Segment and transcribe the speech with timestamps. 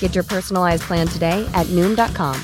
[0.00, 2.38] Get your personalized plan today at Noom.com.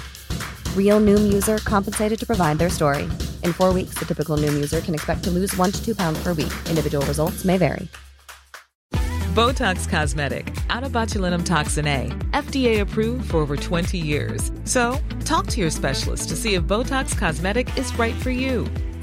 [0.75, 3.03] Real Noom user compensated to provide their story.
[3.43, 6.23] In four weeks, the typical Noom user can expect to lose one to two pounds
[6.23, 6.53] per week.
[6.71, 7.89] Individual results may vary.
[9.37, 14.51] Botox Cosmetic, out of botulinum toxin A, FDA approved for over 20 years.
[14.65, 18.67] So, talk to your specialist to see if Botox Cosmetic is right for you.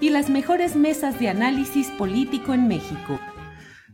[0.00, 3.20] y las mejores mesas de análisis político en México.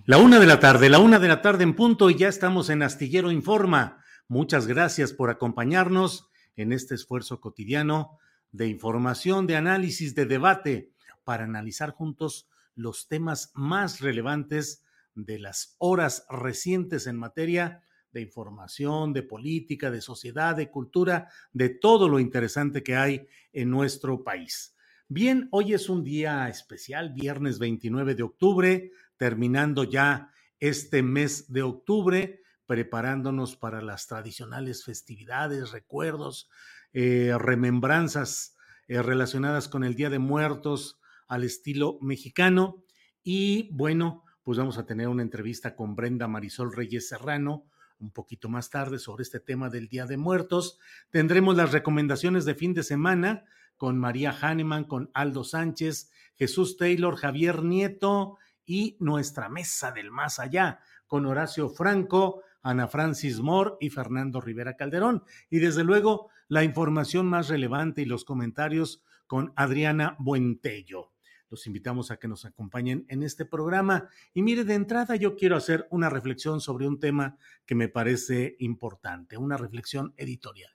[0.06, 2.70] La una de la tarde, la una de la tarde en punto y ya estamos
[2.70, 4.02] en Astillero Informa.
[4.28, 8.18] Muchas gracias por acompañarnos en este esfuerzo cotidiano
[8.52, 10.92] de información, de análisis, de debate
[11.24, 14.82] para analizar juntos los temas más relevantes
[15.14, 21.68] de las horas recientes en materia de información, de política, de sociedad, de cultura, de
[21.68, 24.74] todo lo interesante que hay en nuestro país.
[25.12, 30.30] Bien, hoy es un día especial, viernes 29 de octubre, terminando ya
[30.60, 36.48] este mes de octubre, preparándonos para las tradicionales festividades, recuerdos,
[36.92, 38.54] eh, remembranzas
[38.86, 42.84] eh, relacionadas con el Día de Muertos al estilo mexicano.
[43.24, 47.66] Y bueno, pues vamos a tener una entrevista con Brenda Marisol Reyes Serrano,
[47.98, 50.78] un poquito más tarde sobre este tema del Día de Muertos.
[51.10, 53.44] Tendremos las recomendaciones de fin de semana
[53.80, 58.36] con María Hahnemann, con Aldo Sánchez, Jesús Taylor, Javier Nieto
[58.66, 64.76] y nuestra mesa del más allá con Horacio Franco, Ana Francis Moore y Fernando Rivera
[64.76, 65.24] Calderón.
[65.48, 71.14] Y desde luego la información más relevante y los comentarios con Adriana Buentello.
[71.48, 74.10] Los invitamos a que nos acompañen en este programa.
[74.34, 78.56] Y mire, de entrada yo quiero hacer una reflexión sobre un tema que me parece
[78.58, 80.70] importante, una reflexión editorial.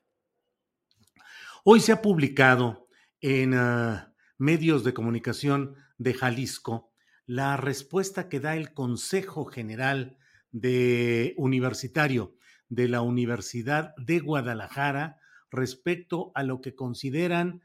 [1.64, 2.85] Hoy se ha publicado
[3.22, 4.00] en uh,
[4.38, 6.92] medios de comunicación de Jalisco
[7.26, 10.18] la respuesta que da el Consejo General
[10.52, 12.36] de Universitario
[12.70, 17.62] de la Universidad de Guadalajara respecto a lo que consideran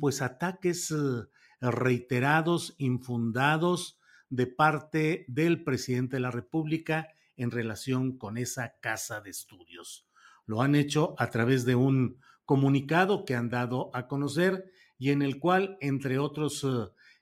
[0.00, 1.28] pues ataques uh,
[1.60, 9.30] reiterados, infundados de parte del presidente de la República en relación con esa casa de
[9.30, 10.06] estudios.
[10.46, 15.22] Lo han hecho a través de un comunicado que han dado a conocer y en
[15.22, 16.64] el cual, entre otros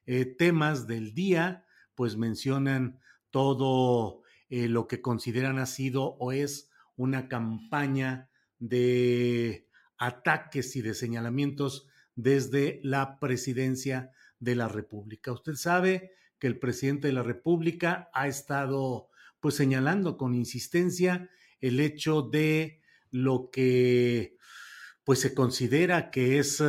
[0.04, 2.98] eh, temas del día, pues mencionan
[3.30, 8.28] todo eh, lo que consideran ha sido o es una campaña
[8.58, 11.86] de ataques y de señalamientos
[12.16, 15.30] desde la presidencia de la República.
[15.30, 21.30] Usted sabe que el presidente de la República ha estado pues señalando con insistencia
[21.60, 24.36] el hecho de lo que
[25.04, 26.60] pues se considera que es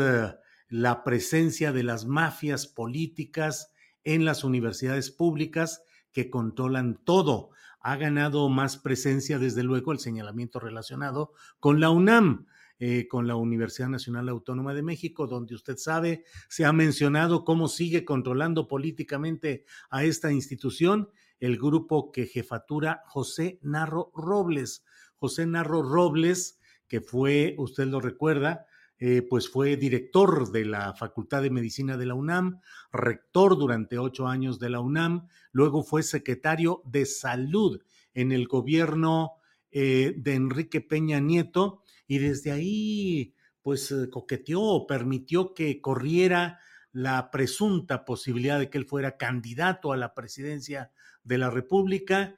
[0.69, 7.49] la presencia de las mafias políticas en las universidades públicas que controlan todo.
[7.81, 12.47] Ha ganado más presencia, desde luego, el señalamiento relacionado con la UNAM.
[12.81, 17.67] Eh, con la Universidad Nacional Autónoma de México, donde usted sabe, se ha mencionado cómo
[17.67, 21.09] sigue controlando políticamente a esta institución
[21.41, 24.85] el grupo que jefatura José Narro Robles.
[25.17, 26.57] José Narro Robles,
[26.87, 28.65] que fue, usted lo recuerda,
[29.01, 32.59] eh, pues fue director de la Facultad de Medicina de la UNAM,
[32.91, 37.81] rector durante ocho años de la UNAM, luego fue secretario de Salud
[38.13, 39.35] en el gobierno
[39.71, 46.59] eh, de Enrique Peña Nieto y desde ahí pues eh, coqueteó permitió que corriera
[46.91, 50.91] la presunta posibilidad de que él fuera candidato a la presidencia
[51.23, 52.35] de la República,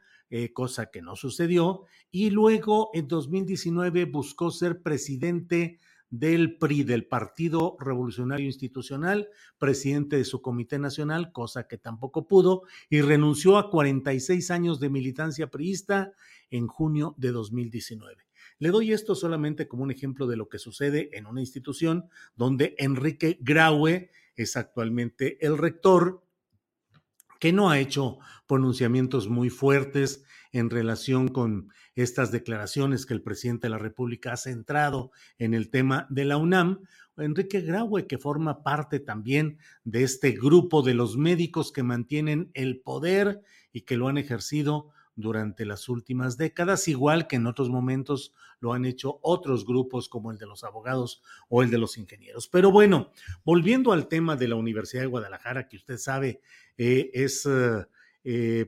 [0.54, 5.80] cosa que no sucedió, y luego en 2019 buscó ser presidente
[6.12, 12.64] del PRI, del Partido Revolucionario Institucional, presidente de su Comité Nacional, cosa que tampoco pudo,
[12.90, 16.14] y renunció a 46 años de militancia priista
[16.52, 18.28] en junio de 2019.
[18.60, 22.76] Le doy esto solamente como un ejemplo de lo que sucede en una institución donde
[22.78, 26.24] Enrique Graue es actualmente el rector,
[27.40, 33.68] que no ha hecho pronunciamientos muy fuertes en relación con estas declaraciones que el presidente
[33.68, 36.82] de la República ha centrado en el tema de la UNAM.
[37.18, 42.82] Enrique Graue, que forma parte también de este grupo de los médicos que mantienen el
[42.82, 48.34] poder y que lo han ejercido durante las últimas décadas, igual que en otros momentos
[48.60, 52.48] lo han hecho otros grupos como el de los abogados o el de los ingenieros.
[52.48, 53.12] Pero bueno,
[53.44, 56.42] volviendo al tema de la Universidad de Guadalajara, que usted sabe
[56.78, 57.86] eh, es eh,
[58.24, 58.66] eh,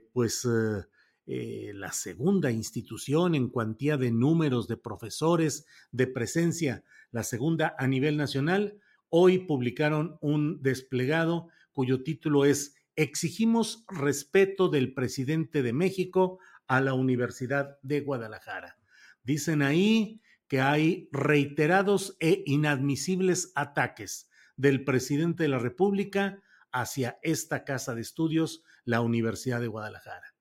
[1.25, 7.87] pues la segunda institución en cuantía de números de profesores, de presencia, la segunda a
[7.87, 8.79] nivel nacional,
[9.09, 16.93] hoy publicaron un desplegado cuyo título es exigimos respeto del presidente de México a la
[16.93, 18.77] Universidad de Guadalajara.
[19.23, 26.41] Dicen ahí que hay reiterados e inadmisibles ataques del presidente de la República
[26.71, 30.32] hacia esta casa de estudios, la Universidad de Guadalajara.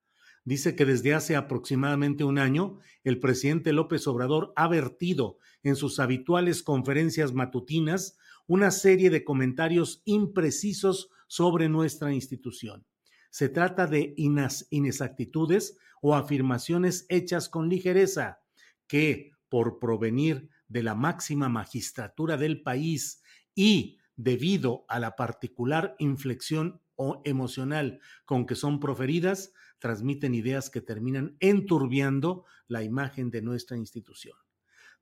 [0.44, 6.00] Dice que desde hace aproximadamente un año, el presidente López Obrador ha vertido en sus
[6.00, 8.16] habituales conferencias matutinas
[8.46, 12.84] una serie de comentarios imprecisos sobre nuestra institución.
[13.30, 18.40] Se trata de inexactitudes o afirmaciones hechas con ligereza
[18.88, 23.22] que, por provenir de la máxima magistratura del país
[23.54, 29.52] y debido a la particular inflexión o emocional con que son proferidas,
[29.82, 34.38] transmiten ideas que terminan enturbiando la imagen de nuestra institución.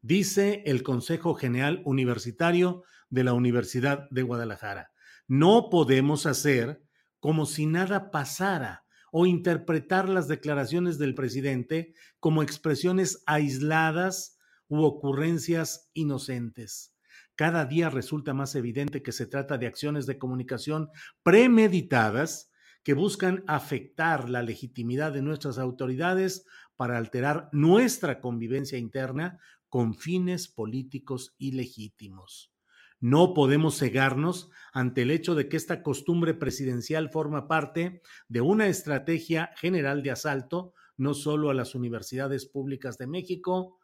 [0.00, 4.91] Dice el Consejo General Universitario de la Universidad de Guadalajara.
[5.29, 6.82] No podemos hacer
[7.21, 15.91] como si nada pasara o interpretar las declaraciones del presidente como expresiones aisladas u ocurrencias
[15.93, 16.94] inocentes.
[17.37, 20.88] Cada día resulta más evidente que se trata de acciones de comunicación
[21.23, 22.50] premeditadas
[22.82, 26.47] que buscan afectar la legitimidad de nuestras autoridades
[26.77, 29.38] para alterar nuestra convivencia interna
[29.69, 32.53] con fines políticos ilegítimos.
[33.00, 38.69] No podemos cegarnos ante el hecho de que esta costumbre presidencial forma parte de una
[38.69, 43.79] estrategia general de asalto no solo a las universidades públicas de México,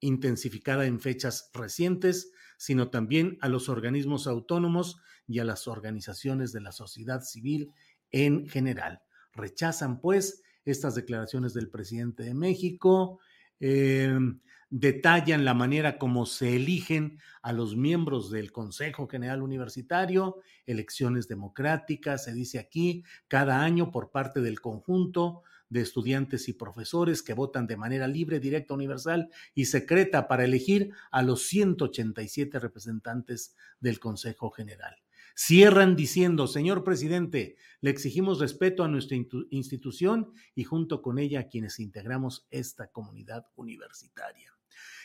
[0.00, 4.98] intensificada en fechas recientes, sino también a los organismos autónomos
[5.28, 7.72] y a las organizaciones de la sociedad civil
[8.24, 9.02] en general.
[9.34, 13.20] Rechazan, pues, estas declaraciones del presidente de México.
[13.60, 14.18] Eh,
[14.70, 22.24] detallan la manera como se eligen a los miembros del Consejo General Universitario, elecciones democráticas,
[22.24, 27.66] se dice aquí, cada año por parte del conjunto de estudiantes y profesores que votan
[27.66, 34.50] de manera libre, directa, universal y secreta para elegir a los 187 representantes del Consejo
[34.50, 34.96] General.
[35.38, 39.18] Cierran diciendo, señor presidente, le exigimos respeto a nuestra
[39.50, 44.56] institución y junto con ella a quienes integramos esta comunidad universitaria.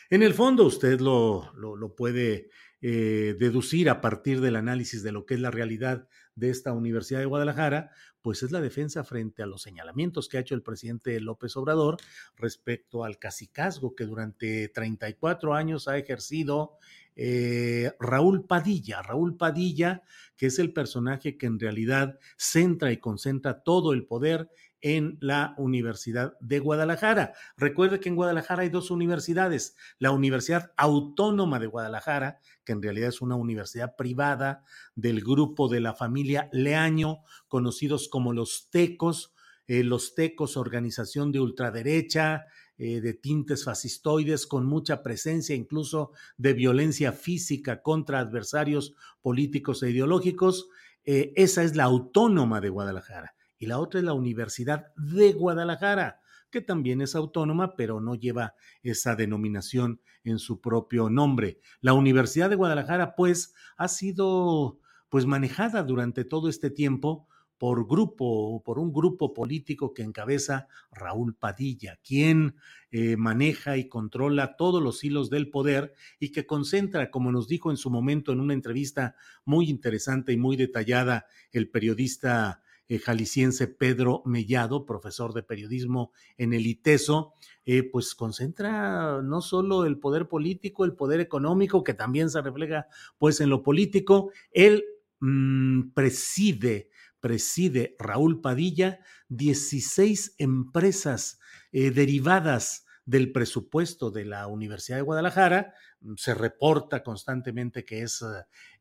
[0.08, 1.52] En el fondo, usted lo,
[1.96, 2.48] puede
[2.80, 7.20] eh, deducir a partir del análisis de lo que es la realidad de esta Universidad
[7.20, 7.90] de Guadalajara,
[8.22, 11.96] pues es la defensa frente a los señalamientos que ha hecho el presidente López Obrador
[12.36, 16.78] respecto al cacicazgo que durante 34 años ha ejercido
[17.16, 19.02] eh, Raúl Padilla.
[19.02, 20.02] Raúl Padilla,
[20.36, 24.48] que es el personaje que en realidad centra y concentra todo el poder
[24.82, 27.34] en la Universidad de Guadalajara.
[27.56, 33.08] Recuerde que en Guadalajara hay dos universidades, la Universidad Autónoma de Guadalajara, que en realidad
[33.08, 34.64] es una universidad privada
[34.96, 39.32] del grupo de la familia Leaño, conocidos como los Tecos,
[39.68, 42.46] eh, los Tecos, organización de ultraderecha,
[42.84, 49.90] eh, de tintes fascistoides, con mucha presencia incluso de violencia física contra adversarios políticos e
[49.90, 50.68] ideológicos.
[51.04, 56.22] Eh, esa es la Autónoma de Guadalajara y la otra es la Universidad de Guadalajara,
[56.50, 61.60] que también es autónoma, pero no lleva esa denominación en su propio nombre.
[61.82, 67.28] La Universidad de Guadalajara, pues, ha sido pues manejada durante todo este tiempo
[67.62, 72.56] por grupo, por un grupo político que encabeza Raúl Padilla, quien
[72.90, 77.70] eh, maneja y controla todos los hilos del poder y que concentra, como nos dijo
[77.70, 79.14] en su momento en una entrevista
[79.44, 86.54] muy interesante y muy detallada el periodista eh, jalisciense Pedro Mellado, profesor de periodismo en
[86.54, 92.28] el ITESO, eh, pues concentra no solo el poder político, el poder económico, que también
[92.28, 92.88] se refleja
[93.18, 94.82] pues en lo político, él
[95.20, 96.90] mm, preside,
[97.22, 98.98] preside Raúl Padilla
[99.28, 101.38] 16 empresas
[101.70, 105.74] eh, derivadas del presupuesto de la Universidad de Guadalajara.
[106.16, 108.24] Se reporta constantemente que es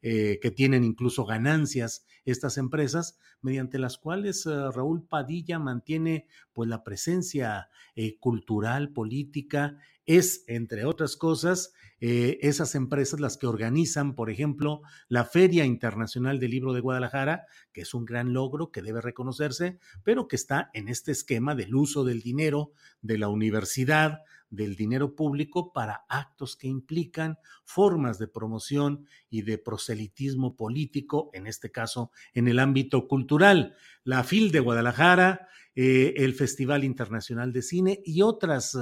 [0.03, 6.67] eh, que tienen incluso ganancias estas empresas, mediante las cuales eh, Raúl Padilla mantiene pues
[6.67, 14.31] la presencia eh, cultural, política, es, entre otras cosas, esas empresas las que organizan, por
[14.31, 19.01] ejemplo, la Feria Internacional del Libro de Guadalajara, que es un gran logro que debe
[19.01, 22.71] reconocerse, pero que está en este esquema del uso del dinero
[23.03, 29.57] de la universidad, del dinero público para actos que implican formas de promoción y de
[29.57, 33.75] proselitismo político, en este caso en el ámbito cultural.
[34.03, 38.77] La FIL de Guadalajara, eh, el Festival Internacional de Cine y otras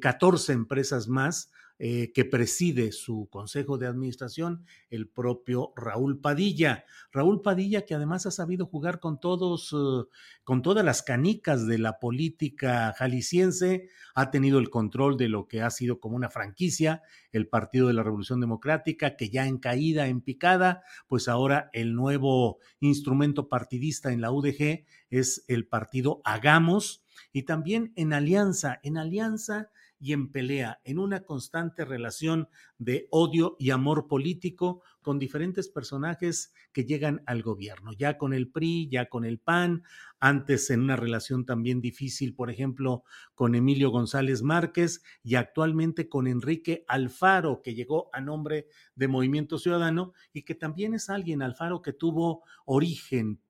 [0.00, 6.86] 14 eh, empresas más eh, que preside su consejo de administración, el propio Raúl Padilla.
[7.12, 10.08] Raúl Padilla, que además ha sabido jugar con todos, eh,
[10.42, 15.60] con todas las canicas de la política jalisciense, ha tenido el control de lo que
[15.60, 20.06] ha sido como una franquicia, el Partido de la Revolución Democrática, que ya en caída,
[20.06, 27.04] en picada, pues ahora el nuevo instrumento partidista en la UDG es el partido Hagamos,
[27.32, 33.56] y también en alianza, en alianza y en pelea, en una constante relación de odio
[33.58, 39.08] y amor político con diferentes personajes que llegan al gobierno, ya con el PRI, ya
[39.08, 39.84] con el PAN,
[40.18, 43.04] antes en una relación también difícil, por ejemplo,
[43.34, 48.66] con Emilio González Márquez y actualmente con Enrique Alfaro, que llegó a nombre
[48.96, 53.40] de Movimiento Ciudadano y que también es alguien, Alfaro, que tuvo origen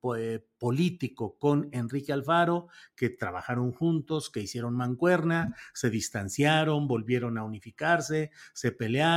[0.59, 8.29] político con Enrique Alfaro, que trabajaron juntos, que hicieron mancuerna, se distanciaron, volvieron a unificarse,
[8.53, 9.16] se pelearon,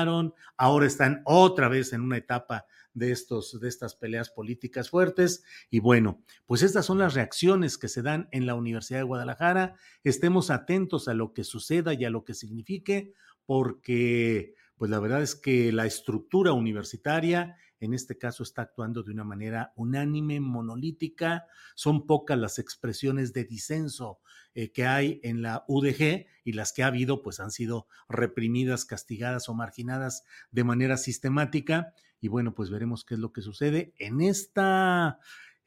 [0.57, 5.45] ahora están otra vez en una etapa de, estos, de estas peleas políticas fuertes.
[5.71, 9.75] Y bueno, pues estas son las reacciones que se dan en la Universidad de Guadalajara.
[10.05, 13.13] Estemos atentos a lo que suceda y a lo que signifique,
[13.47, 19.11] porque pues la verdad es que la estructura universitaria en este caso está actuando de
[19.13, 21.47] una manera unánime, monolítica.
[21.75, 24.21] Son pocas las expresiones de disenso
[24.55, 28.85] eh, que hay en la UDG y las que ha habido pues han sido reprimidas,
[28.85, 33.95] castigadas o marginadas de manera sistemática y bueno, pues veremos qué es lo que sucede
[33.99, 35.19] en esta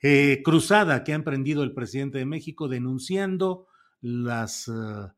[0.01, 3.67] eh, cruzada que ha emprendido el presidente de México denunciando
[4.01, 5.11] las, eh,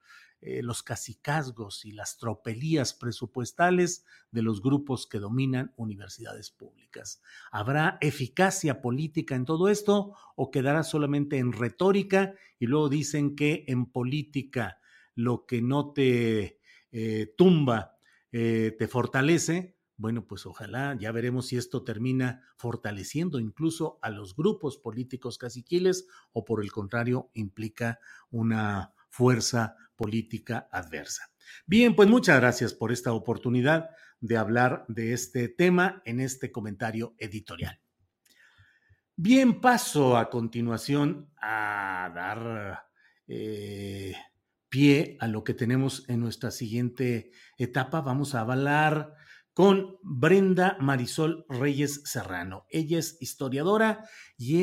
[0.45, 7.21] eh, los cacicazgos y las tropelías presupuestales de los grupos que dominan universidades públicas.
[7.51, 12.35] ¿Habrá eficacia política en todo esto o quedará solamente en retórica?
[12.59, 14.79] Y luego dicen que en política
[15.15, 16.59] lo que no te
[17.35, 17.97] tumba
[18.31, 24.77] te fortalece bueno, pues ojalá, ya veremos si esto termina fortaleciendo incluso a los grupos
[24.77, 27.99] políticos caciquiles o por el contrario implica
[28.29, 31.31] una fuerza política adversa.
[31.65, 37.15] Bien, pues muchas gracias por esta oportunidad de hablar de este tema en este comentario
[37.17, 37.79] editorial.
[39.15, 42.89] Bien, paso a continuación a dar
[43.27, 44.15] eh,
[44.67, 48.01] pie a lo que tenemos en nuestra siguiente etapa.
[48.01, 49.15] Vamos a avalar
[49.55, 52.65] con Brenda Marisol Reyes Serrano.
[52.69, 54.03] Ella es historiadora
[54.37, 54.57] y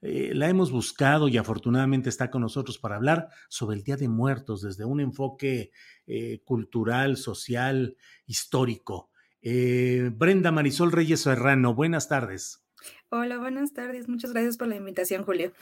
[0.00, 4.08] eh, la hemos buscado y afortunadamente está con nosotros para hablar sobre el Día de
[4.08, 5.72] Muertos desde un enfoque
[6.06, 7.96] eh, cultural, social,
[8.26, 9.10] histórico.
[9.42, 12.64] Eh, Brenda Marisol Reyes Serrano, buenas tardes.
[13.08, 14.08] Hola, buenas tardes.
[14.08, 15.52] Muchas gracias por la invitación, Julio.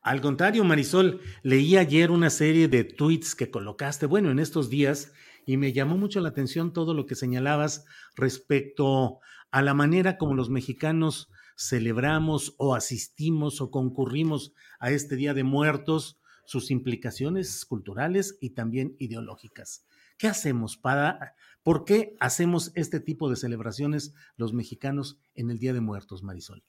[0.00, 5.12] Al contrario, Marisol, leí ayer una serie de tweets que colocaste, bueno, en estos días
[5.50, 9.18] y me llamó mucho la atención todo lo que señalabas respecto
[9.50, 11.28] a la manera como los mexicanos
[11.58, 18.94] celebramos o asistimos o concurrimos a este Día de Muertos, sus implicaciones culturales y también
[19.00, 19.84] ideológicas.
[20.18, 25.72] ¿Qué hacemos para, por qué hacemos este tipo de celebraciones los mexicanos en el Día
[25.72, 26.62] de Muertos, Marisol?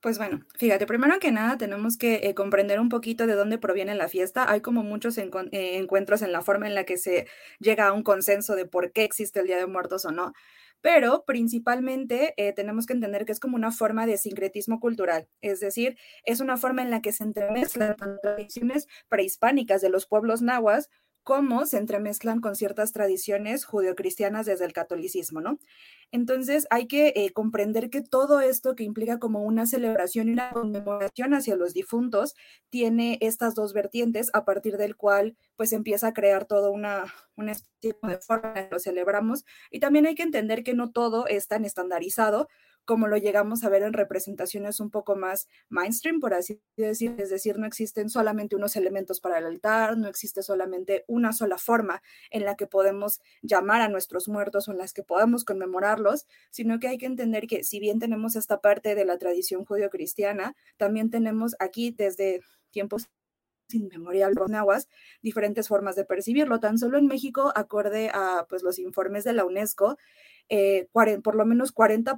[0.00, 3.96] Pues bueno, fíjate, primero que nada tenemos que eh, comprender un poquito de dónde proviene
[3.96, 4.48] la fiesta.
[4.48, 7.26] Hay como muchos eh, encuentros en la forma en la que se
[7.58, 10.34] llega a un consenso de por qué existe el Día de Muertos o no,
[10.80, 15.58] pero principalmente eh, tenemos que entender que es como una forma de sincretismo cultural, es
[15.58, 20.90] decir, es una forma en la que se entremezclan tradiciones prehispánicas de los pueblos nahuas
[21.28, 25.58] cómo se entremezclan con ciertas tradiciones judeocristianas desde el catolicismo, ¿no?
[26.10, 30.52] Entonces hay que eh, comprender que todo esto que implica como una celebración y una
[30.52, 32.34] conmemoración hacia los difuntos
[32.70, 37.52] tiene estas dos vertientes a partir del cual pues empieza a crear toda una, una
[37.52, 41.26] especie de forma en que lo celebramos y también hay que entender que no todo
[41.26, 42.48] es tan estandarizado
[42.88, 47.28] como lo llegamos a ver en representaciones un poco más mainstream, por así decir, es
[47.28, 52.00] decir, no existen solamente unos elementos para el altar, no existe solamente una sola forma
[52.30, 56.80] en la que podemos llamar a nuestros muertos o en las que podamos conmemorarlos, sino
[56.80, 61.10] que hay que entender que si bien tenemos esta parte de la tradición judío-cristiana, también
[61.10, 62.40] tenemos aquí desde
[62.70, 63.10] tiempos
[63.70, 64.88] inmemorial nahuas,
[65.20, 66.58] diferentes formas de percibirlo.
[66.58, 69.98] Tan solo en México, acorde a pues, los informes de la UNESCO,
[70.48, 72.16] eh, por lo menos 40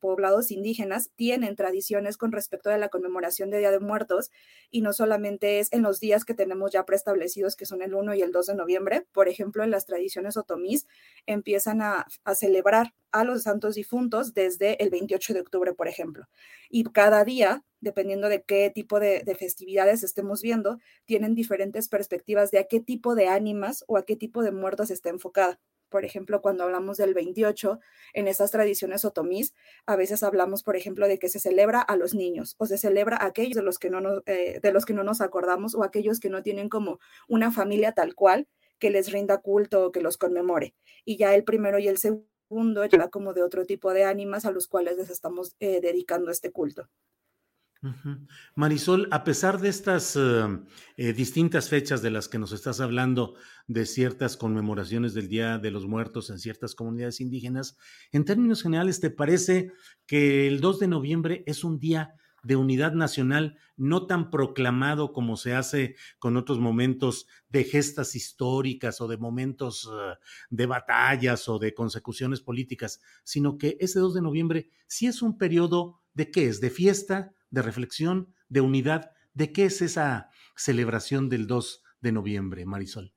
[0.00, 4.30] poblados indígenas tienen tradiciones con respecto a la conmemoración de Día de Muertos
[4.70, 8.14] y no solamente es en los días que tenemos ya preestablecidos, que son el 1
[8.14, 9.06] y el 2 de noviembre.
[9.12, 10.86] Por ejemplo, en las tradiciones otomís
[11.26, 16.26] empiezan a, celebrar a los santos difuntos desde el 28 de octubre, por ejemplo.
[16.68, 22.50] Y cada día, dependiendo de qué tipo de, de festividades estemos viendo, tienen diferentes perspectivas
[22.50, 25.58] de a qué tipo de ánimas o a qué tipo de muertos está enfocada
[25.94, 27.78] por ejemplo, cuando hablamos del 28,
[28.14, 29.54] en esas tradiciones otomís,
[29.86, 33.16] a veces hablamos, por ejemplo, de que se celebra a los niños o se celebra
[33.16, 35.84] a aquellos de los que no nos, eh, de los que no nos acordamos o
[35.84, 36.98] aquellos que no tienen como
[37.28, 38.48] una familia tal cual
[38.80, 40.74] que les rinda culto o que los conmemore.
[41.04, 44.50] Y ya el primero y el segundo ya como de otro tipo de ánimas a
[44.50, 46.88] los cuales les estamos eh, dedicando este culto.
[48.54, 50.20] Marisol, a pesar de estas eh,
[50.96, 53.34] eh, distintas fechas de las que nos estás hablando,
[53.66, 57.76] de ciertas conmemoraciones del Día de los Muertos en ciertas comunidades indígenas,
[58.12, 59.72] en términos generales, ¿te parece
[60.06, 62.14] que el 2 de noviembre es un día
[62.44, 69.00] de unidad nacional no tan proclamado como se hace con otros momentos de gestas históricas
[69.00, 70.14] o de momentos eh,
[70.50, 75.38] de batallas o de consecuciones políticas, sino que ese 2 de noviembre sí es un
[75.38, 79.12] periodo de qué es, de fiesta, de reflexión, de unidad.
[79.32, 83.14] ¿De qué es esa celebración del 2 de noviembre, Marisol?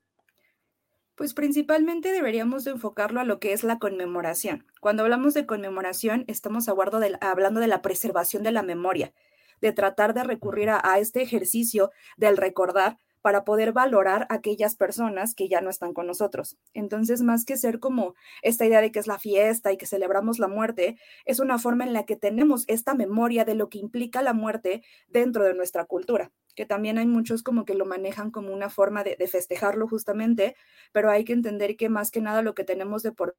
[1.14, 4.66] Pues principalmente deberíamos de enfocarlo a lo que es la conmemoración.
[4.80, 9.12] Cuando hablamos de conmemoración, estamos hablando de la preservación de la memoria,
[9.60, 15.34] de tratar de recurrir a, a este ejercicio del recordar para poder valorar aquellas personas
[15.34, 16.56] que ya no están con nosotros.
[16.72, 20.38] Entonces, más que ser como esta idea de que es la fiesta y que celebramos
[20.38, 24.22] la muerte, es una forma en la que tenemos esta memoria de lo que implica
[24.22, 28.50] la muerte dentro de nuestra cultura, que también hay muchos como que lo manejan como
[28.50, 30.56] una forma de, festejarlo justamente,
[30.92, 33.36] pero hay que entender que más que nada lo que tenemos de por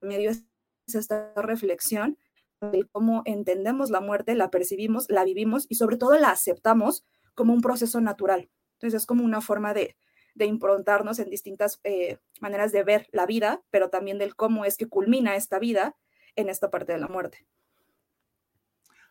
[0.00, 0.44] medio es
[0.86, 2.16] esta reflexión
[2.60, 7.52] de cómo entendemos la muerte, la percibimos, la vivimos y sobre todo la aceptamos como
[7.52, 8.48] un proceso natural.
[8.82, 9.96] Entonces es como una forma de,
[10.40, 14.88] improntarnos en distintas eh, maneras de ver la vida, pero también del cómo es que
[14.88, 15.94] culmina esta vida
[16.34, 17.46] en esta parte de la muerte.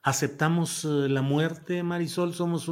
[0.03, 2.33] ¿Aceptamos eh, la muerte, Marisol?
[2.33, 2.69] ¿Somos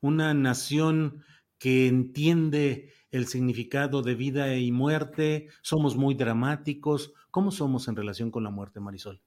[0.00, 1.24] una nación
[1.58, 5.48] que entiende el significado de vida y muerte?
[5.60, 7.12] ¿Somos muy dramáticos?
[7.30, 9.20] ¿Cómo somos en relación con la muerte, Marisol?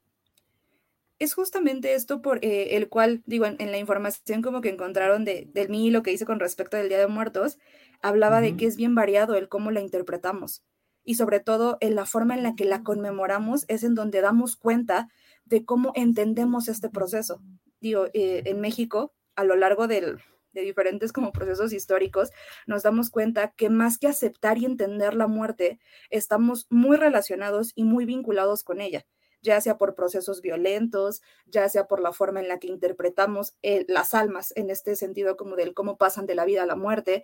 [1.24, 5.50] Es justamente esto por eh, el cual, digo, en, la información como que encontraron de,
[5.54, 7.58] del mí lo que hice con respecto del Día de Muertos,
[8.02, 10.64] hablaba de que es bien variado el cómo la interpretamos
[11.04, 14.56] y sobre todo en la forma en la que la conmemoramos es en donde damos
[14.56, 15.10] cuenta
[15.46, 17.42] de cómo entendemos este proceso.
[17.82, 20.20] Digo, eh, en México, a lo largo del,
[20.54, 22.32] de diferentes como procesos históricos,
[22.68, 27.84] nos damos cuenta que más que aceptar y entender la muerte, estamos muy relacionados y
[27.84, 29.06] muy vinculados con ella
[29.44, 33.86] ya sea por procesos violentos, ya sea por la forma en la que interpretamos eh,
[33.88, 37.24] las almas, en este sentido como del cómo pasan de la vida a la muerte,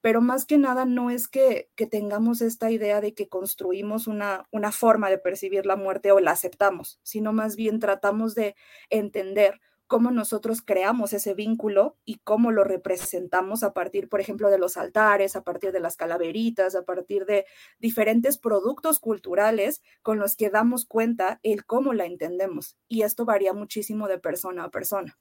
[0.00, 4.46] pero más que nada no es que, que tengamos esta idea de que construimos una,
[4.52, 8.54] una forma de percibir la muerte o la aceptamos, sino más bien tratamos de
[8.90, 9.60] entender
[9.94, 14.76] cómo nosotros creamos ese vínculo y cómo lo representamos a partir, por ejemplo, de los
[14.76, 17.46] altares, a partir de las calaveritas, a partir de
[17.78, 22.76] diferentes productos culturales con los que damos cuenta el cómo la entendemos.
[22.88, 25.16] Y esto varía muchísimo de persona a persona.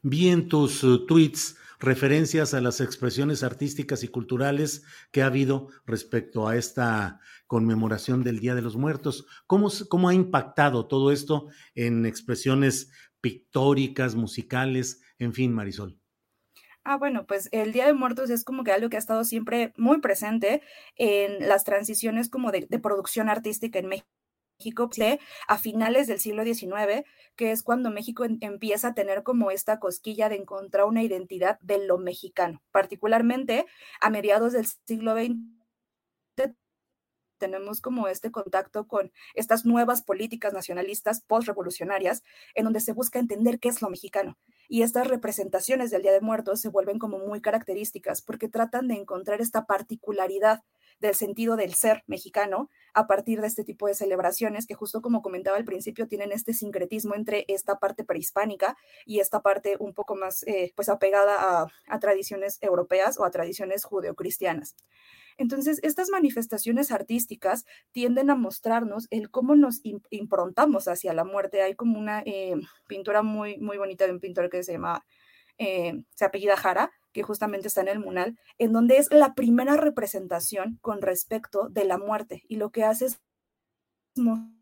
[0.00, 5.68] Vi en tus uh, tweets referencias a las expresiones artísticas y culturales que ha habido
[5.84, 9.26] respecto a esta conmemoración del Día de los Muertos.
[9.46, 12.90] ¿Cómo, cómo ha impactado todo esto en expresiones
[13.22, 15.98] pictóricas, musicales, en fin, Marisol.
[16.84, 19.72] Ah, bueno, pues el Día de Muertos es como que algo que ha estado siempre
[19.76, 20.62] muy presente
[20.96, 24.90] en las transiciones como de, producción artística en México
[25.48, 27.04] a finales del siglo XIX,
[27.36, 31.84] que es cuando México empieza a tener como esta cosquilla de encontrar una identidad de
[31.86, 33.64] lo mexicano, particularmente
[34.00, 35.61] a mediados del siglo XX
[37.42, 42.22] tenemos como este contacto con estas nuevas políticas nacionalistas post-revolucionarias,
[42.54, 44.38] en donde se busca entender qué es lo mexicano.
[44.68, 48.94] Y estas representaciones del Día de Muertos se vuelven como muy características porque tratan de
[48.94, 50.62] encontrar esta particularidad
[51.00, 55.20] del sentido del ser mexicano a partir de este tipo de celebraciones que justo como
[55.20, 60.14] comentaba al principio tienen este sincretismo entre esta parte prehispánica y esta parte un poco
[60.14, 64.76] más eh, pues apegada a, a tradiciones europeas o a tradiciones judeocristianas.
[65.38, 71.62] Entonces, estas manifestaciones artísticas tienden a mostrarnos el cómo nos improntamos hacia la muerte.
[71.62, 72.54] Hay como una eh,
[72.86, 75.04] pintura muy, muy bonita de un pintor que se llama,
[75.58, 79.76] eh, se apellida Jara, que justamente está en el Munal, en donde es la primera
[79.76, 82.42] representación con respecto de la muerte.
[82.48, 83.20] Y lo que hace es
[84.16, 84.54] mostrar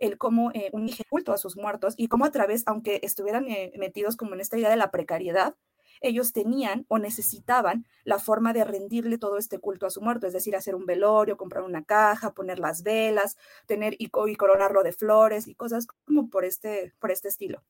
[0.00, 4.16] el cómo eh, un culto a sus muertos y cómo a través, aunque estuvieran metidos
[4.16, 5.54] como en esta idea de la precariedad,
[6.00, 10.32] ellos tenían o necesitaban la forma de rendirle todo este culto a su muerto, es
[10.32, 14.92] decir, hacer un velorio, comprar una caja, poner las velas, tener y, y coronarlo de
[14.92, 17.62] flores y cosas como por este, por este estilo.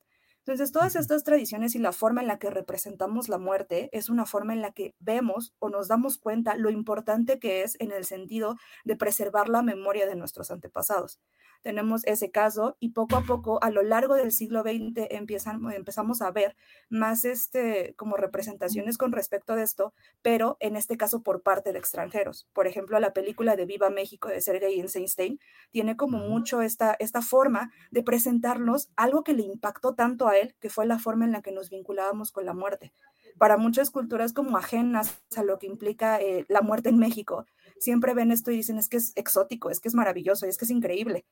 [0.47, 4.27] Entonces, todas estas tradiciones y la forma en la que representamos la muerte es una
[4.27, 8.05] forma en la que vemos o nos damos cuenta lo importante que es en el
[8.05, 11.19] sentido de preservar la memoria de nuestros antepasados
[11.65, 16.21] tenemos ese caso y poco a poco a lo largo del siglo XX empiezan, empezamos
[16.21, 16.57] a ver
[16.91, 21.79] más este, como representaciones con respecto a esto, pero en este caso por parte de
[21.79, 22.47] extranjeros.
[22.53, 27.23] Por ejemplo, la película de Viva México de Sergei Eisenstein tiene como mucho esta, esta
[27.23, 31.33] forma de presentarnos algo que le impactó tanto a él, que fue la forma en
[31.33, 32.93] la que nos vinculábamos con la muerte.
[33.39, 37.47] Para muchas culturas como ajenas a lo que implica eh, la muerte en México,
[37.79, 40.67] siempre ven esto y dicen es que es exótico, es que es maravilloso, es que
[40.67, 41.25] es increíble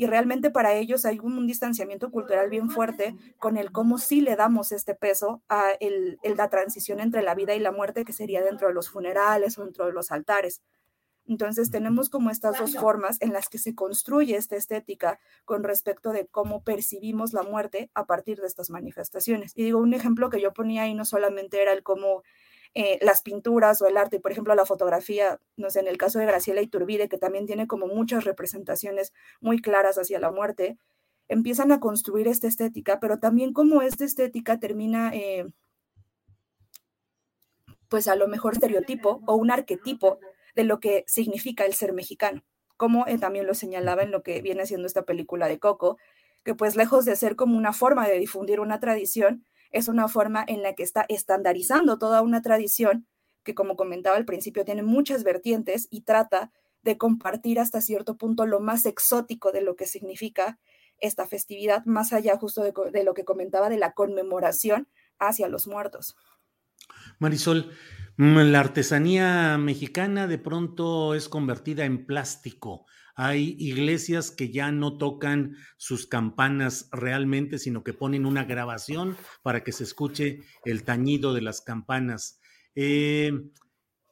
[0.00, 4.34] y realmente para ellos hay un, distanciamiento cultural bien fuerte con el cómo sí le
[4.34, 8.42] damos este peso a el, la transición entre la vida y la muerte que sería
[8.42, 10.62] dentro de los funerales o dentro de los altares.
[11.26, 16.12] Entonces tenemos como estas dos formas en las que se construye esta estética con respecto
[16.12, 19.52] de cómo percibimos la muerte a partir de estas manifestaciones.
[19.54, 22.22] Y digo, un ejemplo que yo ponía ahí no solamente era el cómo
[22.74, 26.26] eh, las pinturas o el arte, por ejemplo, la fotografía, no en el caso de
[26.26, 30.78] Graciela Iturbide, que también tiene como muchas representaciones muy claras hacia la muerte,
[31.28, 35.46] empiezan a construir esta estética, pero también como esta estética termina, eh,
[37.88, 40.20] pues a lo mejor estereotipo o un arquetipo
[40.54, 42.44] de lo que significa el ser mexicano,
[42.76, 45.98] como eh, también lo señalaba en lo que viene siendo esta película de Coco,
[46.44, 50.44] que pues lejos de ser como una forma de difundir una tradición, es una forma
[50.46, 53.06] en la que está estandarizando toda una tradición
[53.42, 56.52] que, como comentaba al principio, tiene muchas vertientes y trata
[56.82, 60.58] de compartir hasta cierto punto lo más exótico de lo que significa
[60.98, 66.16] esta festividad, más allá justo de, lo que comentaba de la conmemoración hacia los muertos.
[67.18, 67.72] Marisol,
[68.16, 72.86] mm, la artesanía mexicana de pronto es convertida en plástico.
[73.22, 79.62] Hay iglesias que ya no tocan sus campanas realmente, sino que ponen una grabación para
[79.62, 82.40] que se escuche el tañido de las campanas.
[82.74, 83.30] Eh,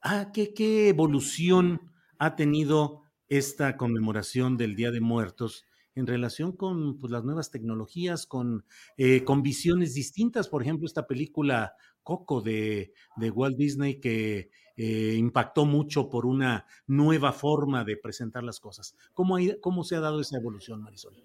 [0.02, 7.10] ah, ¿qué, evolución ha tenido esta conmemoración del Día de Muertos en relación con pues,
[7.10, 8.66] las nuevas tecnologías, con,
[8.98, 10.48] eh, con visiones distintas?
[10.48, 17.32] Por ejemplo, esta película Coco de Walt Disney que eh, impactó mucho por una nueva
[17.32, 18.94] forma de presentar las cosas.
[19.12, 21.16] ¿Cómo, ¿Cómo se ha dado esa evolución, Marisol?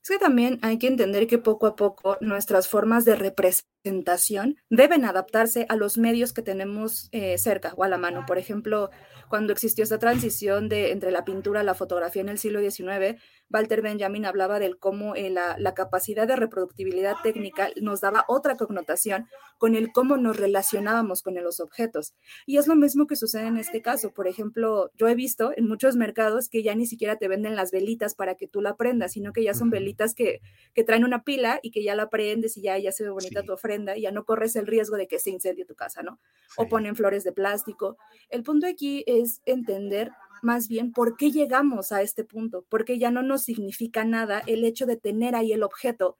[0.00, 5.04] Es que también hay que entender que poco a poco nuestras formas de representación deben
[5.04, 8.24] adaptarse a los medios que tenemos eh, cerca o a la mano.
[8.24, 8.90] Por ejemplo,
[9.28, 13.20] cuando existió esta transición de entre la pintura y la fotografía en el siglo XIX,
[13.50, 18.56] Walter Benjamin hablaba del cómo eh, la, la, capacidad de reproductibilidad técnica nos daba otra
[18.56, 22.14] connotación con el cómo nos relacionábamos con los objetos.
[22.46, 24.12] Y es lo mismo que sucede en este caso.
[24.12, 27.70] Por ejemplo, yo he visto en muchos mercados que ya ni siquiera te venden las
[27.70, 30.40] velitas para que tú la prendas, sino que ya son velitas que,
[30.74, 33.42] que traen una pila y que ya la prendes y ya, ya se ve bonita
[33.42, 36.20] tu ofrenda y ya no corres el riesgo de que se incendie tu casa, ¿no?
[36.56, 37.96] O ponen flores de plástico.
[38.28, 40.10] El punto aquí es entender
[40.42, 44.64] más bien por qué llegamos a este punto, porque ya no nos significa nada el
[44.64, 46.18] hecho de tener ahí el objeto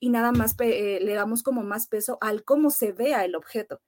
[0.00, 3.80] y nada más eh, le damos como más peso al cómo se vea el objeto.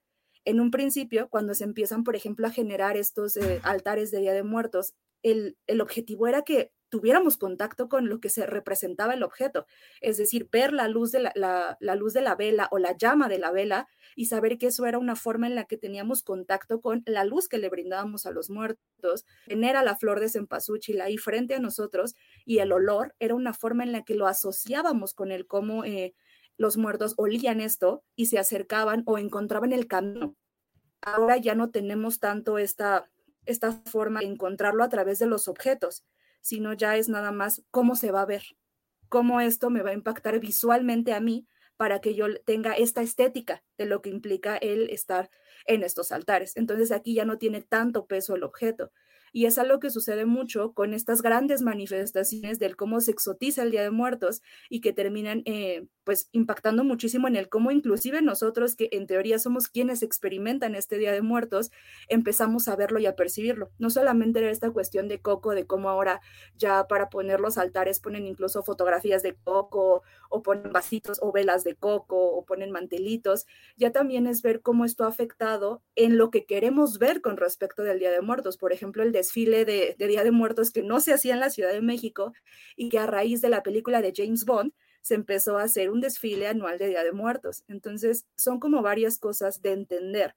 [0.45, 4.35] En un principio, cuando se empiezan, por ejemplo, a generar estos eh, altares de Día
[4.35, 9.23] de Muertos, el, el objetivo era que tuviéramos contacto con lo que se representaba el
[9.23, 9.65] objeto,
[10.03, 13.39] es decir, ver la luz de la, luz de la vela o la llama de
[13.39, 17.03] la vela y saber que eso era una forma en la que teníamos contacto con
[17.07, 21.17] la luz que le brindábamos a los muertos, tener a la flor de cempasúchil ahí
[21.17, 25.33] frente a nosotros y el olor era una forma en la que lo asociábamos con
[25.33, 26.13] el cómo eh,
[26.59, 30.37] los muertos olían esto y se acercaban o encontraban el camino.
[31.01, 33.11] Ahora ya no tenemos tanto esta,
[33.47, 36.05] esta forma de encontrarlo a través de los objetos
[36.43, 38.43] sino ya es nada más cómo se va a ver,
[39.09, 43.65] cómo esto me va a impactar visualmente a mí para que yo tenga esta estética
[43.79, 45.31] de lo que implica el estar
[45.67, 46.57] en estos altares.
[46.57, 48.93] Entonces aquí ya no tiene tanto peso el objeto.
[49.33, 53.71] Y es algo que sucede mucho con estas grandes manifestaciones del cómo se exotiza el
[53.71, 58.77] Día de Muertos y que terminan eh, pues impactando muchísimo en el cómo inclusive nosotros
[58.77, 61.71] que en teoría somos quienes experimentan este Día de Muertos,
[62.09, 63.71] empezamos a verlo y a percibirlo.
[63.79, 66.21] No solamente era esta cuestión de Coco, de cómo ahora
[66.57, 71.65] ya para poner los altares ponen incluso fotografías de Coco o ponen vasitos o velas
[71.65, 76.31] de Coco o ponen mantelitos, ya también es ver cómo esto ha afectado en lo
[76.31, 78.57] que queremos ver con respecto del Día de Muertos.
[78.57, 81.73] Por ejemplo, el desfile de, Día de Muertos que no se hacía en la Ciudad
[81.73, 82.33] de México
[82.77, 86.01] y que a raíz de la película de James Bond se empezó a hacer un
[86.01, 87.65] desfile anual de Día de Muertos.
[87.69, 90.35] Entonces, son como varias cosas de entender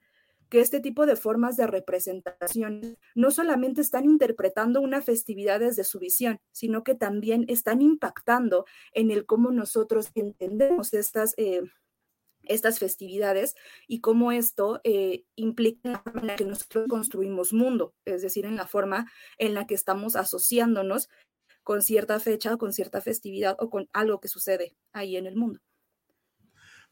[0.49, 5.99] que este tipo de formas de representación no solamente están interpretando una festividad desde su
[5.99, 11.63] visión, sino que también están impactando en el cómo nosotros entendemos estas, eh,
[12.43, 13.56] estas festividades
[13.88, 18.45] y cómo esto eh, implica la forma en la que nosotros construimos mundo, es decir,
[18.45, 21.10] en la forma en la que estamos asociándonos
[21.65, 25.60] con cierta fecha con cierta festividad o con algo que sucede ahí en el mundo.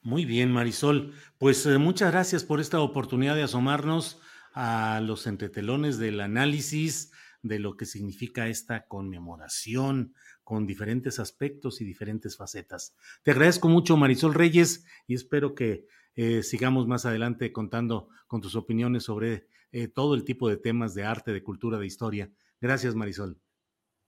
[0.02, 1.14] Muy bien, Marisol.
[1.38, 4.20] Pues eh, muchas gracias por esta oportunidad de asomarnos
[4.54, 7.12] a los entretelones del análisis
[7.44, 12.96] de lo que significa esta conmemoración con diferentes aspectos y diferentes facetas.
[13.22, 18.56] Te agradezco mucho, Marisol Reyes, y espero que eh, sigamos más adelante contando con tus
[18.56, 22.32] opiniones sobre eh, todo el tipo de temas de arte, de cultura, de historia.
[22.60, 23.43] Gracias, Marisol.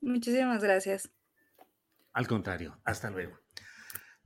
[0.02, 1.10] Muchísimas gracias.
[2.14, 3.40] Al contrario, hasta luego.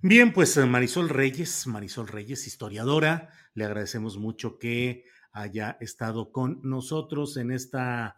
[0.01, 6.61] Bien, pues eh, Marisol Reyes, Marisol Reyes, historiadora, le agradecemos mucho que haya estado con
[6.63, 8.17] nosotros en esta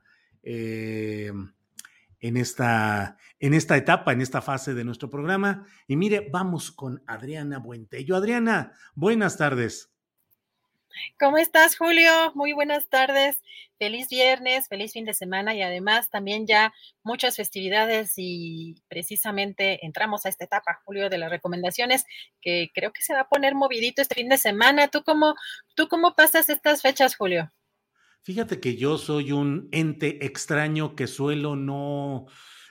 [2.22, 5.66] en esta, en esta etapa, en esta fase de nuestro programa.
[5.88, 8.16] Y mire, vamos con Adriana Buentello.
[8.16, 9.91] Adriana, buenas tardes.
[11.20, 12.12] ¿Cómo estás, Julio?
[12.36, 13.42] Muy buenas tardes.
[13.78, 16.74] Feliz viernes, feliz fin de semana y además también ya
[17.04, 22.06] muchas festividades y precisamente entramos a esta etapa, Julio, de las recomendaciones
[22.42, 24.88] que creo que se va a poner movidito este fin de semana.
[24.88, 25.36] ¿Tú cómo,
[25.76, 27.52] tú cómo pasas estas fechas, Julio?
[28.24, 32.28] Fíjate que yo soy un ente extraño que suelo no,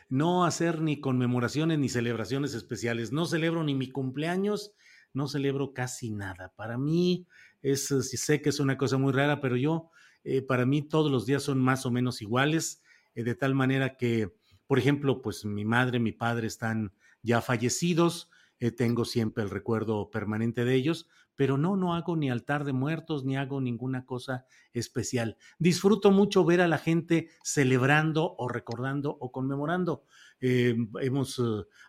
[0.08, 3.10] no hacer ni conmemoraciones ni celebraciones especiales.
[3.10, 4.72] No celebro ni mi cumpleaños,
[5.12, 6.52] no celebro casi nada.
[6.54, 7.26] Para mí
[7.62, 9.90] es, sé que es una cosa muy rara, pero yo,
[10.24, 12.82] eh, para mí todos los días son más o menos iguales,
[13.14, 14.34] eh, de tal manera que,
[14.66, 16.92] por ejemplo, pues mi madre, mi padre están
[17.22, 22.30] ya fallecidos, eh, tengo siempre el recuerdo permanente de ellos, pero no, no hago ni
[22.30, 24.44] altar de muertos, ni hago ninguna cosa
[24.74, 25.38] especial.
[25.58, 30.04] Disfruto mucho ver a la gente celebrando o recordando o conmemorando.
[30.42, 31.40] Eh, hemos,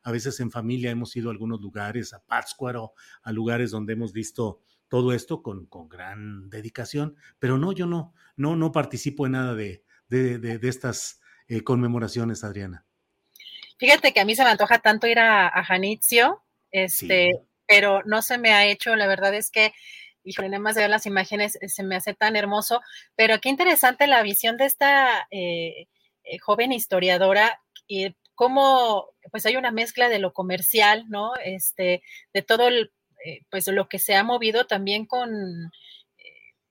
[0.03, 4.13] a veces en familia hemos ido a algunos lugares, a Pátzcuaro, a lugares donde hemos
[4.13, 9.31] visto todo esto con, con gran dedicación, pero no, yo no, no, no participo en
[9.31, 12.85] nada de, de, de, estas eh, conmemoraciones, Adriana.
[13.77, 18.21] Fíjate que a mí se me antoja tanto ir a, a Janitzio, este, pero no
[18.21, 19.71] se me ha hecho, la verdad es que,
[20.25, 22.81] híjole, nada más de ver las imágenes eh, se me hace tan hermoso,
[23.15, 25.87] pero qué interesante la visión de esta eh,
[26.41, 31.31] joven historiadora y cómo pues hay una mezcla de lo comercial, ¿no?
[31.45, 32.91] Este, de todo el,
[33.49, 35.71] pues lo que se ha movido también con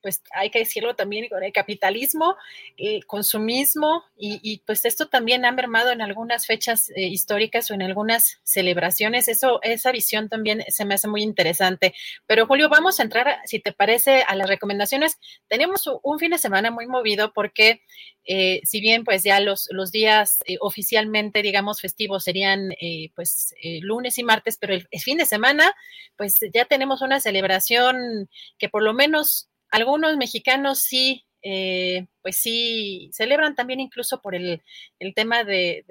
[0.02, 2.36] pues hay que decirlo también con el capitalismo,
[2.76, 7.82] el consumismo, y, pues esto también ha mermado en algunas fechas eh, históricas o en
[7.82, 9.28] algunas celebraciones.
[9.28, 11.94] Eso, esa visión también se me hace muy interesante.
[12.26, 15.18] Pero Julio, vamos a entrar, si te parece, a las recomendaciones.
[15.48, 17.82] Tenemos un fin de semana muy movido porque
[18.24, 22.70] eh, si bien pues ya los, los días eh, oficialmente, digamos, festivos serían
[23.14, 25.74] pues lunes y martes, pero el fin de semana,
[26.16, 33.10] pues ya tenemos una celebración que por lo menos algunos mexicanos sí, eh, pues sí,
[33.12, 34.62] celebran también incluso por el,
[35.14, 35.84] tema de,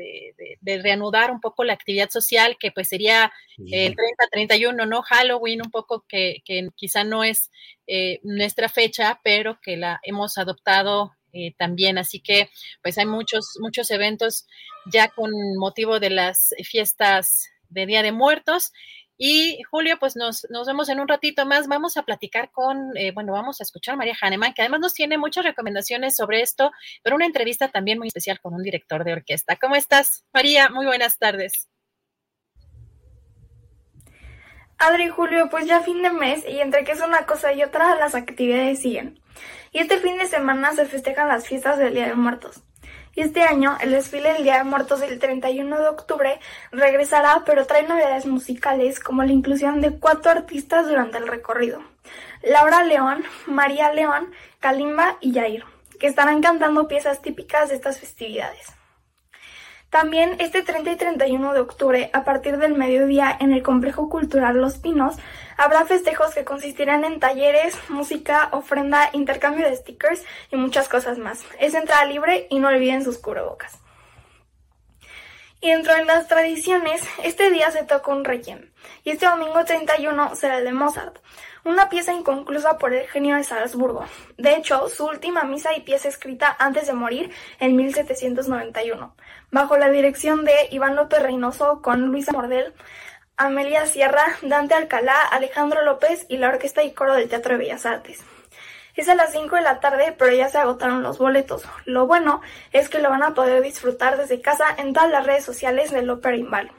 [0.62, 5.02] reanudar un poco la actividad social, que pues sería el 30-31, ¿no?
[5.02, 6.44] Halloween, un poco que,
[6.76, 7.50] quizá no es
[7.88, 11.98] eh, nuestra fecha, pero que la hemos adoptado eh, también.
[11.98, 12.50] Así que
[12.84, 14.46] pues hay muchos, muchos eventos
[14.86, 18.72] ya con motivo de las fiestas de Día de Muertos.
[19.22, 21.68] Y Julio, pues nos, vemos en un ratito más.
[21.68, 24.94] Vamos a platicar con, eh, bueno, vamos a escuchar a María Hahnemann, que además nos
[24.94, 26.72] tiene muchas recomendaciones sobre esto,
[27.04, 29.58] pero una entrevista también muy especial con un director de orquesta.
[29.58, 30.70] ¿Cómo estás, María?
[30.70, 31.68] Muy buenas tardes.
[34.78, 37.96] Adri Julio, pues ya fin de mes y entre que es una cosa y otra,
[37.96, 39.20] las actividades siguen.
[39.74, 42.64] Y este fin de semana se festejan las fiestas del Día de Muertos.
[43.16, 46.40] Y este año, el desfile del Día de Muertos del 31 de octubre
[46.72, 51.82] regresará, pero trae novedades musicales como la inclusión de cuatro artistas durante el recorrido.
[52.44, 55.66] Laura León, María León, Kalimba y Jair,
[56.00, 58.79] que estarán cantando piezas típicas de estas festividades.
[59.90, 64.56] También este 30 y 31 de octubre, a partir del mediodía, en el Complejo Cultural
[64.58, 65.16] Los Pinos,
[65.58, 71.44] habrá festejos que consistirán en talleres, música, ofrenda, intercambio de stickers y muchas cosas más.
[71.60, 73.80] Es entrada libre y no olviden sus cubrebocas.
[75.60, 78.72] Y dentro de las tradiciones, este día se toca un requiem,
[79.04, 81.18] y este domingo 31 será el de Mozart,
[81.66, 84.06] una pieza inconclusa por el genio de Salzburgo.
[84.38, 89.16] De hecho, su última misa y pieza escrita antes de morir en 1791,
[89.52, 92.74] bajo la dirección de Iván López Reynoso con Luisa Mordel,
[93.38, 97.86] Amelia Sierra, Dante Alcalá, Alejandro López y la Orquesta y Coro del Teatro de Bellas
[97.86, 98.24] Artes.
[98.96, 101.64] Es a las 5 de la tarde, pero ya se agotaron los boletos.
[101.86, 102.42] Lo bueno
[102.74, 106.10] es que lo van a poder disfrutar desde casa en todas las redes sociales del
[106.10, 106.72] Opera Inval.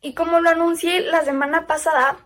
[0.00, 2.16] Y como lo anuncié la semana pasada,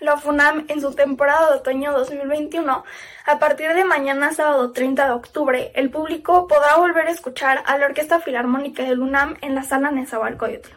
[0.00, 2.84] la FUNAM en su temporada de otoño 2021,
[3.26, 7.78] a partir de mañana sábado 30 de octubre, el público podrá volver a escuchar a
[7.78, 10.70] la Orquesta Filarmónica del UNAM en la sala Nezahualcóyotl.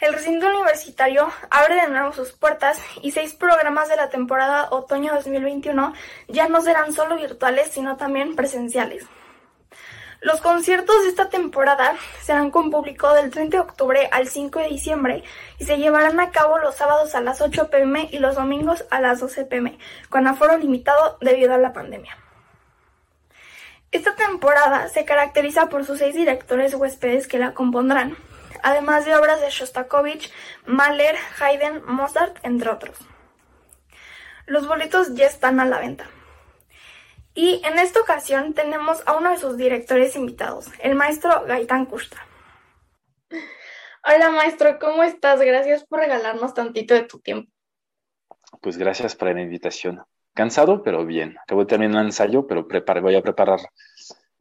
[0.00, 5.12] El recinto universitario abre de nuevo sus puertas y seis programas de la temporada otoño
[5.12, 5.92] 2021
[6.28, 9.06] ya no serán solo virtuales, sino también presenciales.
[10.22, 14.68] Los conciertos de esta temporada serán con público del 30 de octubre al 5 de
[14.68, 15.24] diciembre
[15.58, 19.00] y se llevarán a cabo los sábados a las 8 pm y los domingos a
[19.00, 19.78] las 12 pm,
[20.10, 22.18] con aforo limitado debido a la pandemia.
[23.92, 28.14] Esta temporada se caracteriza por sus seis directores huéspedes que la compondrán,
[28.62, 30.30] además de obras de Shostakovich,
[30.66, 32.98] Mahler, Haydn, Mozart, entre otros.
[34.44, 36.10] Los boletos ya están a la venta.
[37.34, 42.26] Y en esta ocasión tenemos a uno de sus directores invitados, el maestro Gaitán Kusta.
[44.02, 45.40] Hola maestro, ¿cómo estás?
[45.40, 47.52] Gracias por regalarnos tantito de tu tiempo.
[48.60, 50.02] Pues gracias por la invitación.
[50.34, 51.36] Cansado, pero bien.
[51.42, 52.66] Acabo de terminar el ensayo, pero
[53.02, 53.60] voy a preparar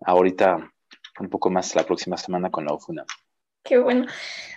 [0.06, 0.72] ahorita
[1.20, 3.06] un poco más la próxima semana con la OFUNAM.
[3.64, 4.08] Qué bueno.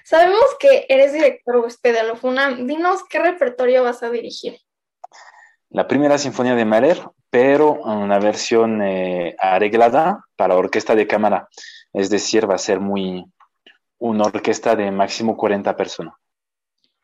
[0.05, 2.67] Sabemos que eres director huésped de la OFUNAM.
[2.67, 4.59] Dinos qué repertorio vas a dirigir.
[5.71, 11.49] La primera sinfonía de Mahler, pero una versión eh, arreglada para orquesta de cámara.
[11.91, 13.25] Es decir, va a ser muy
[13.99, 16.15] una orquesta de máximo 40 personas.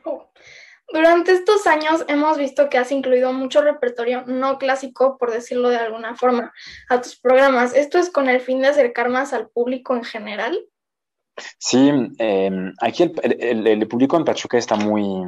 [0.04, 0.30] Oh.
[0.92, 5.78] Durante estos años hemos visto que has incluido mucho repertorio no clásico, por decirlo de
[5.78, 6.52] alguna forma,
[6.90, 7.74] a tus programas.
[7.74, 10.58] ¿Esto es con el fin de acercar más al público en general?
[11.58, 15.24] Sí, em, aquí el, el, público en Pachuca está muy,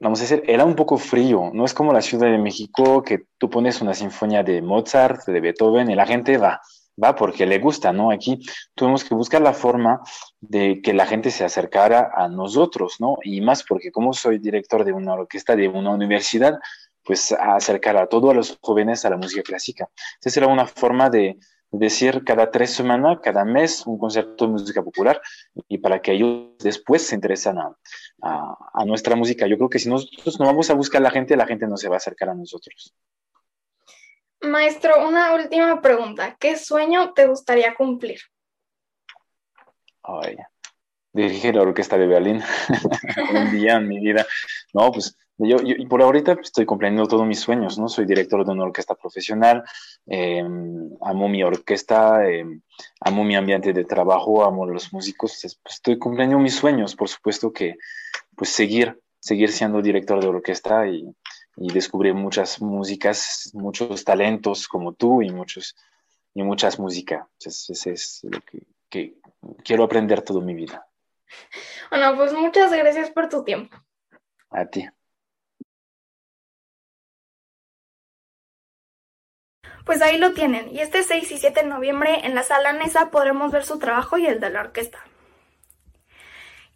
[0.00, 1.50] vamos a decir, era un poco frío.
[1.52, 5.40] No es como la Ciudad de México que tú pones una sinfonía de Mozart, de
[5.40, 6.60] Beethoven y la gente va,
[7.02, 8.10] va porque le gusta, ¿no?
[8.10, 8.40] Aquí
[8.74, 10.00] tuvimos que buscar la forma
[10.40, 13.18] de que la gente se acercara a nosotros, ¿no?
[13.22, 16.58] Y más porque como soy director de una orquesta de una universidad,
[17.04, 19.88] pues acercar a todos los jóvenes a la música clásica.
[20.14, 21.38] Entonces era una forma de,
[21.70, 25.20] decir cada tres semanas, cada mes, un concierto de música popular
[25.68, 27.76] y para que ellos después se interesan a,
[28.22, 29.46] a, nuestra música.
[29.46, 31.76] Yo creo que si nosotros no vamos a buscar a la gente, la gente no
[31.76, 32.94] se va a acercar a nosotros.
[34.42, 36.36] Maestro, una última pregunta.
[36.38, 38.20] ¿Qué sueño te gustaría cumplir?
[40.02, 40.36] Ay,
[41.12, 42.42] dirigir la orquesta de Berlín
[43.34, 44.26] un día en mi vida.
[44.72, 47.88] No, pues yo, y por ahorita estoy cumpliendo todos mis sueños, ¿no?
[47.88, 49.64] Soy director de una orquesta profesional,
[50.06, 52.60] em, amo mi orquesta, em,
[53.00, 57.52] amo mi ambiente de trabajo, amo los músicos, pues, estoy cumpliendo mis sueños, por supuesto
[57.52, 57.76] que
[58.36, 61.04] pues seguir, seguir siendo director de orquesta y,
[61.56, 65.76] y descubrir muchas músicas, muchos talentos como tú y, muchos,
[66.34, 67.26] y muchas músicas.
[67.38, 69.14] Ese es lo que, que
[69.64, 70.86] quiero aprender toda mi vida.
[71.90, 73.76] Bueno, pues muchas gracias por tu tiempo.
[74.50, 74.88] A ti.
[79.84, 83.10] Pues ahí lo tienen, y este 6 y 7 de noviembre en la sala Nesa
[83.10, 84.98] podremos ver su trabajo y el de la orquesta.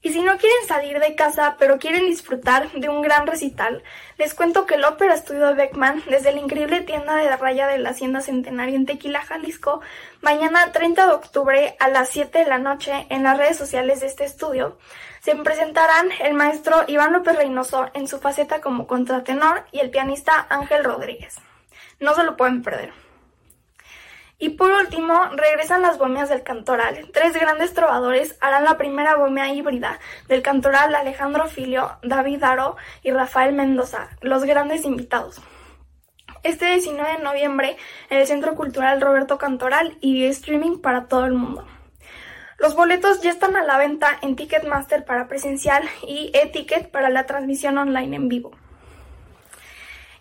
[0.05, 3.83] Y si no quieren salir de casa, pero quieren disfrutar de un gran recital,
[4.19, 7.91] les cuento que el Ópera Estudio Beckman, desde la increíble tienda de raya de la
[7.91, 9.81] Hacienda Centenario en Tequila, Jalisco,
[10.21, 14.09] mañana 30 de octubre a las 7 de la noche en las redes sociales de
[14.09, 14.77] este estudio,
[15.23, 20.47] se presentarán el maestro Iván López Reynoso en su faceta como contratenor y el pianista
[20.51, 21.37] Ángel Rodríguez.
[22.01, 22.93] No se lo pueden perder.
[24.39, 27.09] Y por último, regresan las bohemias del cantoral.
[27.13, 33.11] Tres grandes trovadores harán la primera bohemia híbrida del cantoral Alejandro Filio, David Aro y
[33.13, 35.41] Rafael Mendoza, los grandes invitados.
[36.43, 37.77] este 19 de noviembre
[38.11, 41.67] en el Centro Cultural Roberto Cantoral y streaming para todo el mundo.
[42.59, 47.25] Los boletos ya están a la venta en Ticketmaster para presencial y e-ticket para la
[47.25, 48.51] transmisión online en vivo.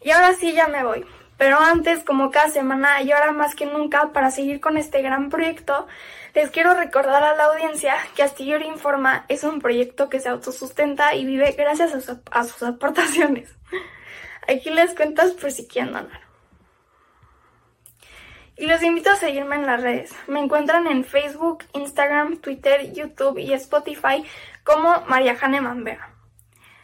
[0.01, 1.05] Y ahora sí ya me voy.
[1.37, 5.29] Pero antes, como cada semana y ahora más que nunca, para seguir con este gran
[5.29, 5.87] proyecto,
[6.33, 11.15] les quiero recordar a la audiencia que Astillero Informa es un proyecto que se autosustenta
[11.15, 11.93] y vive gracias
[12.31, 13.49] a, sus aportaciones.
[14.47, 16.21] Aquí les cuentas por si quieren donar.
[18.55, 20.13] Y los invito a seguirme en las redes.
[20.27, 24.23] Me encuentran en Facebook, Instagram, Twitter, YouTube y Spotify
[24.63, 26.13] como María Jane Mambera.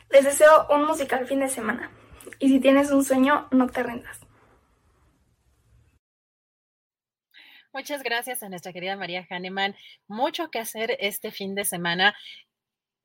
[0.09, 1.91] Les deseo un musical fin de semana.
[2.39, 4.28] Y si tienes un sueño, no te rendas.
[7.71, 9.75] Muchas gracias a nuestra querida María Hahnemann.
[10.07, 12.15] Mucho que hacer este fin de semana.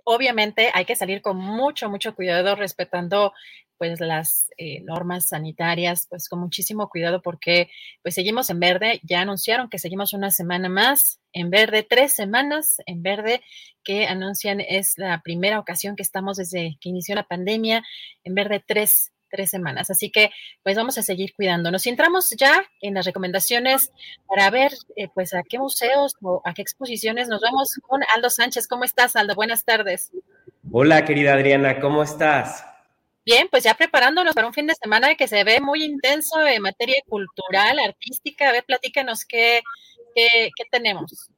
[0.04, 3.34] Obviamente hay que salir con mucho, mucho cuidado, respetando
[3.76, 7.68] pues las eh, normas sanitarias, pues con muchísimo cuidado porque
[8.02, 9.00] pues seguimos en verde.
[9.02, 13.42] Ya anunciaron que seguimos una semana más en verde, tres semanas en verde
[13.82, 17.84] que anuncian es la primera ocasión que estamos desde que inició la pandemia
[18.22, 19.90] en verde tres tres semanas.
[19.90, 20.30] Así que,
[20.62, 21.84] pues vamos a seguir cuidándonos.
[21.86, 23.92] Y entramos ya en las recomendaciones
[24.28, 28.30] para ver, eh, pues, a qué museos o a qué exposiciones nos vamos con Aldo
[28.30, 28.68] Sánchez.
[28.68, 29.34] ¿Cómo estás, Aldo?
[29.34, 30.12] Buenas tardes.
[30.70, 32.64] Hola, querida Adriana, ¿cómo estás?
[33.26, 36.62] Bien, pues ya preparándonos para un fin de semana que se ve muy intenso en
[36.62, 38.48] materia cultural, artística.
[38.48, 39.62] A ver, platícanos qué,
[40.14, 41.30] qué, tenemos.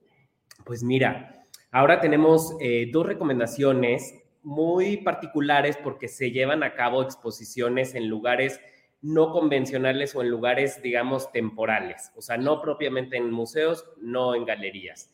[0.65, 4.15] Pues mira, ahora tenemos eh, dos recomendaciones
[4.47, 8.61] muy particulares porque se llevan a cabo exposiciones en lugares
[9.03, 14.45] no convencionales o en lugares, digamos, temporales, o sea, no propiamente en museos, no en
[14.45, 15.13] galerías.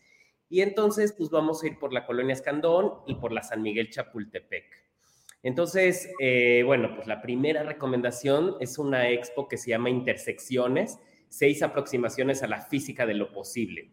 [0.50, 3.88] Y entonces, pues vamos a ir por la Colonia Escandón y por la San Miguel
[3.88, 4.66] Chapultepec.
[5.42, 10.98] Entonces, eh, bueno, pues la primera recomendación es una expo que se llama Intersecciones,
[11.30, 13.92] seis aproximaciones a la física de lo posible.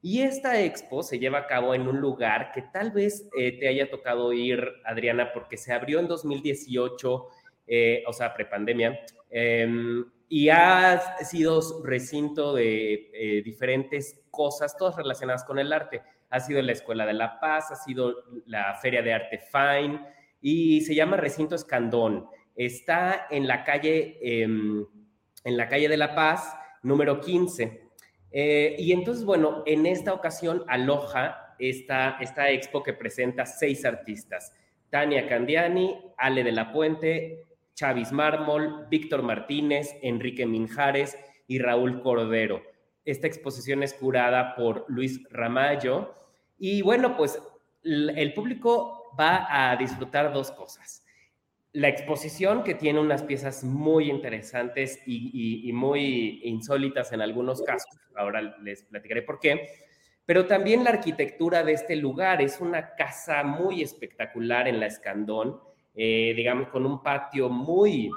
[0.00, 3.68] Y esta expo se lleva a cabo en un lugar que tal vez eh, te
[3.68, 7.26] haya tocado ir, Adriana, porque se abrió en 2018,
[7.66, 15.44] eh, o sea, prepandemia, em, y ha sido recinto de eh, diferentes cosas, todas relacionadas
[15.44, 16.02] con el arte.
[16.30, 20.00] Ha sido la Escuela de la Paz, ha sido la Feria de Arte Fine,
[20.40, 22.26] y se llama Recinto Escandón.
[22.54, 24.86] Está en la calle, em,
[25.44, 27.87] en la calle de la Paz, número 15.
[28.30, 34.52] Eh, y entonces, bueno, en esta ocasión aloja esta, esta expo que presenta seis artistas.
[34.90, 41.16] Tania Candiani, Ale de la Puente, Chavis Mármol, Víctor Martínez, Enrique Minjares
[41.46, 42.62] y Raúl Cordero.
[43.04, 46.14] Esta exposición es curada por Luis Ramallo.
[46.58, 47.40] Y bueno, pues
[47.82, 51.04] el público va a disfrutar dos cosas
[51.78, 58.42] la exposición que tiene unas piezas muy interesantes y, muy insólitas en algunos casos, ahora
[58.64, 59.68] les platicaré por qué,
[60.26, 65.60] pero también la arquitectura de este lugar es una casa muy espectacular en la Escandón,
[65.94, 68.10] eh, digamos, con un patio muy,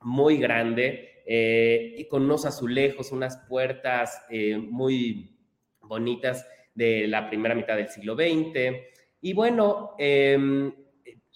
[0.00, 5.36] muy grande eh, y con unos azulejos, unas puertas eh, muy
[5.82, 8.74] bonitas de la primera mitad del siglo XX.
[9.20, 10.72] Y bueno, em,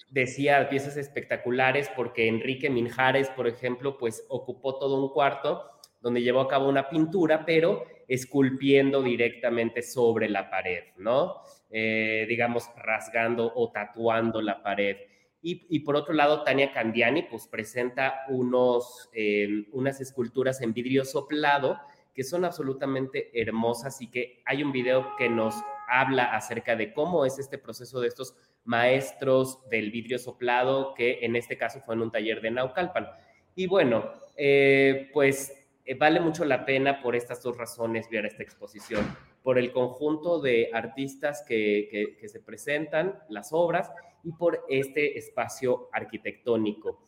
[0.08, 5.70] decía piezas espectaculares porque Enrique Minjares, por ejemplo, pues ocupó todo un cuarto
[6.00, 11.42] donde llevó a cabo una pintura, pero esculpiendo directamente sobre la pared, ¿no?
[11.70, 14.96] Eh, digamos, rasgando o tatuando la pared.
[15.42, 21.78] Y, por otro lado, Tania Candiani, pues presenta unos, eh, unas esculturas en vidrio soplado
[22.14, 25.54] que son absolutamente hermosas y que hay un video que nos
[25.88, 28.34] habla acerca de cómo es este proceso de estos
[28.64, 33.08] maestros del vidrio soplado, que en este caso fue en un taller de Naucalpan.
[33.54, 35.52] Y bueno, eh, pues
[35.84, 39.04] eh, vale mucho la pena por estas dos razones ver esta exposición,
[39.42, 43.90] por el conjunto de artistas que, se presentan, las obras,
[44.22, 47.02] y por este espacio arquitectónico.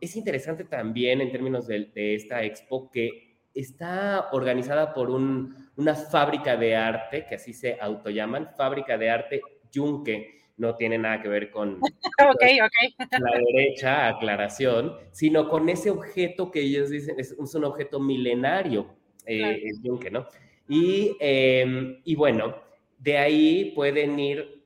[0.00, 6.74] es interesante también en términos de, esta expo que está organizada por una fábrica de
[6.74, 11.80] arte, que así se autollaman, fábrica de arte Yunque, no tiene nada que ver con
[12.18, 18.94] la derecha, aclaración, sino con ese objeto que ellos dicen es, un objeto milenario,
[19.26, 20.26] eh, el Yunque, ¿no?
[20.68, 22.54] Y, em, y bueno,
[22.98, 24.62] de ahí pueden ir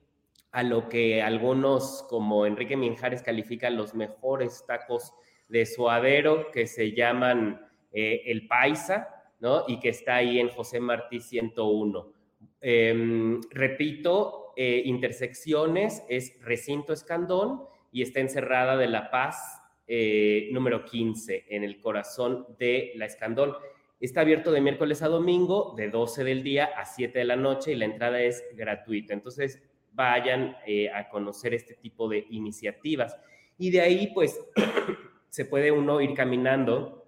[0.51, 5.13] a lo que algunos como Enrique Minjares califican los mejores tacos
[5.49, 9.07] de suadero que se llaman eh, el Paisa,
[9.39, 9.63] ¿no?
[9.67, 12.13] Y que está ahí en José Martí 101.
[12.61, 20.83] Em, repito, eh, intersecciones es recinto escandón y está encerrada de La Paz eh, número
[20.83, 23.53] 15, en el corazón de la Escandón.
[23.99, 27.71] Está abierto de miércoles a domingo, de 12 del día a 7 de la noche
[27.71, 29.13] y la entrada es gratuita.
[29.13, 29.61] Entonces,
[29.93, 33.15] vayan eh, a conocer este tipo de iniciativas.
[33.59, 34.43] Y de ahí, pues,
[35.29, 37.07] se puede uno ir caminando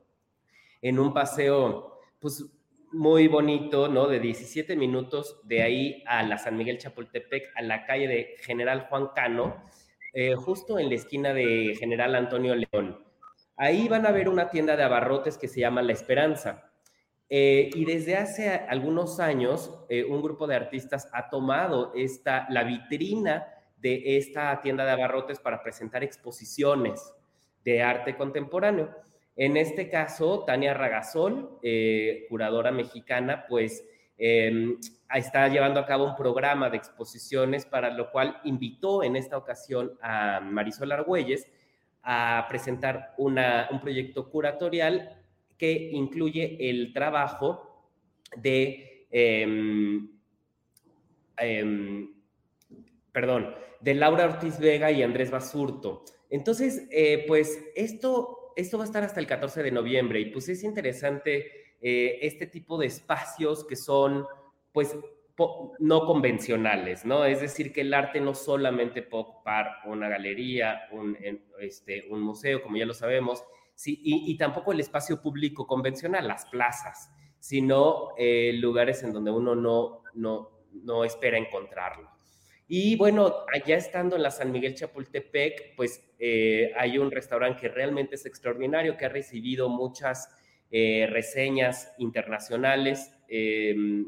[0.84, 2.46] en un paseo, pues,
[2.92, 4.08] muy bonito, ¿no?
[4.08, 8.88] De 17 minutos de ahí a la San Miguel Chapultepec, a la calle de General
[8.90, 9.64] Juan Cano,
[10.14, 13.04] eh, justo en la esquina de General Antonio León.
[13.58, 16.72] Ahí van a ver una tienda de abarrotes que se llama La Esperanza.
[17.30, 22.64] Eh, y desde hace algunos años, eh, un grupo de artistas ha tomado esta, la
[22.64, 27.14] vitrina de esta tienda de abarrotes para presentar exposiciones
[27.64, 28.96] de arte contemporáneo.
[29.40, 33.88] En este caso, Tania Ragasol, eh, curadora mexicana, pues
[34.18, 34.76] em,
[35.16, 39.98] está llevando a cabo un programa de exposiciones para lo cual invitó en esta ocasión
[40.02, 41.50] a Marisol Argüelles
[42.04, 43.40] a presentar un
[43.82, 45.24] proyecto curatorial
[45.58, 47.88] que incluye el trabajo
[48.36, 50.06] de, em,
[51.38, 52.14] em,
[53.14, 56.04] perdón, de Laura Ortiz Vega y Andrés Basurto.
[56.30, 60.50] Entonces, eh, pues esto, esto va a estar hasta el 14 de noviembre y pues
[60.50, 64.26] es interesante eh, este tipo de espacios que son,
[64.72, 64.98] pues,
[65.80, 67.24] no convencionales, ¿no?
[67.24, 71.18] Es decir, que el arte no solamente puede ocupar una galería, un,
[71.60, 73.44] este, un museo, como ya lo sabemos,
[73.74, 79.56] sí, y, tampoco el espacio público convencional, las plazas, sino eh, lugares en donde uno
[79.56, 82.10] no, no, no espera encontrarlo.
[82.70, 87.68] Y bueno, allá estando en la San Miguel Chapultepec, pues eh, hay un restaurante que
[87.68, 90.30] realmente es extraordinario, que ha recibido muchas
[90.72, 93.12] eh, reseñas internacionales,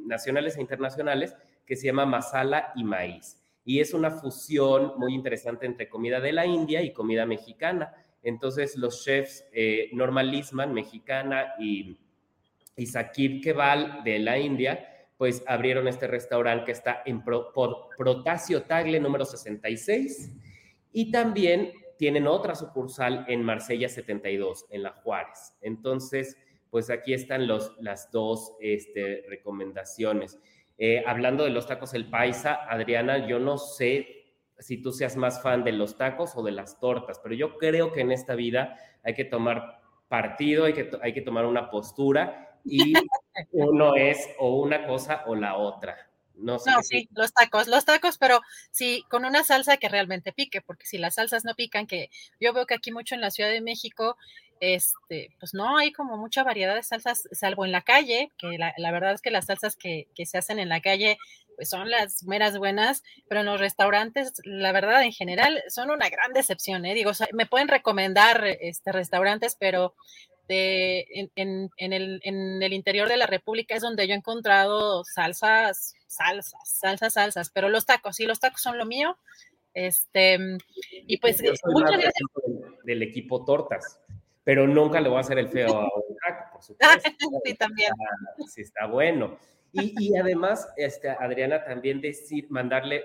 [0.08, 1.36] nacionales e internacionales,
[1.66, 3.42] que se llama Masala y Maíz.
[3.64, 7.94] Y es una fusión muy interesante entre comida de la India y comida mexicana.
[8.24, 11.98] Entonces los chefs eh, Norma Lisman, mexicana, y,
[12.76, 14.91] y Sakib Keval de la India,
[15.22, 20.32] pues abrieron este restaurante que está en por Protasio Tagle número 66
[20.94, 25.54] y también tienen otra sucursal en Marsella 72, en La Juárez.
[25.62, 26.38] Entonces,
[26.72, 30.40] pues aquí están los, las dos este, recomendaciones.
[30.80, 34.08] Eh, hablando de los tacos El Paisa, Adriana, yo no sé
[34.58, 37.92] si tú seas más fan de los tacos o de las tortas, pero yo creo
[37.92, 42.60] que en esta vida hay que tomar partido, hay que, hay que tomar una postura
[42.66, 42.94] y
[43.52, 46.08] uno es o una cosa o la otra.
[46.36, 50.34] No, sé no sí, los tacos, los tacos, pero sí, con una salsa que realmente
[50.34, 52.10] pique, porque si las salsas no pican, que
[52.40, 54.18] yo veo que aquí mucho en la Ciudad de México,
[54.60, 58.92] este, pues no hay como mucha variedad de salsas, salvo en la calle, que la,
[58.92, 61.18] verdad es que las salsas que, que, se hacen en la calle
[61.56, 66.10] pues son las meras buenas, pero en los restaurantes, la verdad, en general, son una
[66.10, 66.94] gran decepción, ¿eh?
[66.94, 69.94] Digo, me pueden recomendar este, restaurantes, pero
[70.52, 75.04] de, en, en, el, en el interior de la República es donde yo he encontrado
[75.04, 79.18] salsas, salsas, salsas, salsas, pero los tacos, sí, los tacos son lo mío.
[79.74, 80.38] Este,
[81.08, 82.14] y pues, muchas gracias.
[82.84, 84.02] Del equipo Tortas
[84.44, 87.10] pero nunca le voy a hacer el feo a un taco, por supuesto.
[87.44, 87.92] sí, también.
[88.48, 89.38] Sí, está bueno.
[89.74, 93.04] Y, además, este, Adriana, también decir, mandarle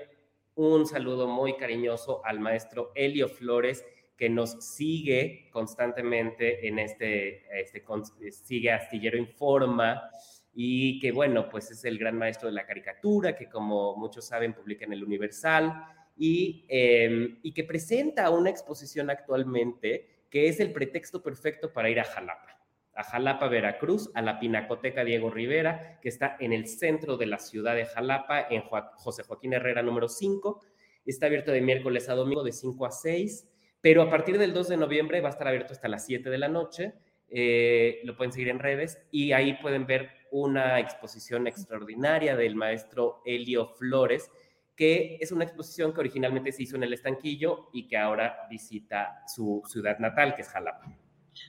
[0.57, 3.85] un saludo muy cariñoso al maestro Elio Flores,
[4.17, 7.85] que nos sigue constantemente en este, este
[8.31, 10.11] sigue Astillero Informa
[10.55, 14.55] y que bueno, pues es el gran maestro de la caricatura, que como muchos saben
[14.55, 15.85] publica en el Universal
[16.17, 22.01] y, em, y que presenta una exposición actualmente que es el pretexto perfecto para ir
[22.01, 22.57] a Jalapa
[22.97, 27.39] a Jalapa, Veracruz, a la Pinacoteca Diego Rivera, que está en el centro de la
[27.39, 30.62] ciudad de Jalapa, en José Joaquín Herrera número 5.
[31.05, 33.47] Está abierto de miércoles a domingo de 5 a 6,
[33.81, 36.39] pero a partir del 2 de noviembre va a estar abierto hasta las 7 de
[36.39, 36.95] la noche.
[37.29, 43.22] Eh, lo pueden seguir en redes y ahí pueden ver una exposición extraordinaria del maestro
[43.24, 44.31] Elio Flores,
[44.77, 49.22] que es una exposición que originalmente se hizo en el estanquillo y que ahora visita
[49.27, 50.97] su ciudad natal, que es Jalapa.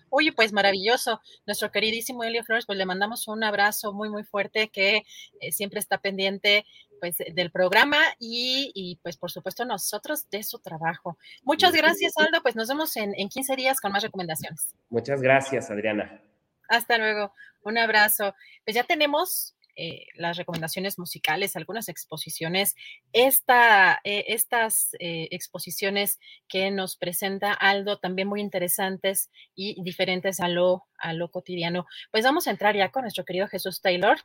[0.10, 1.22] Oye, pues maravilloso.
[1.46, 5.04] Nuestro queridísimo Elio Flores, pues le mandamos un abrazo muy, muy fuerte que
[5.40, 6.66] eh, siempre está pendiente
[7.00, 11.18] pues del programa y, pues por supuesto nosotros de su trabajo.
[11.44, 12.42] Muchas gracias, Aldo.
[12.42, 14.74] Pues nos vemos en, en 15 días con más recomendaciones.
[14.90, 16.22] Muchas gracias, Adriana.
[16.70, 17.34] Hasta luego.
[17.64, 18.34] Un abrazo.
[18.66, 22.76] Pues ya tenemos eh, las recomendaciones musicales, algunas exposiciones.
[23.14, 30.48] Esta, eh, estas eh, exposiciones que nos presenta Aldo, también muy interesantes y diferentes a
[30.48, 31.86] lo, a lo cotidiano.
[32.10, 34.18] Pues vamos a entrar ya con nuestro querido Jesús Taylor,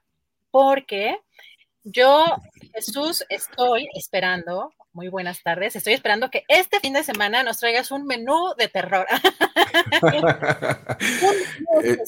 [0.51, 1.19] porque
[1.85, 2.25] Yo,
[2.75, 7.91] Jesús, estoy esperando, muy buenas tardes, estoy esperando que este fin de semana nos traigas
[7.91, 9.07] un menú de terror.
[11.83, 11.99] Eh,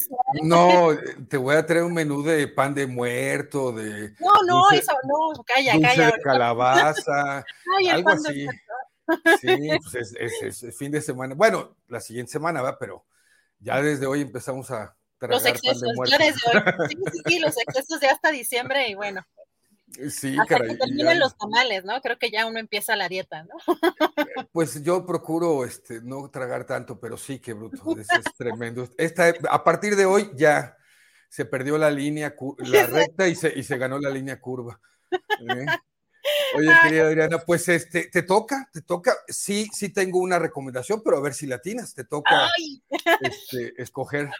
[0.42, 0.90] no,
[1.28, 4.14] te voy a traer un menú de pan de muerto, de...
[4.20, 6.06] No, no, eso no, calla, calla.
[6.10, 7.44] De calabaza,
[7.90, 8.46] algo así.
[9.40, 11.34] Sí, pues es, es, fin de semana.
[11.34, 13.04] Bueno, la siguiente semana va, pero
[13.58, 16.16] ya desde hoy empezamos a tragar los excesos, pan de muerto.
[16.18, 16.88] Ya desde hoy.
[16.88, 19.24] Sí, sí, sí, los excesos de hasta diciembre y bueno.
[20.10, 22.00] Sí, Hasta caray, que terminen los tamales, ¿no?
[22.00, 23.54] Creo que ya uno empieza la dieta, ¿no?
[24.52, 28.88] Pues yo procuro este, no tragar tanto, pero sí, qué bruto, es, es tremendo.
[28.98, 30.76] Esta, a partir de hoy ya
[31.28, 34.80] se perdió la línea, la recta y se, y se ganó la línea curva.
[35.10, 35.66] ¿eh?
[36.56, 39.14] Oye, querida Adriana, pues este, te toca, te toca.
[39.28, 42.48] Sí, sí tengo una recomendación, pero a ver si latinas, te toca
[43.20, 44.30] este, escoger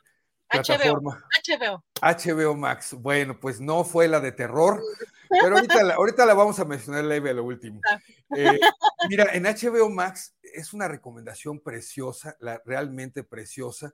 [0.48, 1.24] plataforma.
[1.46, 1.84] HBO.
[2.00, 2.94] HBO Max.
[2.94, 4.82] Bueno, pues no fue la de terror,
[5.28, 7.80] pero ahorita la, ahorita la vamos a mencionar leve a lo último.
[7.90, 7.98] Ah.
[8.36, 8.60] Eh,
[9.08, 13.92] mira, en HBO Max es una recomendación preciosa, la, realmente preciosa.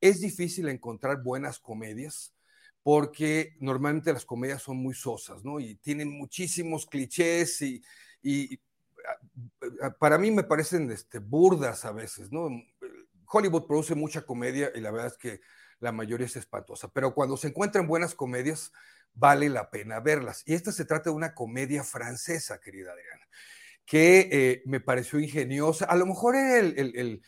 [0.00, 2.34] Es difícil encontrar buenas comedias
[2.82, 5.60] porque normalmente las comedias son muy sosas, ¿no?
[5.60, 7.82] Y tienen muchísimos clichés y,
[8.22, 8.60] y
[9.98, 12.48] para mí me parecen este, burdas a veces, ¿no?
[13.26, 15.40] Hollywood produce mucha comedia y la verdad es que
[15.82, 18.72] la mayoría es espantosa, pero cuando se encuentran buenas comedias,
[19.14, 20.44] vale la pena verlas.
[20.46, 23.26] Y esta se trata de una comedia francesa, querida Adriana,
[23.84, 25.86] que eh, me pareció ingeniosa.
[25.86, 27.20] A lo mejor era el,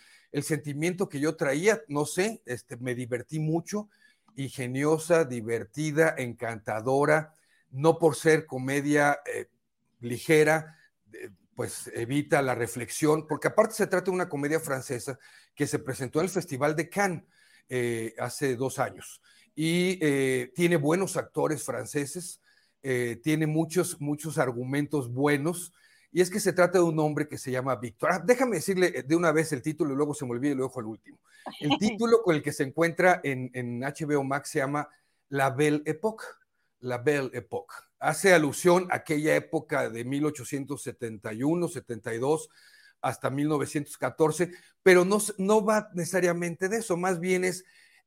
[0.43, 3.89] sentimiento que yo traía, no sé, este, me divertí mucho,
[4.37, 7.35] ingeniosa, divertida, encantadora,
[7.71, 9.49] no por ser comedia eh,
[9.99, 10.79] ligera,
[11.13, 15.19] eh, pues evita la reflexión, porque aparte se trata de una comedia francesa
[15.57, 17.25] que se presentó en el Festival de Cannes
[17.69, 19.21] eh, hace dos años.
[19.55, 22.41] Y eh, tiene buenos actores franceses,
[22.83, 25.73] eh, tiene muchos, muchos argumentos buenos.
[26.13, 28.11] Y es que se trata de un hombre que se llama Víctor.
[28.13, 30.65] Ah, déjame decirle de una vez el título y luego se me olvida y lo
[30.65, 31.19] dejo al último.
[31.61, 34.89] El título con el que se encuentra en, en HBO Max se llama
[35.29, 36.25] La Belle Époque.
[36.81, 37.75] La Belle Époque.
[37.99, 42.51] Hace alusión a aquella época de 1871, 72,
[43.05, 44.51] hasta 1914,
[44.83, 47.65] pero no, no va necesariamente de eso, más bien es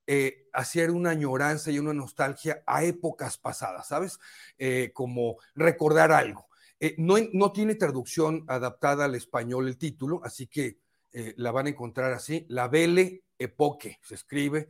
[0.09, 4.17] eh, hacer una añoranza y una nostalgia a épocas pasadas, ¿sabes?
[4.57, 6.47] Eh, como recordar algo.
[6.79, 10.79] Eh, no, no, tiene traducción adaptada al español el título, así que
[11.35, 14.69] la van a encontrar así, La Belle Epoque, se escribe.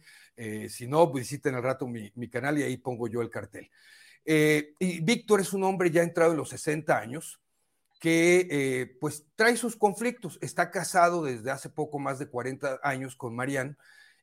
[0.69, 3.69] si no, visiten al rato mi, mi, canal y ahí pongo yo el cartel.
[4.23, 7.41] y Víctor es un hombre ya entrado en los 60 años,
[7.99, 10.37] que eh, pues trae sus conflictos.
[10.41, 13.75] Está casado desde hace poco más de 40 años con Marianne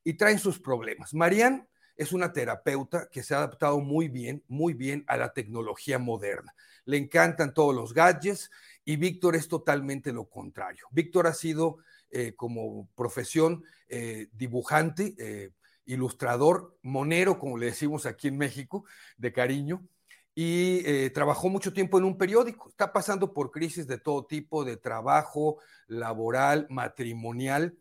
[0.04, 1.14] y trae sus problemas.
[1.14, 1.66] Marianne
[1.96, 6.54] es una terapeuta que se ha adaptado muy bien, muy bien a la tecnología moderna.
[6.84, 8.50] Le encantan todos los gadgets
[8.84, 10.86] y Víctor es totalmente lo contrario.
[10.90, 11.78] Víctor ha sido
[12.10, 15.52] eh, como profesión eh, dibujante,
[15.86, 18.84] ilustrador, monero, como le decimos aquí en México,
[19.16, 19.86] de cariño,
[20.34, 22.68] y eh, trabajó mucho tiempo en un periódico.
[22.68, 27.76] Está pasando por crisis de todo tipo, de trabajo, laboral, matrimonial.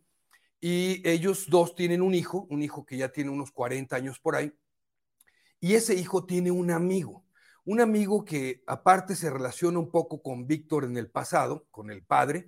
[0.59, 4.35] Y ellos dos tienen un hijo, un hijo que ya tiene unos 40 años por
[4.35, 4.53] ahí.
[5.59, 7.25] Y ese hijo tiene un amigo,
[7.65, 12.03] un amigo que aparte se relaciona un poco con Víctor en el pasado, con el
[12.03, 12.45] padre,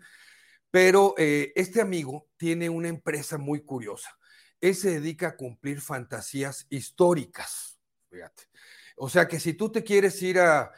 [0.70, 4.18] pero eh, este amigo tiene una empresa muy curiosa.
[4.60, 7.80] Él se dedica a cumplir fantasías históricas,
[8.10, 8.44] fíjate.
[8.96, 10.72] O sea que si tú te quieres ir a,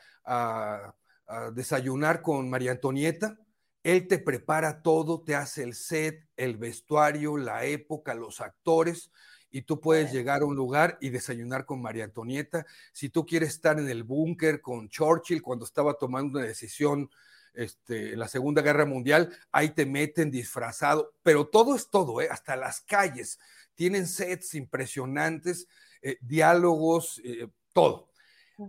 [1.54, 3.38] desayunar con María Antonieta,
[3.84, 9.12] él te prepara todo, te hace el set, el vestuario, la época, los actores,
[9.50, 12.66] y tú puedes llegar a un lugar y desayunar con María Antonieta.
[12.92, 17.10] Si tú quieres estar en el búnker con Churchill cuando estaba tomando una decisión
[17.54, 22.28] este, en la Segunda Guerra Mundial, ahí te meten disfrazado, pero todo es todo, ¿eh?
[22.30, 23.40] hasta las calles.
[23.74, 25.68] Tienen sets impresionantes,
[26.02, 28.07] eh, diálogos, eh, todo.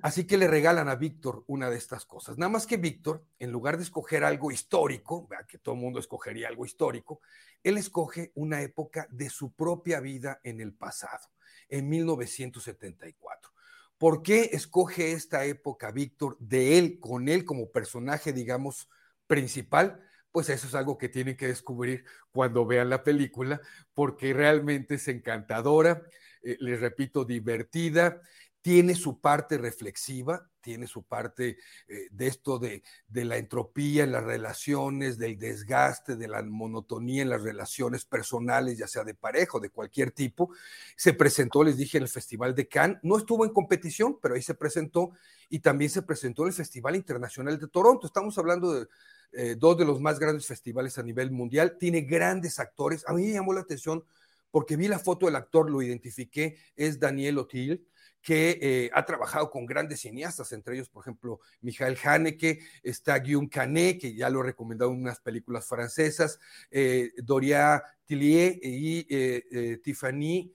[0.02, 2.36] Así que le regalan a Víctor una de estas cosas.
[2.36, 6.48] Nada más que Víctor, en lugar de escoger algo histórico, que todo el mundo escogería
[6.48, 7.20] algo histórico,
[7.62, 11.28] él escoge una época de su propia vida en el pasado,
[11.68, 13.50] en 1974.
[13.96, 18.88] ¿Por qué escoge esta época Víctor de él, con él como personaje, digamos,
[19.26, 20.04] principal?
[20.30, 23.60] Pues eso es algo que tienen que descubrir cuando vean la película,
[23.94, 26.02] porque realmente es encantadora,
[26.42, 28.20] eh, les repito, divertida
[28.60, 31.56] tiene su parte reflexiva, tiene su parte
[31.88, 37.22] eh, de esto de, de, la entropía en las relaciones, del desgaste, de la monotonía
[37.22, 40.50] en las relaciones personales, ya sea de pareja o de cualquier tipo.
[40.96, 42.98] Se presentó, les dije, en el Festival de Cannes.
[43.02, 45.12] No estuvo en competición, pero ahí se presentó
[45.48, 48.06] y también se presentó en el Festival Internacional de Toronto.
[48.06, 48.86] Estamos hablando de
[49.32, 51.76] eh, dos de los más grandes festivales a nivel mundial.
[51.78, 53.08] Tiene grandes actores.
[53.08, 54.04] A mí me llamó la atención
[54.50, 57.86] porque vi la foto del actor, lo identifiqué, es Daniel Otil
[58.22, 63.48] que eh, ha trabajado con grandes cineastas, entre ellos, por ejemplo, Michael Haneke, está Guillaume
[63.48, 66.38] Canet, que ya lo he recomendado en unas películas francesas,
[66.70, 70.52] eh, Doria Tillier y eh, Tiffany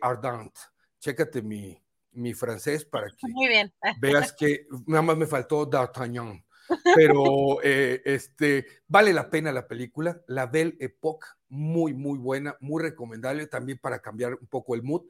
[0.00, 0.52] Ardant.
[0.98, 1.76] Chécate mi,
[2.12, 3.70] mi francés para que
[4.00, 6.44] veas que nada más me faltó D'Artagnan.
[6.96, 13.46] Pero este, vale la pena la película, La Belle Époque, muy, muy buena, muy recomendable
[13.46, 15.02] también para cambiar un poco el mood.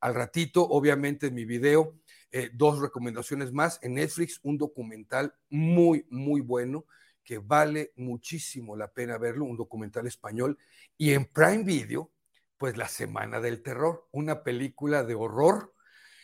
[0.00, 1.96] Al ratito, obviamente, en mi video,
[2.30, 3.78] eh, dos recomendaciones más.
[3.82, 6.86] En Netflix, un documental muy, muy bueno
[7.24, 10.58] que vale muchísimo la pena verlo, un documental español.
[10.96, 12.10] Y en Prime Video,
[12.56, 15.74] pues La Semana del Terror, una película de horror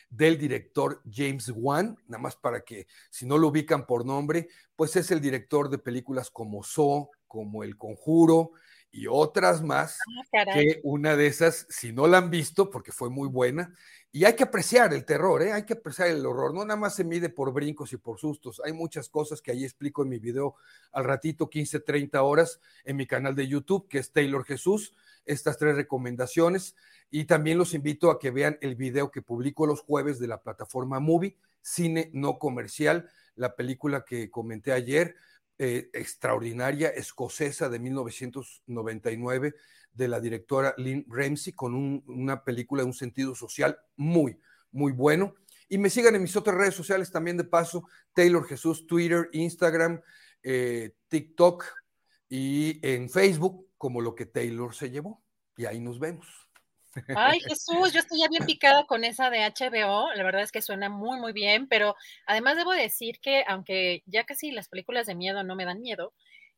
[0.09, 4.95] del director James Wan, nada más para que si no lo ubican por nombre, pues
[4.97, 8.53] es el director de películas como So, como El Conjuro,
[8.95, 9.99] y otras más,
[10.33, 13.75] ah, que una de esas, si no la han visto, porque fue muy buena,
[14.13, 15.53] y hay que apreciar el terror, ¿eh?
[15.53, 18.63] hay que apreciar el horror, no nada más se mide por brincos y por sustos,
[18.65, 20.55] hay muchas cosas que ahí explico en mi video
[20.93, 25.59] al ratito, 15, 30 horas, en mi canal de YouTube, que es Taylor Jesús, estas
[25.59, 26.77] tres recomendaciones,
[27.11, 30.41] y también los invito a que vean el video que publico los jueves de la
[30.41, 35.17] plataforma Movie, cine no comercial, la película que comenté ayer,
[35.59, 39.55] eh, extraordinaria escocesa de 1999
[39.93, 44.39] de la directora Lynn Ramsey con una película de un sentido social muy,
[44.73, 45.35] muy bueno.
[45.69, 50.01] Y me sigan en mis otras redes sociales también de paso, Taylor Jesús, Twitter, Instagram,
[50.43, 51.65] eh, TikTok
[52.29, 55.23] y en Facebook como lo que Taylor se llevó.
[55.57, 56.44] Y ahí nos vemos.
[57.17, 60.63] Ay, Jesús, yo estoy ya bien picada con esa de HBO, la verdad es que
[60.63, 65.15] suena muy, muy bien, pero además debo decir que aunque ya casi las películas de
[65.15, 66.13] miedo no me dan miedo,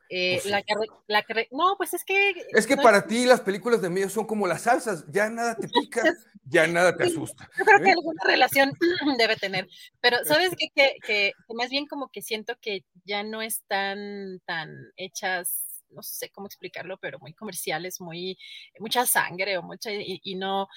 [0.08, 0.74] eh, pues la, que,
[1.08, 2.34] la que, no, pues es que...
[2.52, 5.68] Es que para ti las películas de miedo son como las salsas, ya nada te
[5.68, 6.02] pica,
[6.44, 7.50] ya nada te asusta.
[7.58, 7.92] Yo creo que ¿eh?
[7.92, 8.72] alguna relación
[9.18, 9.68] debe tener,
[10.00, 15.65] pero sabes que, que, más bien como que siento que ya no están tan hechas
[15.96, 18.38] no sé cómo explicarlo, pero muy comerciales, muy,
[18.78, 20.68] mucha sangre o mucha, y, no,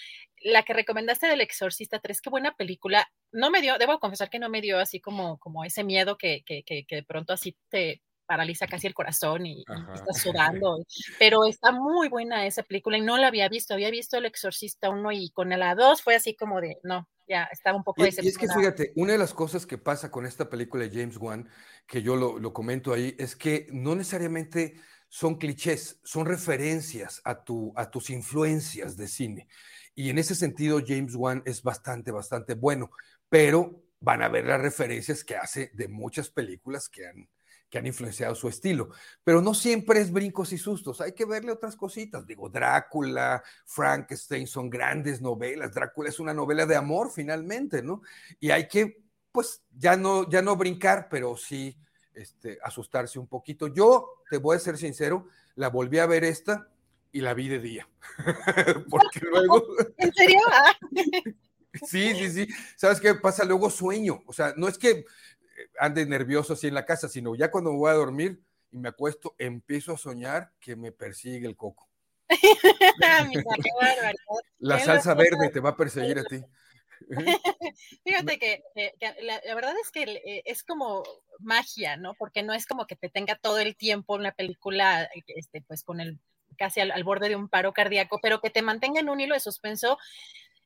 [0.42, 4.40] la que recomendaste del Exorcista 3, qué buena película, no me dio, debo confesar que
[4.40, 8.02] no me dio así como, como ese miedo que, que, que, de pronto así te
[8.26, 10.22] paraliza casi el corazón y, estás
[10.62, 10.86] sudando,
[11.18, 14.90] pero está muy buena esa película y no la había visto, había visto El Exorcista
[14.90, 18.06] 1 y con la 2 fue así como de, no, ya estaba un poco y,
[18.06, 21.18] y es que fíjate, una de las cosas que pasa con esta película de James
[21.18, 21.48] Wan,
[21.88, 24.76] que yo lo, lo comento ahí, es que no necesariamente
[25.10, 29.48] son clichés, son referencias a, tu, a tus influencias de cine.
[29.96, 32.92] Y en ese sentido, James Wan es bastante, bastante bueno,
[33.28, 37.28] pero van a ver las referencias que hace de muchas películas que han,
[37.70, 38.90] que han influenciado su estilo.
[39.24, 42.26] Pero no siempre es brincos y sustos, hay que verle otras cositas.
[42.26, 45.74] Digo, Drácula, Frankenstein son grandes novelas.
[45.74, 48.04] Drácula es una novela de amor, finalmente, ¿no?
[48.40, 51.76] Y hay que, pues, ya no, ya no brincar, pero sí
[52.20, 53.68] este, asustarse un poquito.
[53.68, 56.68] Yo, te voy a ser sincero, la volví a ver esta
[57.12, 57.90] y la vi de día.
[58.90, 59.64] Porque luego...
[59.98, 60.40] ¿En serio?
[61.72, 61.86] Ah.
[61.86, 62.48] sí, sí, sí.
[62.76, 63.46] ¿Sabes qué pasa?
[63.46, 64.24] Luego sueño.
[64.26, 65.06] O sea, no es que
[65.80, 68.42] ande nervioso así en la casa, sino ya cuando me voy a dormir
[68.72, 71.88] y me acuesto, empiezo a soñar que me persigue el coco.
[74.58, 76.44] la salsa verde te va a perseguir a ti.
[78.06, 78.64] Fíjate que,
[79.22, 81.04] la, verdad es que eh, es como
[81.40, 82.14] magia, ¿no?
[82.16, 85.84] Porque no es como que te tenga todo el tiempo una película, eh, este, pues
[85.84, 86.20] con el
[86.58, 89.40] casi al, borde de un paro cardíaco, pero que te mantenga en un hilo de
[89.40, 89.98] suspenso.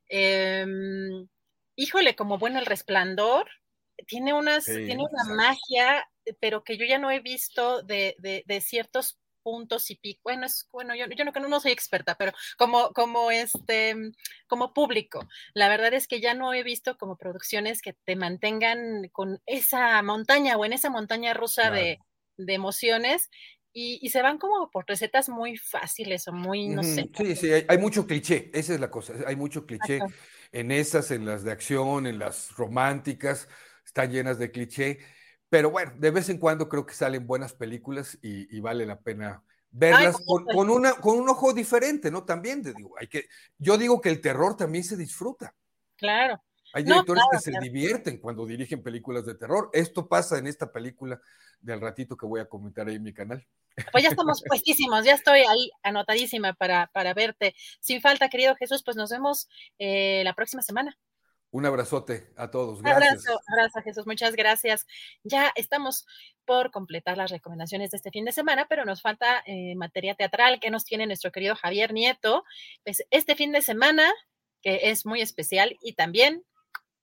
[0.07, 1.27] Em,
[1.75, 3.47] híjole, como bueno el resplandor,
[4.07, 6.09] tiene unas, tiene una magia,
[6.39, 10.21] pero que yo ya no he visto de, de, de ciertos puntos y pico.
[10.23, 13.95] Bueno, es, bueno, yo, yo no, no soy experta, pero como, como este,
[14.47, 19.09] como público, la verdad es que ya no he visto como producciones que te mantengan
[19.11, 21.99] con esa montaña o en esa montaña rusa de,
[22.37, 23.29] de, emociones.
[23.75, 27.09] Y, y, se van como por recetas muy fáciles o muy, no sé.
[27.17, 29.99] Sí, sí, hay, mucho cliché, esa es la cosa, hay mucho cliché
[30.51, 33.49] en esas, en las de acción, en las románticas,
[33.83, 34.99] están llenas de cliché
[35.53, 39.43] pero bueno, de vez en cuando creo que salen buenas películas y, vale la pena
[39.69, 42.23] verlas con, una, con un ojo diferente, ¿no?
[42.23, 43.27] También te digo, hay que,
[43.59, 45.53] yo digo que el terror también se disfruta.
[45.95, 46.41] Claro.
[46.73, 49.69] Hay directores que se divierten cuando dirigen películas de terror.
[49.73, 51.21] Esto pasa en esta película
[51.61, 53.45] del ratito que voy a comentar ahí en mi canal.
[53.91, 57.53] Pues ya estamos puestísimos, ya estoy ahí anotadísima para, para verte.
[57.79, 59.47] Sin falta, querido Jesús, pues nos vemos
[59.77, 60.97] eh, la próxima semana.
[61.53, 62.81] Un abrazote a todos.
[62.81, 63.27] Gracias.
[63.27, 64.07] Abrazo, abrazo, Jesús.
[64.07, 64.87] Muchas gracias.
[65.23, 66.07] Ya estamos
[66.45, 70.59] por completar las recomendaciones de este fin de semana, pero nos falta eh, materia teatral
[70.59, 72.43] que nos tiene nuestro querido Javier Nieto.
[72.83, 74.11] Pues este fin de semana,
[74.63, 76.43] que es muy especial y también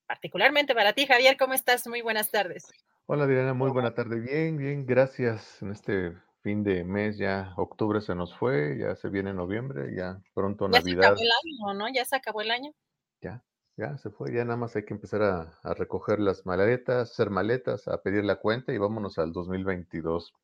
[0.08, 1.86] particularmente para ti, Javier, ¿cómo estás?
[1.86, 2.64] Muy buenas tardes.
[3.06, 4.18] Hola, Diana, muy buena tarde.
[4.18, 5.62] Bien, bien, gracias.
[5.62, 10.20] En este fin de mes ya octubre se nos fue, ya se viene noviembre, ya
[10.34, 10.84] pronto Navidad.
[10.86, 11.94] Ya se acabó el año, ¿no?
[11.94, 12.72] Ya se acabó el año.
[13.20, 13.44] Ya,
[13.80, 17.88] ya se fue, ya nada más hay que empezar a, recoger las maletas, hacer maletas,
[17.88, 20.34] a pedir la cuenta y vámonos al 2022.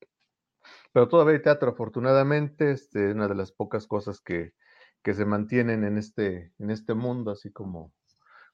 [0.93, 4.55] Pero todavía hay teatro, afortunadamente, este, una de las pocas cosas que,
[5.03, 7.93] que se mantienen en este, en este mundo, así como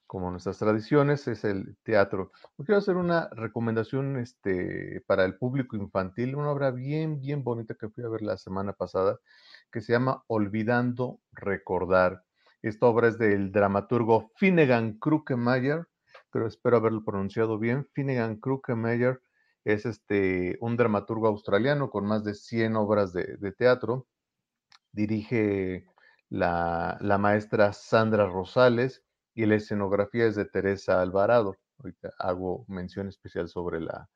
[0.05, 2.31] como nuestras tradiciones, es el teatro.
[2.57, 7.89] quiero hacer una recomendación este, para el público infantil, una obra bien, bien bonita que
[7.89, 9.19] fui a ver la semana pasada,
[9.71, 12.23] que se llama Olvidando Recordar.
[12.63, 15.85] Esta obra es del dramaturgo Finnegan Krukemeyer,
[16.31, 17.89] pero espero haberlo pronunciado bien.
[17.93, 19.21] Finnegan Krukemeyer
[19.65, 24.07] es este, un dramaturgo australiano con más de 100 obras de, teatro.
[24.93, 25.85] Dirige
[26.29, 29.03] la, la maestra Sandra Rosales
[29.35, 31.57] y la escenografía es de Teresa Alvarado.
[31.79, 34.09] Ahorita hago mención especial sobre la,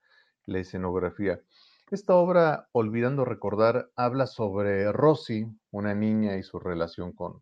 [0.46, 1.42] escenografía.
[1.92, 7.42] Esta obra, Olvidando Recordar, habla sobre Rosy, una niña y su relación con,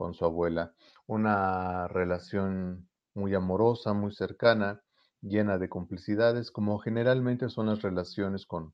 [0.00, 0.72] con su abuela.
[1.06, 4.82] Una relación muy amorosa, muy cercana,
[5.20, 8.72] llena de complicidades, como generalmente son las relaciones con,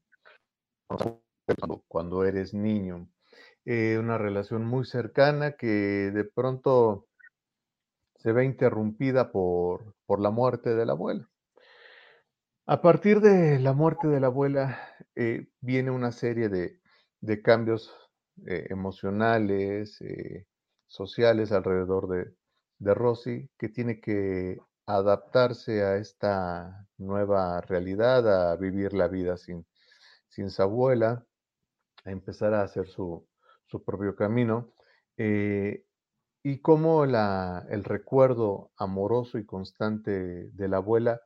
[1.89, 3.09] cuando, eres niño.
[3.65, 7.09] Eh, una relación muy cercana que de pronto
[8.15, 11.29] se ve interrumpida por, por la muerte de la abuela.
[12.67, 14.79] A partir de la muerte de la abuela
[15.17, 17.93] eh, viene una serie de, cambios
[18.47, 20.01] eh, emocionales,
[20.87, 22.35] sociales alrededor de,
[22.79, 22.95] de
[23.59, 29.67] que tiene que adaptarse a esta nueva realidad, a vivir la vida sin,
[30.29, 31.27] sin su abuela,
[32.05, 33.27] a empezar a hacer su,
[33.67, 34.73] su propio camino
[36.43, 41.21] y cómo el recuerdo amoroso y constante de la abuela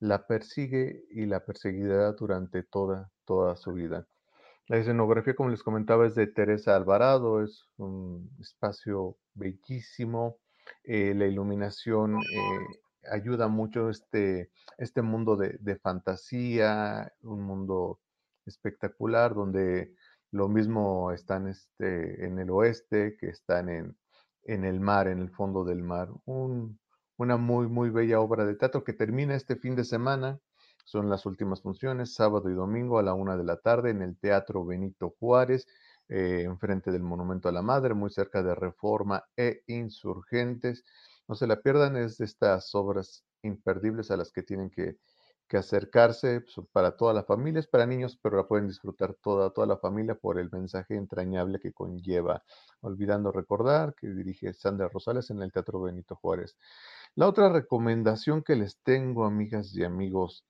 [0.00, 4.06] la persigue y la perseguirá durante toda, toda su vida.
[4.68, 10.38] La escenografía, como les comentaba, es de Teresa Alvarado, es un espacio bellísimo,
[10.82, 12.78] eh, la iluminación eh,
[13.12, 18.00] ayuda mucho este, este mundo de, de, fantasía, un mundo
[18.44, 19.94] espectacular donde
[20.32, 23.96] lo mismo están este, en el oeste que están en,
[24.44, 26.08] en el mar, en el fondo del mar.
[26.26, 30.40] una muy, muy bella obra de teatro que termina este fin de semana.
[30.86, 34.16] Son las últimas funciones, sábado y domingo a la una de la tarde en el
[34.16, 35.66] Teatro Benito Juárez,
[36.08, 40.84] eh, enfrente del Monumento a la Madre, muy cerca de Reforma e Insurgentes.
[41.28, 44.96] No se la pierdan, es de estas obras imperdibles a las que tienen que
[45.48, 49.50] que acercarse pues, para toda la familia, es para niños, pero la pueden disfrutar toda,
[49.50, 52.42] toda la familia por el mensaje entrañable que conlleva.
[52.80, 56.56] Olvidando recordar que dirige Sandra Rosales en el Teatro Benito Juárez.
[57.14, 60.44] La otra recomendación que les tengo, amigas y amigos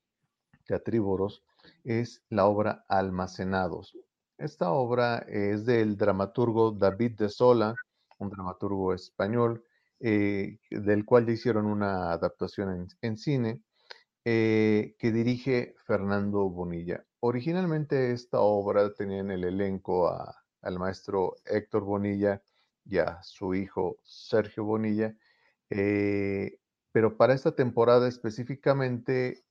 [0.67, 1.45] teatrívoros,
[1.85, 3.97] es la obra Almacenados.
[4.39, 7.75] Esta obra es del dramaturgo David de Sola,
[8.19, 9.64] un dramaturgo español,
[10.01, 13.62] eh, del cual ya hicieron una adaptación en cine
[14.29, 17.07] eh, que dirige Fernando Bonilla.
[17.21, 20.11] Originalmente esta obra tenía en el elenco
[20.62, 22.43] al maestro Héctor Bonilla
[22.85, 25.17] y a su hijo Sergio Bonilla,
[25.71, 26.59] eh,
[26.91, 29.45] pero para esta temporada específicamente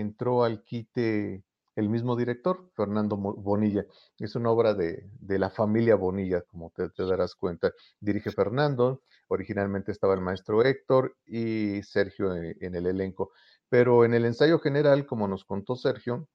[0.00, 1.44] entró al quite
[1.76, 3.86] el mismo director, Fernando Bonilla.
[4.18, 7.72] Es una obra de, la familia Bonilla, como te, darás cuenta.
[8.00, 13.30] Dirige Fernando, originalmente estaba el maestro Héctor y Sergio en el elenco.
[13.68, 16.26] Pero en el ensayo general, como nos contó Sergio,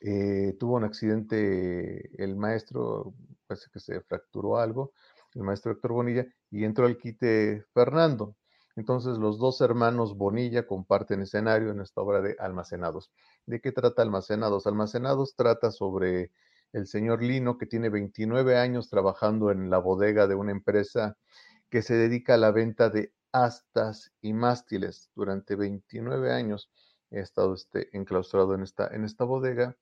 [0.00, 3.14] eh, tuvo un accidente el maestro,
[3.46, 4.92] parece que se fracturó algo,
[5.34, 8.36] el maestro Héctor Bonilla, y entró al quite Fernando.
[8.78, 13.10] Entonces los dos hermanos Bonilla comparten escenario en esta obra de Almacenados.
[13.44, 14.68] ¿De qué trata Almacenados?
[14.68, 16.30] Almacenados trata sobre
[16.72, 21.16] el señor Lino que tiene 29 años trabajando en la bodega de una empresa
[21.70, 25.10] que se dedica a la venta de astas y mástiles.
[25.16, 26.70] Durante 29 años
[27.10, 29.76] he estado este, enclaustrado en esta, en esta bodega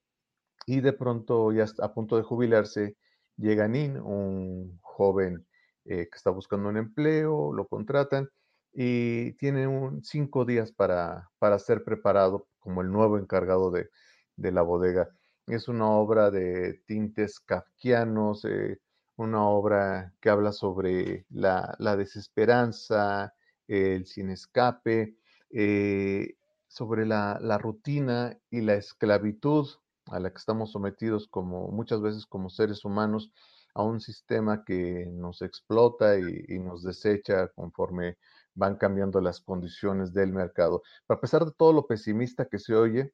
[0.65, 2.97] y de pronto, ya a punto de jubilarse,
[3.37, 5.47] llega Nin, un joven
[5.85, 8.31] eh, que está buscando un empleo, lo contratan
[8.79, 13.89] y tiene un, cinco días para, para ser preparado como el nuevo encargado de,
[14.37, 15.09] de la bodega.
[15.47, 18.79] Es una obra de tintes kafkianos, eh,
[19.17, 23.33] una obra que habla sobre la, la desesperanza,
[23.67, 25.17] el sin escape,
[25.51, 26.35] eh,
[26.69, 29.69] sobre la, la, rutina y la esclavitud
[30.07, 33.33] a la que estamos sometidos como muchas veces como seres humanos
[33.73, 38.19] a un sistema que nos explota y, y nos desecha conforme
[38.57, 40.83] van cambiando las condiciones del mercado.
[41.07, 43.13] Pero a pesar de todo lo pesimista que se oye,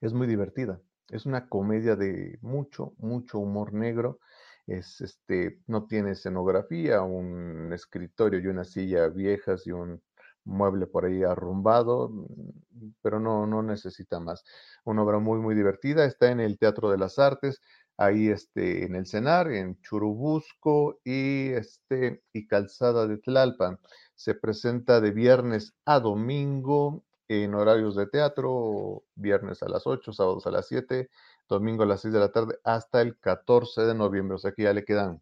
[0.00, 0.80] es muy divertida.
[1.08, 4.18] Es una comedia de mucho, mucho humor negro.
[4.66, 10.02] Es este, no tiene escenografía, un escritorio y una silla viejas y un
[10.44, 14.44] mueble por ahí arrumbado, mm, pero no, no necesita más.
[14.84, 16.04] Una obra muy, muy divertida.
[16.04, 17.60] Está en el Teatro de las Artes,
[17.96, 23.78] ahí este, en el Cenar, en Churubusco y, este, y Calzada de Tlalpan.
[24.14, 30.46] Se presenta de viernes a domingo en horarios de teatro, viernes a las 8, sábados
[30.46, 31.10] a las 7,
[31.48, 34.36] domingo a las 6 de la tarde, hasta el 14 de noviembre.
[34.36, 35.20] O sea que ya le quedan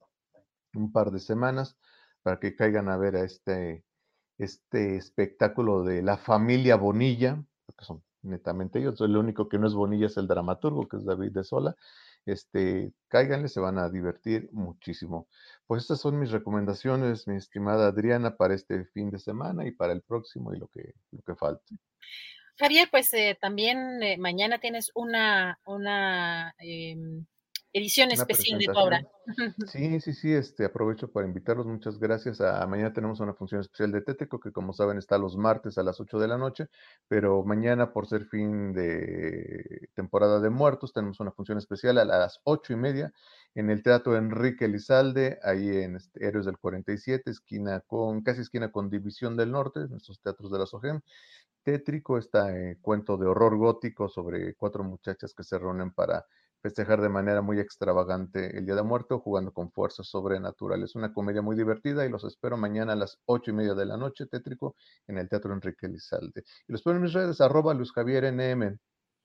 [0.75, 1.77] un par de semanas
[2.23, 3.85] para que caigan a ver a este,
[4.39, 7.43] este espectáculo de la familia Bonilla,
[7.77, 9.01] que son netamente ellos.
[9.01, 11.77] El único que no es Bonilla es el dramaturgo, que es David de Sola.
[12.25, 15.29] Este, cáiganle, se van a divertir muchísimo.
[15.67, 19.93] Pues estas son mis recomendaciones, mi estimada Adriana, para este fin de semana y para
[19.93, 21.77] el próximo y lo que, lo que falte.
[22.59, 26.97] Javier, pues eh, también eh, mañana tienes una, una eh,
[27.73, 29.07] edición especial de tu obra.
[29.67, 32.41] Sí, sí, sí, este, aprovecho para invitarlos, muchas gracias.
[32.41, 35.83] A, mañana tenemos una función especial de Tétrico, que como saben está los martes a
[35.83, 36.69] las 8 de la noche,
[37.09, 42.41] pero mañana por ser fin de temporada de muertos, tenemos una función especial a las
[42.45, 43.13] ocho y media
[43.55, 48.71] en el Teatro Enrique Elizalde, ahí en este, Héroes del 47, esquina con, casi esquina
[48.73, 51.01] con División del Norte, nuestros teatros de la SOGEM.
[51.63, 56.27] Tétrico, está eh, cuento de horror gótico sobre cuatro muchachas que se reúnen para
[56.63, 60.95] festejar de manera muy extravagante el Día de Muerto, jugando con fuerzas sobrenaturales.
[60.95, 63.97] Una comedia muy divertida y los espero mañana a las ocho y media de la
[63.97, 64.77] noche, tétrico,
[65.09, 66.45] en el Teatro Enrique Elizalde.
[66.69, 68.79] Y los espero en mis redes, arroba Luis Javier NM.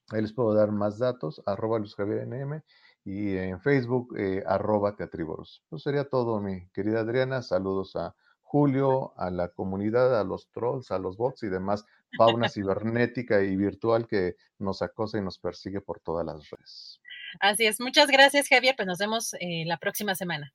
[0.09, 2.61] Ahí les puedo dar más datos, arroba Luis Javier NM
[3.05, 5.63] y en Facebook, eh, arroba Teatriboros.
[5.67, 7.43] Eso sería todo, mi querida Adriana.
[7.43, 11.85] Saludos a Julio, a la comunidad, a los trolls, a los bots y demás
[12.17, 16.96] fauna cibernética y virtual que nos acosa y nos persigue por todas las redes.
[17.39, 17.79] Así es.
[17.79, 18.75] Muchas gracias, Javier.
[18.75, 20.53] Pues nos vemos eh, la próxima semana.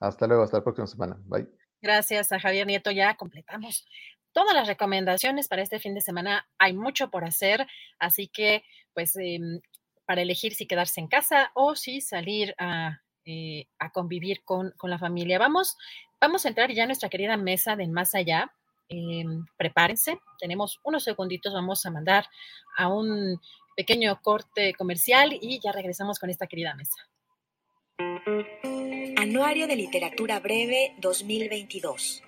[0.00, 1.16] Hasta luego, hasta la próxima semana.
[1.24, 1.48] Bye.
[1.80, 2.90] Gracias a Javier Nieto.
[2.90, 3.86] Ya completamos
[4.32, 6.46] todas las recomendaciones para este fin de semana.
[6.58, 7.66] Hay mucho por hacer,
[7.98, 8.62] así que
[8.94, 9.60] pues em,
[10.06, 14.90] para elegir si quedarse en casa o si salir a, eh, a convivir con, con,
[14.90, 15.38] la familia.
[15.38, 15.76] Vamos,
[16.20, 18.52] vamos a entrar ya a nuestra querida mesa de Más Allá.
[18.88, 22.26] Em, prepárense, tenemos unos segunditos, vamos a mandar
[22.78, 23.38] a un
[23.78, 26.96] pequeño corte comercial y ya regresamos con esta querida mesa.
[29.16, 32.24] Anuario de Literatura Breve 2022.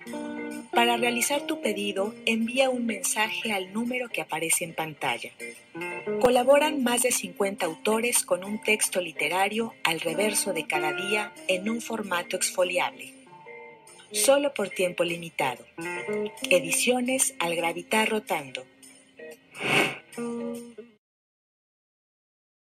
[0.71, 5.31] Para realizar tu pedido, envía un mensaje al número que aparece en pantalla.
[6.21, 11.69] Colaboran más de 50 autores con un texto literario al reverso de cada día en
[11.69, 13.13] un formato exfoliable.
[14.13, 15.65] Solo por tiempo limitado.
[16.49, 18.63] Ediciones al gravitar rotando.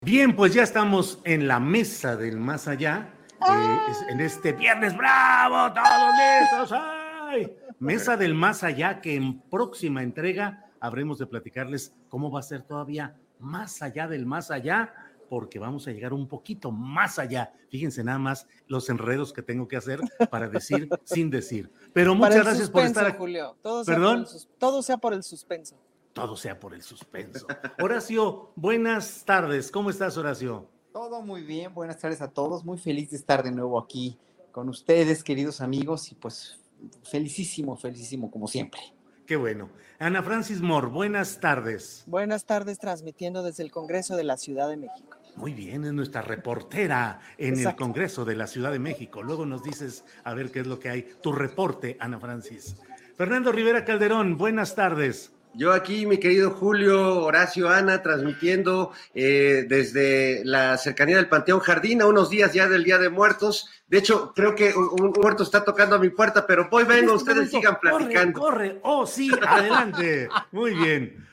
[0.06, 3.78] Bien, pues ya estamos en la mesa del más allá, eh,
[4.08, 6.80] en este viernes bravo, todos listos.
[6.80, 7.52] ¡Ay!
[7.80, 12.62] Mesa del más allá, que en próxima entrega habremos de platicarles cómo va a ser
[12.62, 14.94] todavía más allá del más allá,
[15.28, 17.52] porque vamos a llegar un poquito más allá.
[17.68, 19.98] Fíjense nada más los enredos que tengo que hacer
[20.30, 21.68] para decir sin decir.
[21.92, 23.18] Pero muchas gracias por estar aquí.
[23.18, 23.56] Julio.
[23.60, 24.24] Todo Perdón.
[24.56, 25.76] todo sea por el suspenso
[26.16, 27.46] todo sea por el suspenso.
[27.78, 29.70] Horacio, buenas tardes.
[29.70, 30.66] ¿Cómo estás, Horacio?
[30.90, 31.74] Todo muy bien.
[31.74, 32.64] Buenas tardes a todos.
[32.64, 34.18] Muy feliz de estar de nuevo aquí
[34.50, 36.58] con ustedes, queridos amigos, y pues
[37.02, 38.80] felicísimo, felicísimo como siempre.
[39.26, 39.68] Qué bueno.
[39.98, 42.04] Ana Francis Moore, buenas tardes.
[42.06, 45.18] Buenas tardes, transmitiendo desde el Congreso de la Ciudad de México.
[45.36, 49.22] Muy bien, es nuestra reportera en el Congreso de la Ciudad de México.
[49.22, 51.02] Luego nos dices a ver qué es lo que hay.
[51.20, 52.76] Tu reporte, Ana Francis.
[53.16, 55.35] Fernando Rivera Calderón, buenas tardes.
[55.58, 62.02] Yo aquí, mi querido Julio, Horacio, Ana, transmitiendo eh, desde la cercanía del Panteón Jardín,
[62.02, 63.66] a unos días ya del Día de Muertos.
[63.86, 67.30] De hecho, creo que un, muerto está tocando a mi puerta, pero voy, vengo, este
[67.30, 68.38] ustedes sigan platicando.
[68.38, 70.28] Corre, corre, oh sí, adelante.
[70.52, 71.26] Muy bien.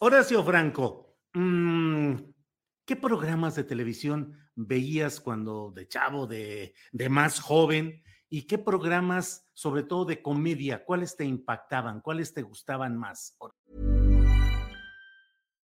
[0.00, 2.14] Horacio Franco, mm,
[2.84, 8.02] ¿qué programas de televisión veías cuando de chavo, de, de más joven?
[8.28, 13.36] ¿Y qué programas, sobre todo de comedia, cuáles te impactaban, cuáles te gustaban más?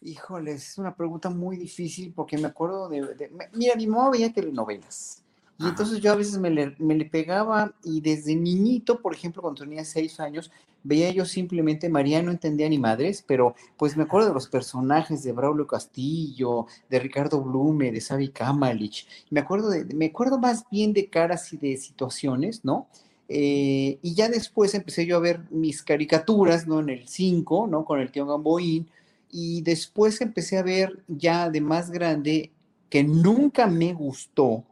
[0.00, 4.32] Híjole, es una pregunta muy difícil porque me acuerdo de, de- mira, mi mamá veía
[4.32, 5.24] telenovelas
[5.58, 9.42] y entonces yo a veces me le, me le pegaba y desde niñito, por ejemplo,
[9.42, 10.52] cuando tenía seis años,
[10.84, 15.24] veía yo simplemente María no entendía ni madres, pero pues me acuerdo de los personajes
[15.24, 20.64] de Braulio Castillo, de Ricardo Blume, de Sabi Kamalich, me acuerdo de, me acuerdo más
[20.70, 22.86] bien de caras y de situaciones, ¿no?
[23.28, 26.78] Eh, y ya después empecé yo a ver mis caricaturas, ¿no?
[26.80, 27.84] En el 5, ¿no?
[27.84, 28.88] Con el tío Gamboín.
[29.30, 32.52] Y después empecé a ver ya de más grande
[32.88, 34.64] que nunca me gustó,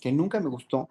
[0.00, 0.88] que nunca me gustó,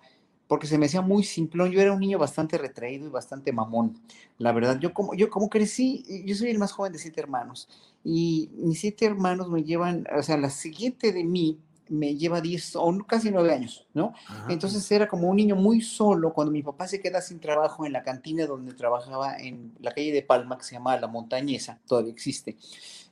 [0.47, 1.71] porque se me hacía muy simplón.
[1.71, 3.97] Yo era un niño bastante retraído y bastante mamón.
[4.37, 7.69] La verdad, yo como, yo como crecí, yo soy el más joven de siete hermanos.
[8.03, 11.59] Y mis siete hermanos me llevan, o sea, la siguiente de mí
[11.89, 14.13] me lleva 10 o casi 9 años, ¿no?
[14.49, 17.93] Entonces era como un niño muy solo cuando mi papá se queda sin trabajo en
[17.93, 22.11] la cantina donde trabajaba en la calle de Palma, que se llama La Montañesa, todavía
[22.11, 22.57] existe.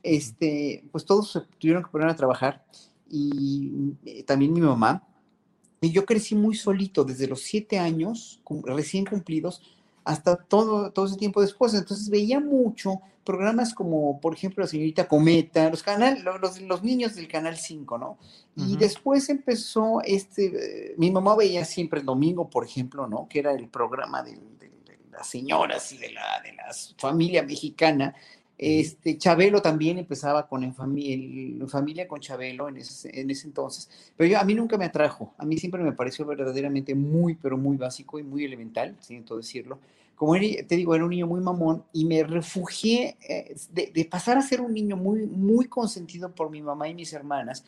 [0.02, 2.64] Este, pues todos se tuvieron que poner a trabajar
[3.10, 5.06] y eh, también mi mamá.
[5.80, 9.60] Y yo crecí muy solito desde los 7 años, recién cumplidos,
[10.04, 11.74] hasta todo, todo ese tiempo después.
[11.74, 16.82] Entonces veía mucho programas como, por ejemplo, La Señorita Cometa, los, canal, lo- los, los
[16.82, 18.18] niños del Canal 5, ¿no?
[18.56, 23.28] Y después empezó este, eh, mi mamá veía siempre el domingo, por ejemplo, ¿no?
[23.28, 26.64] Que era el programa del- del- de, las señoras y de la, de la
[26.98, 28.14] familia mexicana.
[28.64, 34.44] Este, Chabelo también empezaba con familia con Chabelo en ese, en ese entonces, pero a
[34.44, 38.22] mí nunca me atrajo, a mí siempre me pareció verdaderamente muy, pero muy básico y
[38.22, 39.80] muy elemental, siento decirlo.
[40.14, 44.38] Como te digo, era un niño muy mamón y me refugié eh, de, de pasar
[44.38, 47.64] a ser un niño muy, muy consentido por mi mamá y mis hermanas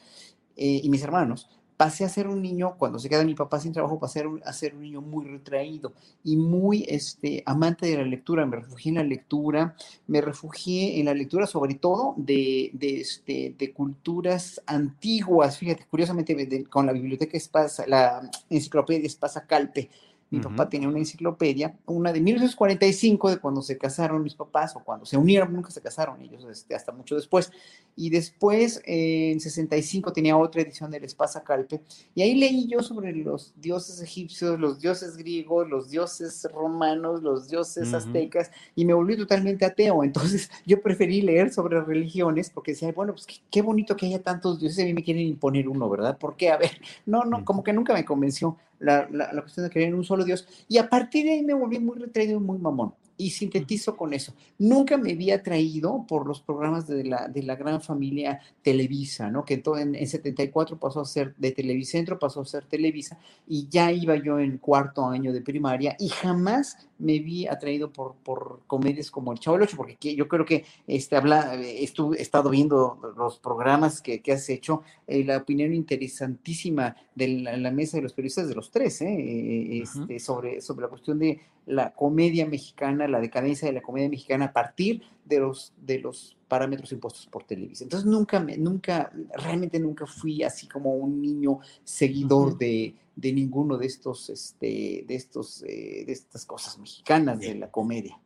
[0.57, 1.49] eh, y mis hermanos,
[1.85, 4.75] pasé a ser un niño, cuando se queda mi papá sin trabajo, pasé a ser
[4.75, 5.93] un- niño muy retraído
[6.25, 8.47] y muy este, amante de la lectura.
[8.47, 9.77] Me refugié en la lectura,
[10.07, 15.59] me refugié en la lectura sobre todo de, de, este, de culturas antiguas.
[15.59, 19.91] Fíjate, curiosamente, con la biblioteca Espasa, la enciclopedia Espasa Calpe.
[20.31, 24.81] Mi papá tenía una enciclopedia, una de 1945, de cuando se casaron mis papás, o
[24.81, 27.53] cuando se unieron, nunca se casaron ellos, este, hasta mucho después.
[27.95, 31.83] Y después, eh, en 65, tenía otra edición del Espasa Calpe,
[32.17, 37.49] y ahí leí yo sobre los dioses egipcios, los dioses griegos, los dioses romanos, los
[37.49, 37.97] dioses Ujú.
[37.97, 40.03] aztecas, y me volví totalmente ateo.
[40.03, 44.21] Entonces, yo preferí leer sobre religiones, porque decía, bueno, pues qué, qué bonito que haya
[44.21, 46.19] tantos dioses, a mí me quieren imponer uno, ¿verdad?
[46.19, 46.51] ¿Por qué?
[46.51, 46.73] A ver,
[47.07, 50.05] no, no, como que nunca me convenció la, la, la cuestión de creer en un
[50.05, 50.47] solo Dios.
[50.69, 52.95] Y a partir de ahí me volví muy retraído y muy mamón.
[53.17, 54.35] Y sintetizo con eso.
[54.59, 59.45] Nunca me había atraído por los programas de la, de la gran familia Televisa, ¿no?
[59.45, 63.69] Que todo en, en 74 pasó a ser de Televicentro, pasó a ser Televisa, y
[63.69, 68.61] ya iba yo en cuarto año de primaria y jamás me vi atraído por, por
[68.67, 72.17] comedias como El Chavo del Ocho, porque que- yo creo que este, habla, eh, estu-
[72.17, 77.57] he estado viendo los programas que, que has hecho, eh, la opinión interesantísima de la,
[77.57, 79.07] la mesa de los periodistas de los tres, ¿eh?
[79.15, 84.09] Eh, este, sobre, sobre la cuestión de la comedia mexicana la decadencia de la comedia
[84.09, 87.85] mexicana a partir de los, de los parámetros impuestos por Televisa.
[87.85, 93.79] Entonces nunca, me, nunca, realmente nunca fui así como un niño seguidor de, de, ninguno
[93.79, 98.19] de estos, este, de estos, eh, de estas cosas mexicanas de la comedia.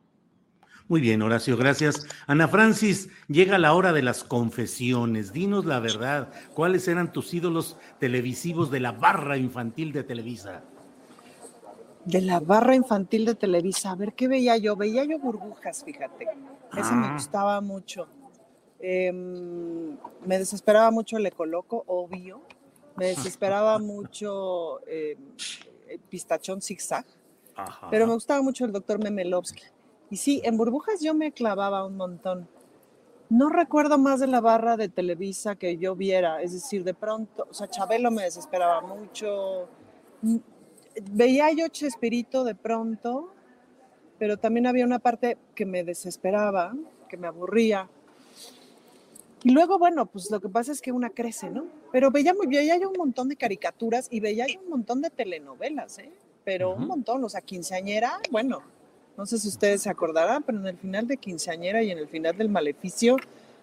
[0.89, 2.07] Muy bien, Horacio, gracias.
[2.25, 5.31] Ana Francis, llega la hora de las confesiones.
[5.31, 6.33] Dinos la verdad.
[6.55, 10.63] ¿Cuáles eran tus ídolos televisivos de la barra infantil de Televisa?
[12.11, 13.91] De la barra infantil de Televisa.
[13.91, 14.75] A ver, ¿qué veía yo?
[14.75, 16.27] Veía yo burbujas, fíjate.
[16.77, 17.13] Ese me Ah.
[17.13, 18.07] gustaba mucho.
[18.79, 22.41] Em, me desesperaba mucho el Ecoloco, obvio.
[22.95, 25.17] Me desesperaba mucho eh,
[26.09, 27.05] Pistachón Zigzag.
[27.55, 27.87] Ajá.
[27.91, 29.63] Pero me gustaba mucho el doctor Memelovsky.
[30.09, 32.47] Y sí, en burbujas yo me clavaba un montón.
[33.29, 37.45] No recuerdo más de la barra de Televisa que yo viera, es decir, de pronto,
[37.47, 39.67] o sea, Chabelo me desesperaba mucho.
[41.11, 43.33] Veía yo Chespirito de pronto,
[44.17, 46.73] pero también había una parte que me desesperaba,
[47.07, 47.89] que me aburría.
[49.43, 51.65] Y luego, bueno, pues lo que pasa es que una crece, ¿no?
[51.91, 55.09] Pero veía, muy- veía yo un montón de caricaturas y veía yo un montón de
[55.09, 56.11] telenovelas, ¿eh?
[56.43, 58.61] Pero un montón, o sea, quinceañera, bueno,
[59.17, 62.07] no sé si ustedes se acordarán, pero en el final de quinceañera y en el
[62.07, 63.15] final del maleficio,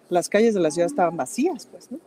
[0.09, 1.99] las calles de la ciudad estaban vacías, pues, ¿no?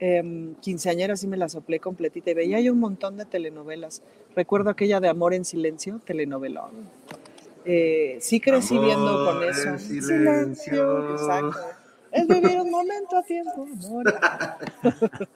[0.00, 4.02] Em, quinceañera sí me la soplé completita y veía yo un montón de telenovelas.
[4.34, 6.72] Recuerdo aquella de Amor en Silencio, telenovelón.
[7.64, 9.68] Eh, sí crecí viendo con Amor eso.
[9.68, 11.12] en silencio.
[11.12, 11.58] exacto.
[12.12, 14.04] Es vivir un momento a tiempo, amor.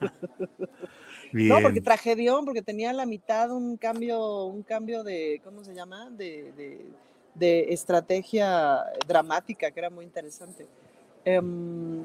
[1.31, 1.49] Bien.
[1.49, 5.73] No, porque tragedión, porque tenía a la mitad un cambio, un cambio de, ¿cómo se
[5.75, 6.09] llama?
[6.09, 6.85] De, de-
[7.35, 10.65] de estrategia dramática, que era muy interesante.
[11.23, 12.03] Em,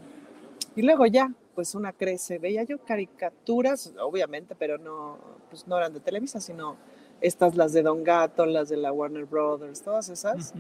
[0.76, 2.38] y luego ya, pues una crece.
[2.38, 5.18] Veía yo caricaturas, obviamente, pero no,
[5.50, 6.76] pues no eran de Televisa, sino
[7.20, 10.52] estas, las de Don Gato, las de la Warner Brothers, todas esas.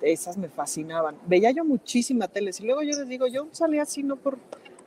[0.00, 1.16] Esas me fascinaban.
[1.26, 2.52] Veía yo muchísima tele.
[2.56, 4.38] Y luego yo les digo, yo salía así no por,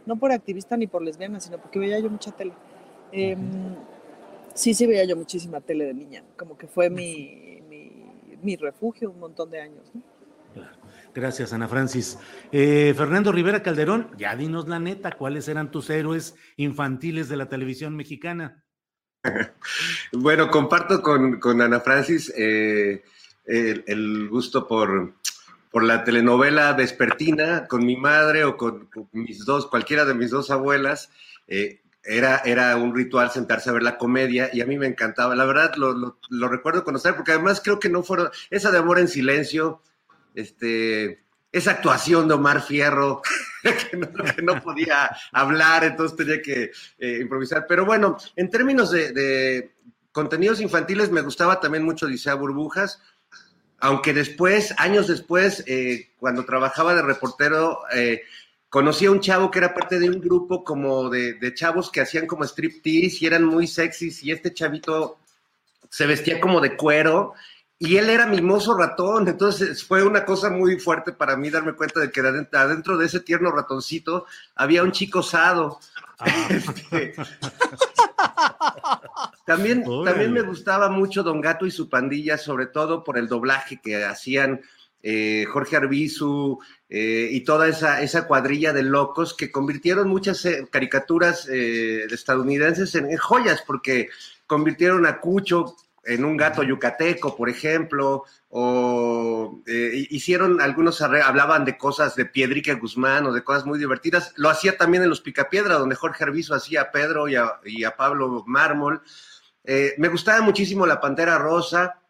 [0.06, 2.54] no por activista ni por lesbiana, sino porque veía yo mucha tele.
[3.12, 3.76] Em,
[4.54, 6.24] sí, sí veía yo muchísima tele de niña.
[6.38, 7.92] Como que fue mi, mi,
[8.42, 9.92] mi refugio un montón de años.
[9.94, 10.02] ¿no?
[11.14, 12.18] Gracias, Ana Francis.
[12.54, 17.50] Eh, Fernando Rivera Calderón, ya dinos la neta, ¿cuáles eran tus héroes infantiles de la
[17.50, 18.64] televisión mexicana?
[20.14, 23.04] Bueno, comparto con, con Ana Francis eh,
[23.46, 25.14] el, gusto por,
[25.70, 30.50] por la telenovela vespertina con mi madre o con, mis dos, cualquiera de mis dos
[30.52, 31.12] abuelas.
[31.48, 35.36] eh, era, era un ritual sentarse a ver la comedia y a mí me encantaba.
[35.36, 38.30] La verdad, lo, lo- lo recuerdo con nostalgia, porque además creo que no fueron.
[38.50, 39.82] Esa de Amor en Silencio,
[40.34, 43.22] este, esa actuación de Omar Fierro,
[43.64, 47.66] que no, podía hablar, entonces tenía que eh, improvisar.
[47.68, 49.72] Pero bueno, en términos de,
[50.12, 53.02] contenidos infantiles, me gustaba también mucho Odisea Burbujas,
[53.80, 58.22] aunque después, años después, eh, cuando trabajaba de reportero, eh,
[58.70, 62.28] conocí a un chavo que era parte de un grupo como de chavos que hacían
[62.28, 65.20] como striptease y eran muy sexys y este chavito
[65.90, 67.34] se vestía como de cuero
[67.84, 72.00] y él era mimoso ratón, entonces fue una cosa muy fuerte para mí darme cuenta
[72.00, 75.80] de que adent- adentro de ese tierno ratoncito había un chico osado.
[76.52, 77.16] Este,
[79.46, 79.84] también,
[80.32, 84.62] me gustaba mucho Don Gato y su pandilla, sobre todo por el doblaje que hacían
[85.02, 90.68] eh, Jorge Arbizu eh, y toda esa, esa cuadrilla de locos que convirtieron muchas eh,
[90.70, 94.10] caricaturas estadounidenses en, en joyas, porque
[94.46, 101.78] convirtieron a Cucho en un gato yucateco, por ejemplo, o eh, hicieron algunos, hablaban de
[101.78, 104.34] cosas de Piedrique Guzmán o de cosas muy divertidas.
[104.36, 107.84] Lo hacía también en Los Picapiedra, donde Jorge Arbizu hacía a Pedro y a, y
[107.84, 109.02] a Pablo Mármol.
[109.64, 112.02] Eh, me gustaba muchísimo La Pantera Rosa,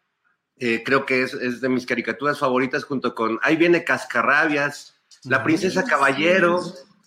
[0.57, 5.43] eh, creo que es, es de mis caricaturas favoritas junto con Ahí viene Cascarrabias, La
[5.43, 6.61] Princesa Caballero,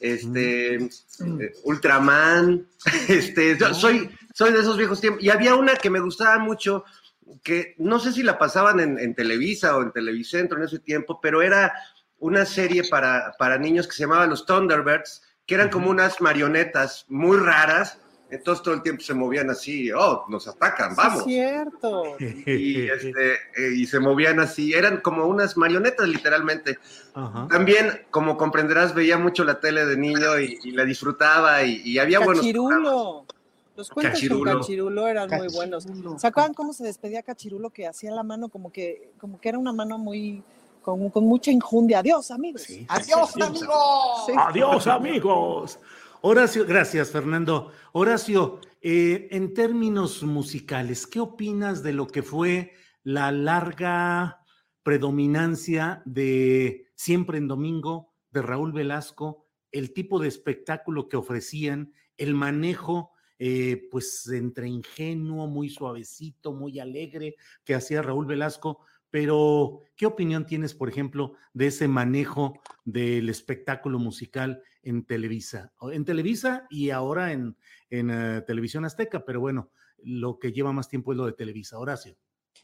[0.04, 2.66] este, eh, Ultraman,
[3.08, 5.22] este, yo soy, soy de esos viejos tiempos.
[5.22, 6.84] Y había una que me gustaba mucho,
[7.42, 11.20] que no sé si la pasaban en, en Televisa o en Televicentro en ese tiempo,
[11.22, 11.72] pero era
[12.18, 17.06] una serie para, para niños que se llamaba Los Thunderbirds, que eran como unas marionetas
[17.08, 17.98] muy raras,
[18.34, 22.16] entonces todo el tiempo se movían así, oh, nos atacan, vamos es cierto.
[22.18, 26.78] y, este, eh, y se movían así, eran como unas marionetas literalmente.
[27.48, 31.98] También, como comprenderás, veía mucho la tele de niño y, y la disfrutaba y, y
[31.98, 33.24] había buenos Cachirulo.
[33.76, 34.50] Los cuentos Cachirulo.
[34.52, 35.86] con Cachirulo eran muy buenos.
[36.18, 39.58] ¿Se acuerdan cómo se despedía Cachirulo que hacía la mano como que, como que era
[39.58, 40.42] una mano muy
[40.82, 42.00] con, con mucha injundia?
[42.00, 42.66] Adiós, amigos.
[42.88, 44.26] Adiós, sí, amigos.
[44.26, 44.32] Sí.
[44.36, 45.78] Adiós, amigos.
[46.26, 47.70] Horacio, gracias, Fernando.
[47.92, 52.72] Horacio, eh, en términos musicales, ¿qué opinas de lo que fue
[53.02, 54.42] la larga
[54.82, 62.32] predominancia de siempre en domingo, de Raúl Velasco, el tipo de espectáculo que ofrecían, el
[62.32, 68.80] manejo, eh, pues entre ingenuo, muy suavecito, muy alegre que hacía Raúl Velasco.
[69.14, 75.72] Pero, ¿qué opinión tienes, por ejemplo, de ese manejo del espectáculo musical en Televisa?
[75.92, 77.56] En Televisa y ahora en,
[77.90, 81.78] en eh, Televisión Azteca, pero bueno, lo que lleva más tiempo es lo de Televisa.
[81.78, 82.16] Horacio.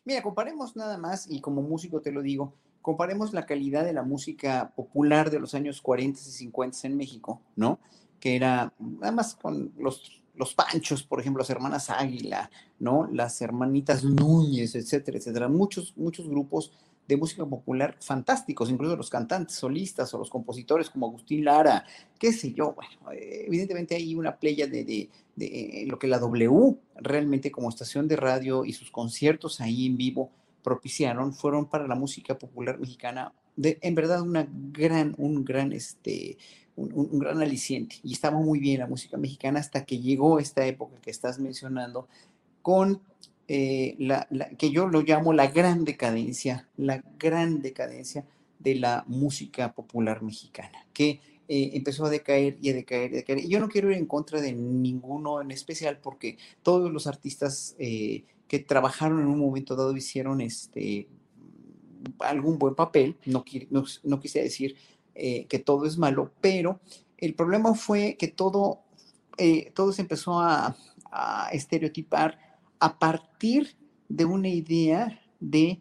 [0.05, 4.03] Mira, comparemos nada más, y como músico te lo digo, comparemos la calidad de la
[4.03, 7.79] música popular de los años 40 y 50 en México, ¿no?
[8.19, 13.09] Que era, nada más con los, los Panchos, por ejemplo, las hermanas Águila, ¿no?
[13.13, 15.49] Las hermanitas Núñez, etcétera, etcétera.
[15.49, 16.73] Muchos, muchos grupos
[17.11, 21.85] de música popular fantásticos, incluso los cantantes solistas o los compositores como Agustín Lara,
[22.19, 26.77] qué sé yo, bueno, evidentemente hay una playa de, de, de, lo que la W
[26.95, 30.31] realmente como estación de radio y sus conciertos ahí en vivo
[30.63, 36.39] propiciaron fueron para la música popular mexicana de, en verdad una gran, un gran, este,
[36.77, 37.97] un, gran aliciente.
[38.03, 42.09] Y estaba muy bien la música mexicana hasta que llegó esta época que estás mencionando
[42.63, 43.01] con
[43.49, 48.25] eh, la, la, que yo lo llamo la gran decadencia, la gran decadencia
[48.59, 51.21] de la música popular mexicana, que
[51.53, 53.41] eh, empezó a decaer y a decaer y a decaer.
[53.41, 57.75] Y yo no quiero ir en contra de ninguno en especial porque todos los artistas
[57.81, 61.09] eh, que trabajaron en un momento dado hicieron este,
[62.21, 64.77] algún buen papel, no, no, no quise decir
[65.23, 66.81] eh, que todo es malo, pero
[67.19, 68.81] el problema fue que todo,
[69.37, 70.77] eh, todo se empezó a,
[71.53, 72.39] estereotipar
[72.79, 73.77] a partir
[74.09, 75.81] de una idea de,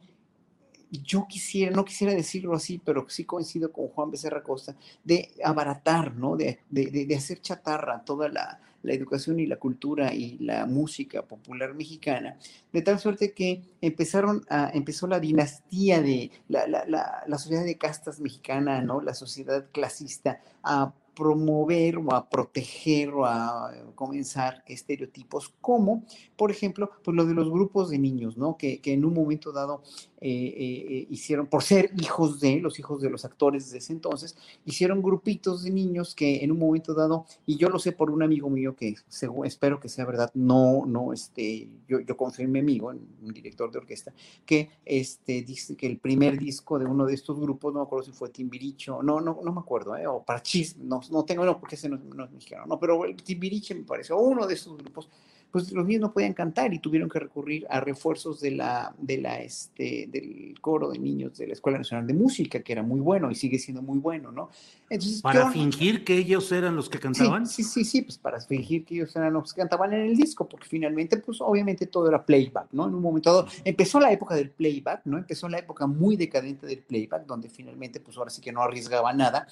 [0.89, 6.15] yo quisiera, no quisiera decirlo así, pero sí coincido con Juan Becerra Costa, de abaratar,
[6.15, 6.35] ¿no?
[6.35, 11.73] de, de hacer chatarra toda la, la educación y la cultura y la música popular
[11.73, 12.37] mexicana,
[12.71, 17.77] de tal suerte que empezaron a, empezó la dinastía de la, la, la, sociedad de
[17.77, 19.01] castas mexicana, ¿no?
[19.01, 26.05] La sociedad clasista a promover o a proteger o a comenzar estereotipos como,
[26.37, 28.55] por ejemplo, pues lo de los grupos de niños, ¿no?
[28.55, 29.83] Que, que en un momento dado
[30.21, 34.37] eh, eh, hicieron, por ser hijos de, los hijos de los actores de ese entonces,
[34.65, 38.21] hicieron grupitos de niños que en un momento dado, y yo lo sé por un
[38.21, 42.51] amigo mío que según, espero que sea verdad, no, no, este, yo, yo confío en
[42.51, 44.13] mi amigo, en un director de orquesta,
[44.45, 48.05] que este, dice que el primer disco de uno de estos grupos, no me acuerdo
[48.05, 50.05] si fue Timbiricho, no, no, no me acuerdo, ¿eh?
[50.05, 53.15] o Parchis, no, no tengo, no, porque ese no, no es mexicano, no, pero el
[53.15, 55.09] Timbiriche me parece, o uno de estos grupos,
[55.51, 59.17] pues los niños no podían cantar y tuvieron que recurrir a refuerzos de la, de
[59.17, 62.99] la, este, del coro de niños de la Escuela Nacional de Música, que era muy
[62.99, 64.49] bueno y sigue siendo muy bueno, ¿no?
[64.89, 67.47] Entonces, para yo, fingir que ellos eran los que cantaban.
[67.47, 70.15] Sí, sí, sí, sí, pues para fingir que ellos eran los que cantaban en el
[70.15, 72.87] disco, porque finalmente, pues obviamente todo era playback, ¿no?
[72.87, 75.17] En un momento dado, empezó la época del playback, ¿no?
[75.17, 79.13] Empezó la época muy decadente del playback, donde finalmente, pues ahora sí que no arriesgaba
[79.13, 79.47] nada.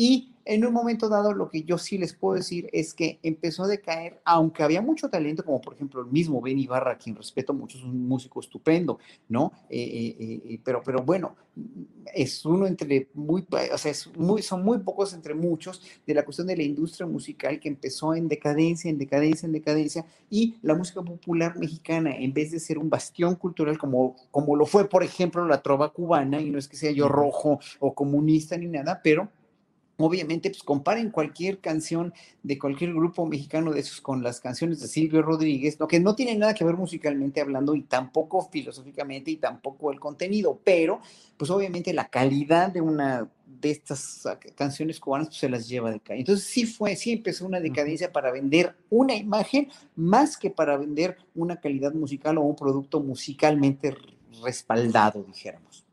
[0.00, 3.64] Y en un momento dado, lo que yo sí les puedo decir es que empezó
[3.64, 7.52] a decaer, aunque había mucho talento, como por ejemplo el mismo Ben Ibarra, quien respeto
[7.52, 8.98] mucho, es un músico estupendo,
[9.28, 9.52] ¿no?
[9.68, 11.36] Eh, eh, eh, pero, pero bueno,
[12.14, 16.24] es uno entre muy, o sea, es muy, son muy pocos entre muchos de la
[16.24, 20.74] cuestión de la industria musical que empezó en decadencia, en decadencia, en decadencia, y la
[20.74, 25.02] música popular mexicana, en vez de ser un bastión cultural como, como lo fue, por
[25.02, 29.02] ejemplo, la trova cubana, y no es que sea yo rojo o comunista ni nada,
[29.04, 29.28] pero
[30.02, 34.88] Obviamente, pues comparen cualquier canción de cualquier grupo mexicano de esos con las canciones de
[34.88, 39.36] Silvio Rodríguez, lo que no tiene nada que ver musicalmente hablando y tampoco filosóficamente y
[39.36, 41.00] tampoco el contenido, pero
[41.36, 43.28] pues obviamente la calidad de una
[43.60, 46.20] de estas canciones cubanas pues, se las lleva de calle.
[46.20, 51.18] Entonces sí fue, sí empezó una decadencia para vender una imagen más que para vender
[51.34, 53.94] una calidad musical o un producto musicalmente
[54.42, 55.84] respaldado, dijéramos.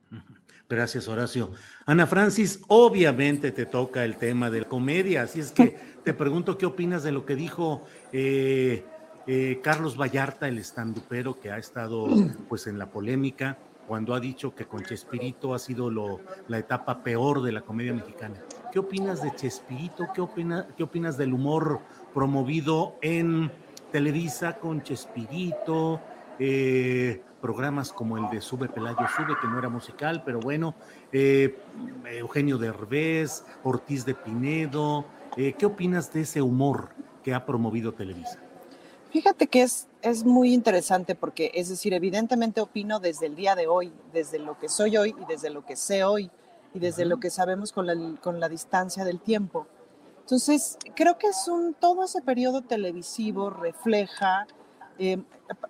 [0.70, 1.52] Gracias, Horacio.
[1.86, 6.58] Ana Francis, obviamente te toca el tema de la comedia, así es que te pregunto
[6.58, 8.84] qué opinas de lo que dijo eh,
[9.28, 12.08] eh, Carlos Vallarta, el estandupero que ha estado
[12.50, 13.58] pues en la polémica,
[13.88, 16.20] cuando ha dicho que con Chespirito ha sido lo,
[16.50, 18.36] la etapa peor de la comedia mexicana.
[18.74, 20.08] ¿Qué opinas de Chespirito?
[20.14, 21.80] ¿Qué, opina, qué opinas del humor
[22.14, 23.50] promovido en
[23.94, 26.02] Televisa con Chespirito?
[26.40, 30.76] Eh, programas como el de Sube Pelayo Sube, que no era musical, pero bueno,
[31.12, 31.58] eh,
[32.06, 35.06] Eugenio Derbez, Ortiz de Pinedo.
[35.36, 36.90] Eh, ¿Qué opinas de ese humor
[37.24, 38.40] que ha promovido Televisa?
[39.12, 43.68] Fíjate que es, es muy interesante porque, es decir, evidentemente opino desde el día de
[43.68, 46.30] hoy, desde lo que soy hoy y desde lo que sé hoy
[46.74, 49.68] y desde lo que sabemos con la, con la distancia del tiempo.
[50.20, 54.46] Entonces, creo que es un, todo ese periodo televisivo refleja
[55.00, 55.22] eh,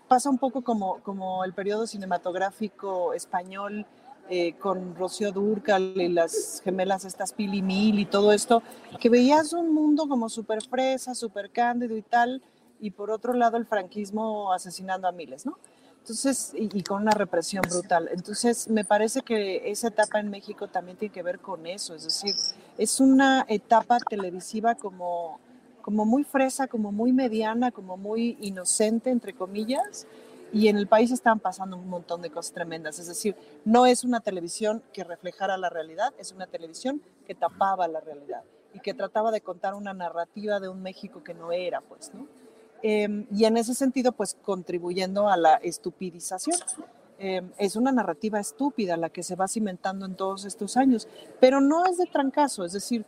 [0.07, 3.85] pasa un poco como, como el periodo cinematográfico español
[4.29, 8.61] eh, con Rocío Durcal y las gemelas estas Pili Mil y todo esto,
[8.99, 12.41] que veías un mundo como súper fresa, súper cándido y tal,
[12.81, 15.57] y por otro lado el franquismo asesinando a miles, ¿no?
[15.99, 18.09] Entonces, y, con una represión brutal.
[18.13, 22.03] Entonces, me parece que esa etapa en México también tiene que ver con eso, es
[22.03, 22.33] decir,
[22.77, 25.39] es una etapa televisiva como,
[25.87, 30.05] como muy fresa, como muy mediana, como muy inocente, entre comillas,
[30.51, 32.99] y en el país están pasando un montón de cosas tremendas.
[32.99, 37.87] Es decir, no es una televisión que reflejara la realidad, es una televisión que tapaba
[37.87, 38.43] la realidad
[38.73, 42.27] y que trataba de contar una narrativa de un México que no era, pues, ¿no?
[42.81, 46.57] Em, y en ese sentido, pues, contribuyendo a la estupidización.
[47.17, 51.07] Em, es una narrativa estúpida la que se va cimentando en todos estos años,
[51.39, 53.05] pero no es de trancazo, es decir,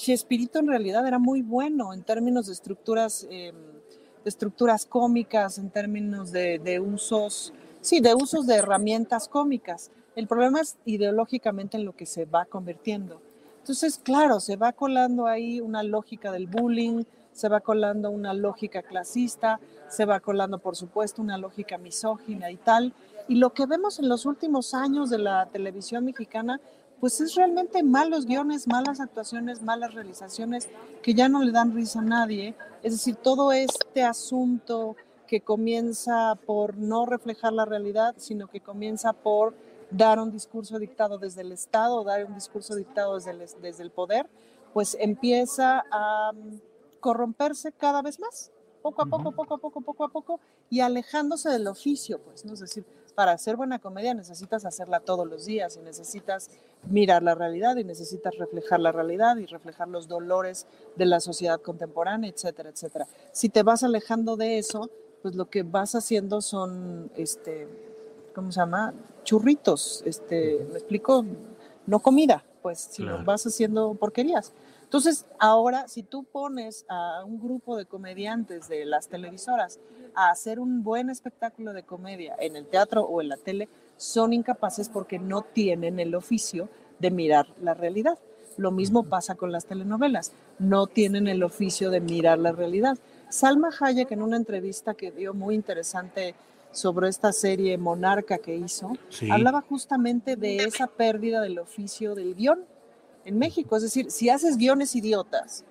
[0.00, 3.54] Chespirito en realidad era muy bueno en términos de estructuras em,
[4.24, 7.52] de estructuras cómicas, en términos de, usos,
[7.82, 9.90] sí, de usos de herramientas cómicas.
[10.16, 13.20] El problema es ideológicamente en lo que se va convirtiendo.
[13.58, 18.82] Entonces, claro, se va colando ahí una lógica del bullying, se va colando una lógica
[18.82, 22.94] clasista, se va colando, por supuesto, una lógica misógina y tal.
[23.28, 26.58] Y lo que vemos en los últimos años de la televisión mexicana
[27.00, 30.68] pues es realmente malos guiones, malas actuaciones, malas realizaciones
[31.02, 32.54] que ya no le dan risa a nadie.
[32.82, 34.96] Es decir, todo este asunto
[35.26, 39.54] que comienza por no reflejar la realidad, sino que comienza por
[39.90, 43.90] dar un discurso dictado desde el Estado, dar un discurso dictado desde el, desde el
[43.90, 44.28] poder,
[44.74, 46.32] pues empieza a
[47.00, 48.52] corromperse cada vez más,
[48.82, 52.52] poco a poco, poco a poco, poco a poco, y alejándose del oficio, pues, ¿no?
[52.52, 56.50] Es decir, para hacer buena comedia necesitas hacerla todos los días y necesitas
[56.88, 60.66] mirar la realidad y necesitas reflejar la realidad y reflejar los dolores
[60.96, 63.06] de la sociedad contemporánea, etcétera, etcétera.
[63.32, 64.90] Si te vas alejando de eso,
[65.22, 67.68] pues lo que vas haciendo son, este,
[68.34, 68.94] ¿cómo se llama?
[69.24, 71.24] Churritos, este, ¿me explico?
[71.86, 74.52] No comida, pues, sino vas haciendo porquerías.
[74.84, 79.78] Entonces, ahora, si tú pones a un grupo de comediantes de las televisoras
[80.14, 84.32] a hacer un buen espectáculo de comedia en el teatro o en la tele, son
[84.32, 86.68] incapaces porque no tienen el oficio
[86.98, 88.18] de mirar la realidad.
[88.56, 92.98] Lo mismo pasa con las telenovelas, no tienen el oficio de mirar la realidad.
[93.28, 96.34] Salma Hayek en una entrevista que dio muy interesante
[96.72, 98.92] sobre esta serie Monarca que hizo,
[99.30, 102.64] hablaba justamente de esa pérdida del oficio del guion
[103.24, 103.76] en México.
[103.76, 105.64] Es decir, si haces guiones idiotas,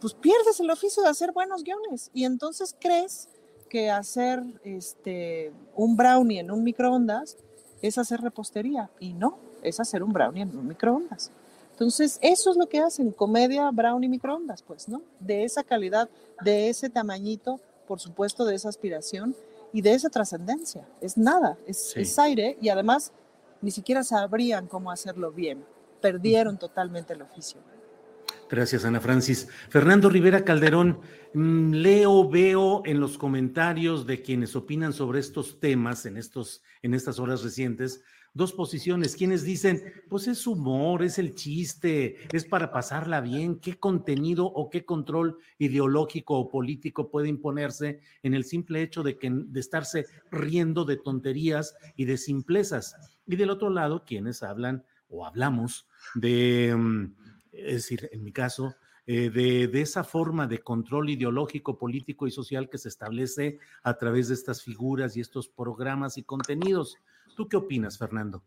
[0.00, 3.28] pues pierdes el oficio de hacer buenos guiones y entonces crees
[3.74, 7.36] que hacer este, un brownie en un microondas
[7.82, 11.32] es hacer repostería y no, es hacer un brownie en un microondas.
[11.72, 15.02] Entonces, eso es lo que hacen, comedia, brownie, microondas, pues, ¿no?
[15.18, 16.08] De esa calidad,
[16.44, 19.34] de ese tamañito, por supuesto, de esa aspiración
[19.72, 20.86] y de esa trascendencia.
[21.00, 23.10] Es nada, es, es aire y además
[23.60, 25.64] ni siquiera sabrían cómo hacerlo bien
[26.00, 27.58] perdieron totalmente el oficio.
[28.50, 29.48] Gracias, Ana Francis.
[29.68, 31.00] Fernando Rivera Calderón,
[31.32, 36.94] mm, leo, veo en los comentarios de quienes opinan sobre estos temas en, estos, en
[36.94, 38.02] estas horas recientes
[38.34, 39.16] dos posiciones.
[39.16, 43.60] Quienes dicen, pues es humor, es el chiste, es para pasarla bien.
[43.60, 49.16] ¿Qué contenido o qué control ideológico o político puede imponerse en el simple hecho de,
[49.16, 52.96] que, de estarse riendo de tonterías y de simplezas?
[53.26, 57.14] Y del otro lado, quienes hablan o hablamos de, mm,
[57.56, 58.74] es decir, en mi caso,
[59.06, 63.98] eh, de, de, esa forma de control ideológico, político y social que se establece a
[63.98, 66.96] través de estas figuras y estos programas y contenidos.
[67.36, 68.42] ¿Tú qué opinas, Fernando?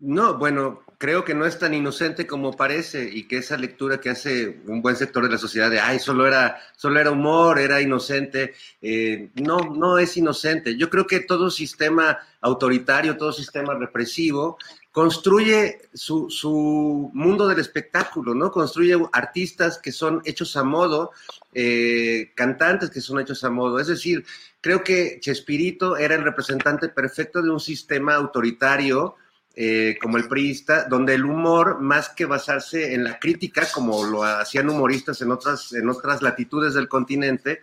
[0.00, 4.10] No, bueno, creo que no es tan inocente como parece y que esa lectura que
[4.10, 7.80] hace un buen sector de la sociedad de, ay, solo era, solo era humor, era
[7.80, 10.76] inocente, eh, no, no es inocente.
[10.76, 14.56] Yo creo que todo sistema autoritario, todo sistema represivo
[14.98, 18.50] construye su, su, mundo del espectáculo, ¿no?
[18.50, 21.12] Construye artistas que son hechos a modo,
[21.54, 23.78] eh, cantantes que son hechos a modo.
[23.78, 24.26] Es decir,
[24.60, 29.14] creo que Chespirito era el representante perfecto de un sistema autoritario
[29.54, 34.24] eh, como el priista, donde el humor, más que basarse en la crítica, como lo
[34.24, 37.62] hacían humoristas en otras, en otras latitudes del continente,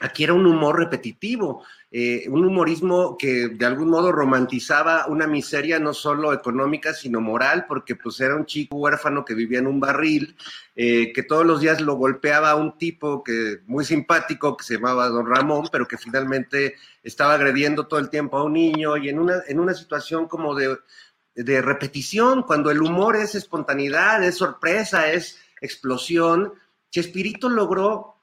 [0.00, 5.78] aquí era un humor repetitivo, eh, un humorismo que de algún modo romantizaba una miseria
[5.78, 9.80] no solo económica, sino moral, porque pues era un chico huérfano que vivía en un
[9.80, 10.36] barril,
[10.74, 14.74] eh, que todos los días lo golpeaba a un tipo que muy simpático que se
[14.74, 19.08] llamaba Don Ramón, pero que finalmente estaba agrediendo todo el tiempo a un niño y
[19.08, 20.76] en una, en una situación como de,
[21.34, 26.52] de repetición, cuando el humor es espontaneidad, es sorpresa, es explosión,
[26.90, 28.15] Chespirito logró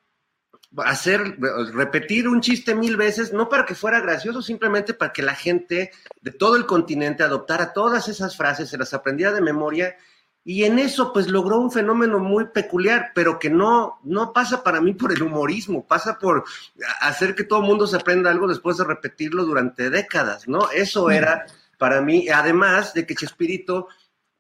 [0.78, 1.38] hacer,
[1.74, 5.92] repetir un chiste mil veces, no para que fuera gracioso, simplemente para que la gente
[6.22, 9.96] de todo el continente adoptara todas esas frases, se las aprendía de memoria
[10.46, 14.82] y en eso pues logró un fenómeno muy peculiar, pero que no, no pasa para
[14.82, 16.44] mí por el humorismo, pasa por
[17.00, 20.70] hacer que todo el mundo se aprenda algo después de repetirlo durante décadas, ¿no?
[20.72, 21.46] Eso era
[21.78, 23.88] para mí, además de que Chespirito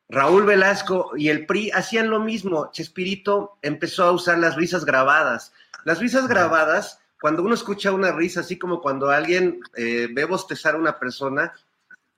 [0.09, 2.69] Raúl Velasco y el PRI hacían lo mismo.
[2.71, 5.53] Chespirito empezó a usar las risas grabadas.
[5.85, 10.75] Las risas grabadas, cuando uno escucha una risa, así como cuando alguien eh, ve bostezar
[10.75, 11.53] a una persona,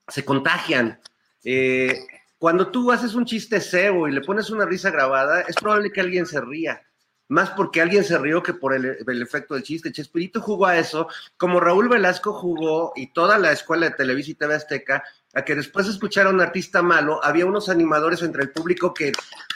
[0.07, 0.99] se contagian.
[1.43, 2.05] Eh,
[2.37, 6.01] cuando tú haces un chiste cebo y le pones una risa grabada, es probable que
[6.01, 6.81] alguien se ría.
[7.27, 9.91] Más porque alguien se rió que por el, el efecto del chiste.
[9.91, 14.35] Chespirito jugó a eso, como Raúl Velasco jugó y toda la escuela de Televisa y
[14.35, 15.03] TV Azteca
[15.35, 18.93] a que después de escuchar a un artista malo, había unos animadores entre el público
[18.93, 19.11] que,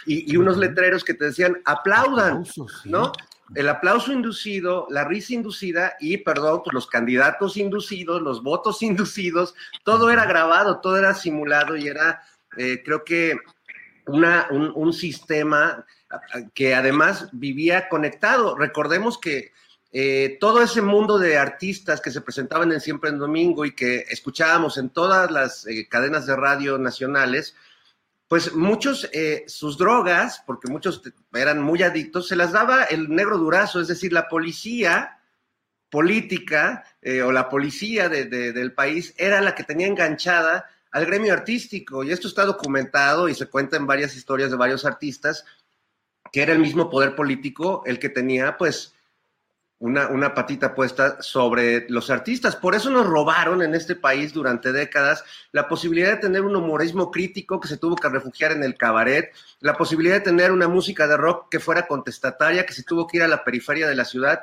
[0.06, 2.44] y, unos letreros que te decían, aplaudan,
[2.84, 3.14] ¿no?
[3.56, 9.56] El aplauso inducido, la risa inducida y, perdón, pues los candidatos inducidos, los votos inducidos,
[9.84, 12.24] todo era grabado, todo era simulado y era,
[12.58, 13.38] eh, creo que,
[14.06, 15.86] una, un, un sistema
[16.54, 18.56] que además vivía conectado.
[18.56, 19.52] Recordemos que
[19.92, 24.06] eh, todo ese mundo de artistas que se presentaban en Siempre en Domingo y que
[24.10, 27.56] escuchábamos en todas las eh, cadenas de radio nacionales,
[28.30, 31.02] pues muchos, eh, sus drogas, porque muchos
[31.34, 35.20] eran muy adictos, se las daba el negro durazo, es decir, la policía
[35.90, 36.86] política
[37.26, 42.04] o la policía del país era la que tenía enganchada al gremio artístico.
[42.04, 45.46] Y esto está documentado y se cuenta en varias historias de varios artistas,
[46.32, 48.96] que era el mismo poder político el que tenía, pues,
[49.80, 52.56] una, patita puesta sobre los artistas.
[52.56, 57.10] Por eso nos robaron en este país durante décadas la posibilidad de tener un humorismo
[57.12, 59.32] crítico que se tuvo que refugiar en el cabaret,
[59.62, 63.18] la posibilidad de tener una música de rock que fuera contestataria, que se tuvo que
[63.18, 64.42] ir a la periferia de la ciudad.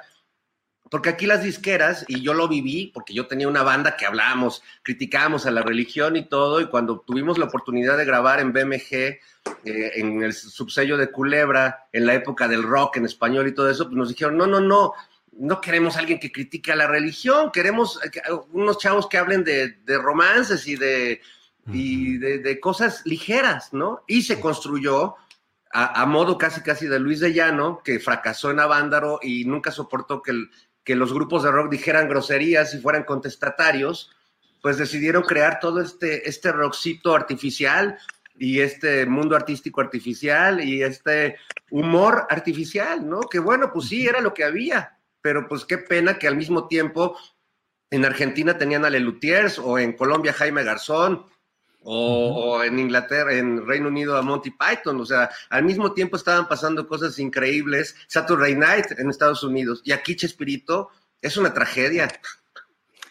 [0.89, 4.63] Porque aquí las disqueras, y yo lo viví, porque yo tenía una banda que hablábamos,
[4.83, 8.95] criticábamos a la religión y todo, y cuando tuvimos la oportunidad de grabar en BMG,
[8.95, 9.21] eh,
[9.65, 13.87] en el subsello de Culebra, en la época del rock en español y todo eso,
[13.87, 14.95] pues nos dijeron, no, no, no,
[15.39, 18.01] no queremos alguien que critique a la religión, queremos
[18.53, 21.21] unos chavos que hablen de, romances y, de,
[21.67, 24.03] de, cosas ligeras, ¿no?
[24.07, 25.17] Y se construyó
[25.73, 30.23] a, modo casi casi de Luis de Llano, que fracasó en Avándaro y nunca soportó
[30.23, 30.33] que,
[30.85, 34.11] que los grupos de rock dijeran groserías y fueran contestatarios,
[34.63, 37.99] pues decidieron crear todo este, este rockcito artificial
[38.39, 41.37] y este mundo artístico artificial y este
[41.71, 43.21] humor artificial, ¿no?
[43.21, 44.95] Que bueno, pues sí, era lo que había
[45.27, 47.19] pero pues qué pena que al mismo tiempo
[47.90, 51.27] en Argentina tenían a Lelutiers o en Colombia Jaime Garzón
[51.82, 56.47] o, en Inglaterra, en Reino Unido a Monty Python, o sea, al mismo tiempo estaban
[56.47, 60.90] pasando cosas increíbles, Saturday Night en Estados Unidos y aquí Chespirito
[61.20, 62.09] es una tragedia.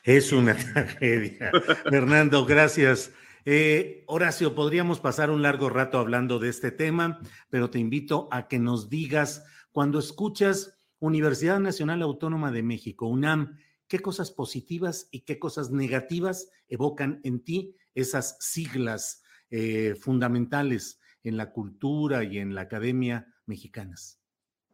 [0.06, 1.52] Es una tragedia.
[1.84, 3.12] Fernando, gracias.
[3.44, 7.20] Eh, Horacio, podríamos pasar un largo rato hablando de este tema,
[7.50, 9.44] pero te invito a que nos digas
[9.74, 10.75] cuando escuchas
[11.06, 13.58] Universidad Nacional Autónoma de México, UNAM,
[13.88, 19.22] ¿qué cosas positivas y qué cosas negativas evocan en ti esas siglas
[19.52, 24.20] eh, fundamentales en la cultura y en la academia mexicanas?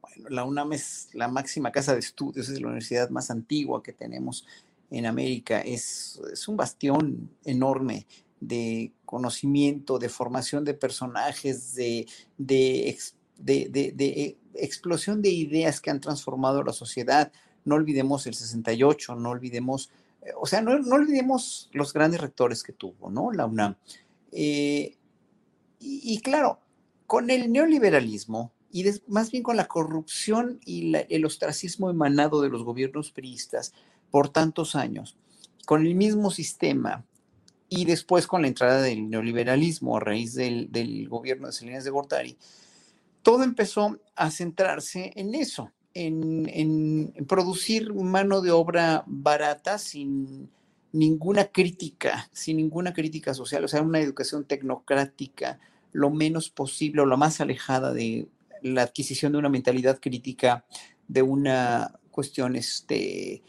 [0.02, 3.94] Bueno, la UNAM es la máxima casa de estudios, es la universidad más antigua que
[3.94, 4.46] tenemos
[4.90, 8.08] en América, es, un bastión enorme
[8.40, 12.90] de conocimiento, de formación de personajes, de, de,
[13.42, 17.32] de explosión de ideas que han transformado la sociedad.
[17.66, 19.92] No olvidemos el 68, no olvidemos,
[20.22, 23.32] eh, o sea, no, olvidemos los grandes rectores que tuvo, ¿no?
[23.32, 23.76] La UNAM.
[24.32, 24.98] Eh,
[25.84, 26.60] y, claro,
[27.08, 32.64] con el neoliberalismo y más bien con la corrupción y el ostracismo emanado de los
[32.64, 33.74] gobiernos priistas
[34.12, 35.18] por tantos años,
[35.66, 37.04] con el mismo sistema
[37.68, 41.90] y después con la entrada del neoliberalismo a raíz del, del gobierno de Salinas de
[41.90, 42.38] Gortari,
[43.24, 50.50] todo empezó a centrarse en eso, en, producir mano de obra barata sin
[50.92, 55.60] ninguna crítica, sin ninguna crítica social, o sea, una educación tecnocrática
[55.94, 58.28] lo menos posible o lo más alejada de
[58.62, 60.66] la adquisición de una mentalidad crítica,
[61.08, 63.42] de una cuestión este,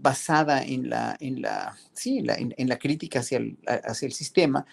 [0.00, 4.64] basada en la, en la, sí, en la, crítica hacia hacia el sistema,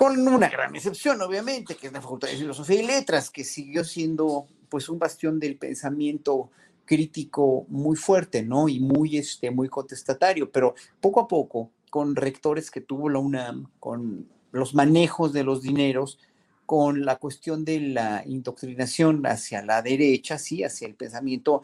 [0.00, 3.84] con una gran excepción, obviamente, que es la Facultad de Filosofía y Letras, que siguió
[3.84, 6.50] siendo pues un bastión del pensamiento
[6.86, 8.70] crítico muy fuerte, ¿no?
[8.70, 13.66] Y muy, este, muy contestatario, pero poco a poco, con rectores que tuvo la UNAM,
[13.78, 16.18] con los manejos de los dineros,
[16.64, 21.62] con la cuestión de la indoctrinación hacia la derecha, sí, hacia el pensamiento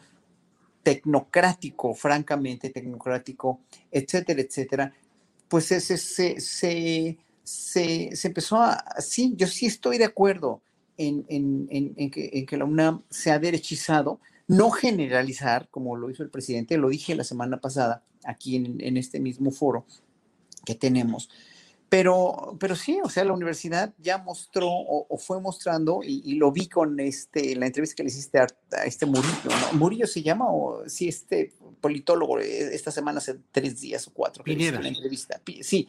[0.83, 4.93] tecnocrático, francamente tecnocrático, etcétera, etcétera,
[5.47, 10.61] pues se, se, se, se, empezó a, sí, yo sí estoy de acuerdo
[10.97, 16.09] en, en, en, que, en que la UNAM se ha derechizado, no generalizar, como lo
[16.09, 19.85] hizo el presidente, lo dije la semana pasada aquí en, este mismo foro
[20.65, 21.29] que tenemos.
[21.87, 26.67] Pero, pero sí, o sea, la universidad ya mostró o, fue mostrando, y, lo vi
[26.67, 28.47] con este, la entrevista que le hiciste a,
[28.85, 29.79] este Murillo, ¿no?
[29.79, 34.43] Murillo se llama, o sí, este politólogo, eh, esta semana hace tres días o cuatro
[34.43, 35.41] que hice la entrevista.
[35.61, 35.87] Sí,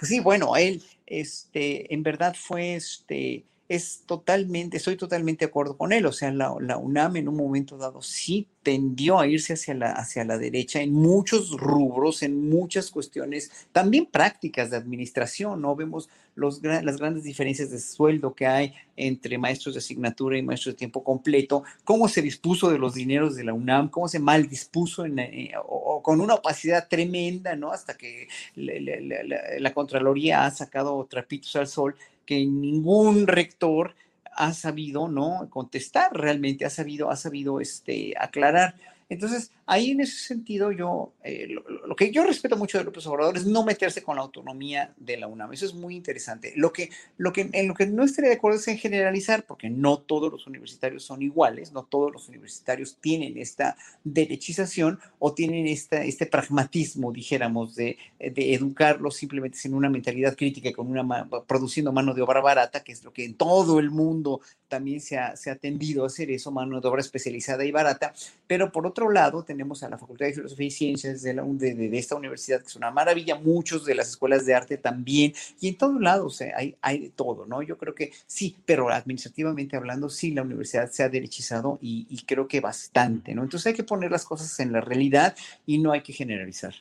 [0.00, 5.76] pues sí, bueno, él, este, en verdad fue, este, es totalmente, estoy totalmente de acuerdo
[5.76, 6.04] con él.
[6.04, 9.92] O sea, la, la, UNAM en un momento dado sí tendió a irse hacia la,
[9.92, 15.76] hacia la derecha en muchos rubros, en muchas cuestiones, también prácticas de administración, ¿no?
[15.76, 20.74] Vemos los, las grandes diferencias de sueldo que hay entre maestros de asignatura y maestros
[20.74, 24.48] de tiempo completo, cómo se dispuso de los dineros de la UNAM, cómo se mal
[24.48, 27.70] dispuso en, eh, o, con una opacidad tremenda, ¿no?
[27.70, 28.26] Hasta que
[28.56, 31.94] la, la Contraloría ha sacado trapitos al sol
[32.30, 33.96] que ningún rector
[34.36, 35.48] ha sabido, ¿no?
[35.50, 38.76] Contestar realmente, ha sabido, ha sabido este, aclarar.
[39.10, 43.36] Entonces, ahí en ese sentido yo, eh, lo, que yo respeto mucho de López Obrador
[43.36, 45.52] es no meterse con la autonomía de la UNAM.
[45.52, 46.52] Eso es muy interesante.
[46.54, 49.68] Lo que, lo que, en lo que no estaría de acuerdo es en generalizar, porque
[49.68, 55.66] no todos los universitarios son iguales, no todos los universitarios tienen esta derechización o tienen
[55.66, 62.14] esta, este pragmatismo, dijéramos, de, educarlos simplemente sin una mentalidad crítica, con una produciendo mano
[62.14, 65.50] de obra barata, que es lo que en todo el mundo también se ha, se
[65.50, 68.14] ha tendido a hacer eso, mano de obra especializada y barata.
[68.46, 72.60] Pero por otro lado, tenemos a la Facultad de Filosofía y Ciencias de, esta universidad,
[72.60, 76.40] que es una maravilla, muchos de las escuelas de arte también, y en todos lados
[76.40, 77.62] hay, hay de todo, ¿no?
[77.62, 82.22] Yo creo que sí, pero administrativamente hablando, sí, la universidad se ha derechizado y, y
[82.24, 83.42] creo que bastante, ¿no?
[83.42, 85.36] Entonces hay que poner las cosas en la realidad
[85.66, 86.74] y no hay que generalizar.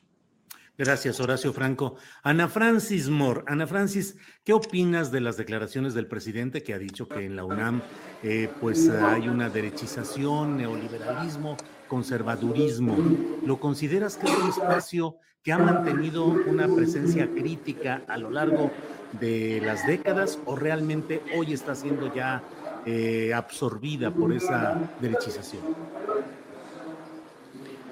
[0.80, 1.98] Gracias, Horacio Franco.
[2.24, 3.44] Ana Francis Moore.
[3.48, 4.16] Ana Francis,
[4.46, 7.82] ¿qué opinas de las declaraciones del presidente que ha dicho que en la UNAM
[8.24, 11.58] eh, pues hay una derechización, neoliberalismo
[11.90, 12.96] conservadurismo.
[13.44, 18.72] ¿Lo consideras que es un espacio que ha mantenido una presencia crítica a lo largo
[19.20, 22.42] de las décadas o realmente hoy está siendo ya
[22.86, 25.64] eh, absorbida por esa derechización?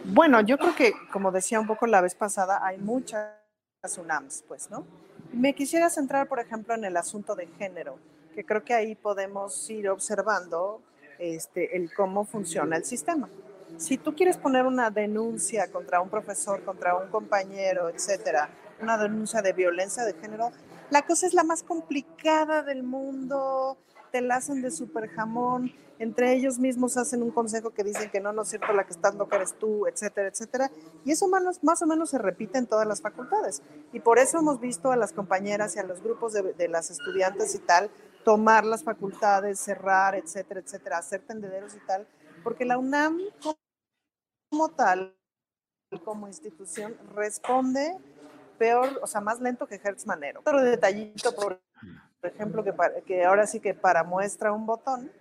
[0.05, 3.33] Bueno, yo creo que, como decía un poco la vez pasada, hay muchas
[3.97, 4.85] UNAMs, pues, ¿no?
[5.33, 7.99] Me quisiera centrar, por ejemplo, en el asunto de género,
[8.33, 10.81] que creo que ahí podemos ir observando
[11.19, 13.27] este, el cómo funciona el sistema
[13.77, 18.49] si tú quieres poner una denuncia contra un profesor, contra un compañero, etcétera,
[18.81, 20.51] una denuncia de violencia de género,
[20.89, 23.77] la cosa es la más complicada del mundo,
[24.11, 28.19] te la hacen de super jamón, entre ellos mismos hacen un consejo que dicen que
[28.19, 30.71] no, no es cierto, la que estás loca eres tú, etcétera, etcétera.
[31.03, 33.63] Y eso más, o menos se repite en todas las facultades.
[33.91, 36.91] Y por eso hemos visto a las compañeras y a los grupos de, de las
[36.91, 37.89] estudiantes y tal
[38.27, 42.05] tomar las facultades, cerrar, etcétera, etcétera, hacer tendederos y tal,
[42.47, 43.19] porque la UNAM
[44.49, 45.13] como tal,
[46.05, 47.97] como institución, responde
[48.57, 50.39] peor, o sea, más lento que Hertz Manero.
[50.39, 51.59] Otro detallito, por
[52.23, 52.73] ejemplo, que,
[53.05, 55.11] que ahora sí que para muestra un botón,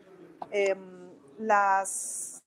[0.53, 0.79] em,
[1.37, 2.45] las,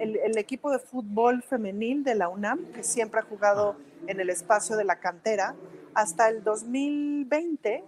[0.00, 3.76] el, el, equipo de fútbol femenil de la UNAM, que siempre ha jugado
[4.08, 5.54] en el espacio de la cantera,
[5.94, 7.84] hasta el 2020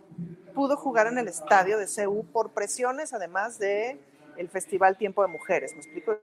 [0.54, 3.98] pudo jugar en el estadio de CEU por presiones, además de
[4.36, 5.74] el Festival Tiempo de Mujeres.
[5.74, 6.18] ¿Me explico?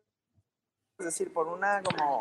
[0.99, 2.19] es decir, por una como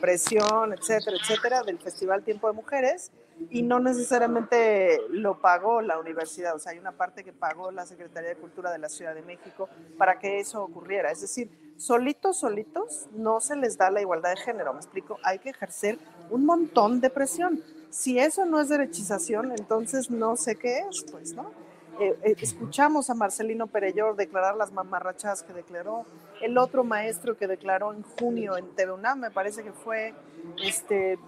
[0.00, 3.12] presión, etcétera, etcétera, del Festival Tiempo de Mujeres,
[3.50, 7.86] y no necesariamente lo pagó la universidad, o sea, hay una parte que pagó la
[7.86, 11.12] Secretaría de Cultura de la Ciudad de México para que eso ocurriera.
[11.12, 15.38] Es decir, solitos, solitos, no se les da la igualdad de género, me explico, hay
[15.38, 15.98] que ejercer
[16.30, 17.62] un montón de presión.
[17.90, 21.52] Si eso no es derechización, entonces no sé qué es, pues, ¿no?
[22.00, 26.06] Eh, eh, escuchamos a Marcelino Perellor declarar las mamarrachas que declaró,
[26.40, 30.14] el otro maestro que declaró en junio en TV me parece que fue
[30.62, 31.18] este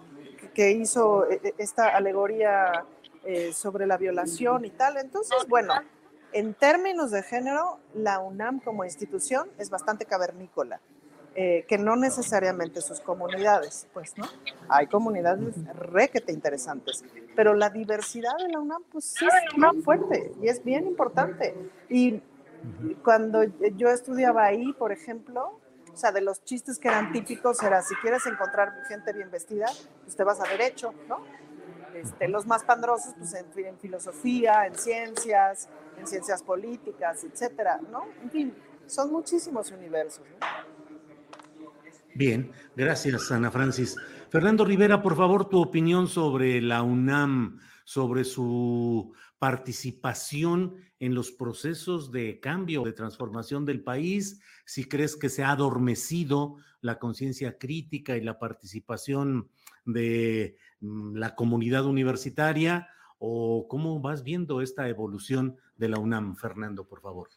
[0.54, 2.84] que hizo eh, esta alegoría
[3.52, 4.96] sobre la violación y tal.
[4.96, 5.74] Entonces, bueno,
[6.32, 10.80] en términos de género, la UNAM como institución es bastante cavernícola.
[11.36, 14.26] Eh, que no necesariamente sus comunidades, pues, ¿no?
[14.68, 17.04] Hay comunidades requete interesantes,
[17.36, 21.54] pero la diversidad de la UNAM, pues sí es muy fuerte y es bien importante.
[21.88, 22.20] Y
[23.04, 23.44] cuando
[23.76, 25.60] yo estudiaba ahí, por ejemplo,
[25.92, 29.66] o sea, de los chistes que eran típicos era, si quieres encontrar gente bien vestida,
[30.02, 31.20] pues te vas a derecho, ¿no?
[31.94, 38.06] Este, los más pandrosos, pues en, en, filosofía, en ciencias, en ciencias políticas, etcétera, ¿no?
[38.22, 38.54] En fin,
[38.86, 40.69] son muchísimos universos, ¿no?
[42.20, 43.96] Bien, gracias Ana Francis.
[44.28, 52.12] Fernando Rivera, por favor, tu opinión sobre la UNAM, sobre su participación en los procesos
[52.12, 58.18] de cambio, de transformación del país, si crees que se ha adormecido la conciencia crítica
[58.18, 59.48] y la participación
[59.86, 66.86] de mm, la comunidad universitaria, o cómo vas viendo esta evolución de la UNAM, Fernando,
[66.86, 67.30] por favor.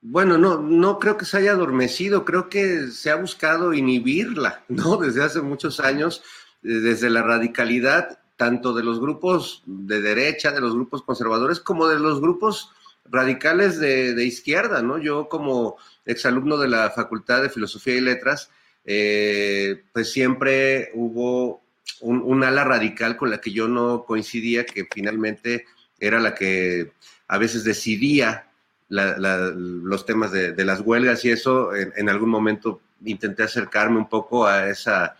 [0.00, 4.96] Bueno, no, no creo que se haya adormecido, creo que se ha buscado inhibirla, ¿no?
[4.96, 6.22] Desde hace muchos años,
[6.62, 11.88] eh, desde la radicalidad, tanto de los grupos de derecha, de los grupos conservadores, como
[11.88, 12.70] de los grupos
[13.10, 14.98] radicales de, izquierda, ¿no?
[14.98, 18.50] Yo como exalumno de la Facultad de Filosofía y Letras,
[18.84, 21.62] eh, pues siempre hubo
[22.00, 25.64] un, ala radical con la que yo no coincidía, que finalmente
[25.98, 26.92] era la que
[27.26, 28.47] a veces decidía
[28.88, 34.68] los temas de, las huelgas y eso, en, algún momento intenté acercarme un poco a
[34.68, 35.16] esa,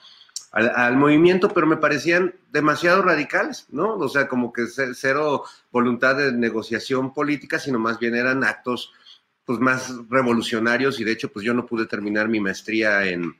[0.52, 3.96] al, movimiento, pero me parecían demasiado radicales, ¿no?
[3.96, 4.64] O sea, como que
[4.94, 8.92] cero voluntad de negociación política, sino más bien eran actos
[9.44, 13.34] pues más revolucionarios y de hecho pues yo no pude terminar mi maestría en,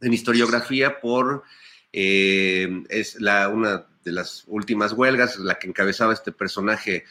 [0.00, 1.44] en historiografía por
[1.92, 7.04] eh, es la, una de las últimas huelgas, la que encabezaba este personaje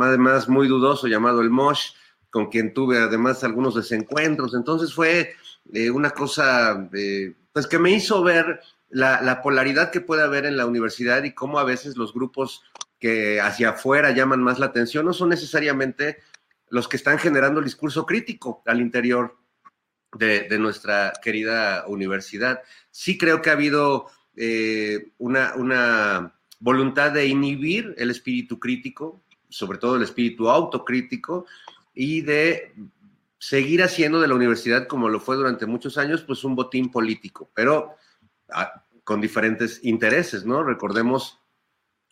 [0.00, 1.92] además muy dudoso llamado el Mosh,
[2.32, 4.54] con quien tuve además algunos desencuentros.
[4.54, 5.34] Entonces fue
[5.72, 10.56] eh, una cosa eh, pues que me hizo ver la, polaridad que puede haber en
[10.56, 12.64] la universidad y cómo a veces los grupos
[12.98, 16.18] que hacia afuera llaman más la atención no son necesariamente
[16.70, 19.36] los que están generando el discurso crítico al interior
[20.18, 22.62] de, nuestra querida universidad.
[22.90, 24.06] Sí creo que ha habido
[24.36, 31.44] eh, una, una voluntad de inhibir el espíritu crítico, sobre todo el espíritu autocrítico,
[31.94, 32.72] y de
[33.38, 37.50] seguir haciendo de la universidad, como lo fue durante muchos años, pues un botín político,
[37.54, 37.96] pero
[38.50, 40.62] ah, con diferentes intereses, ¿no?
[40.62, 41.40] Recordemos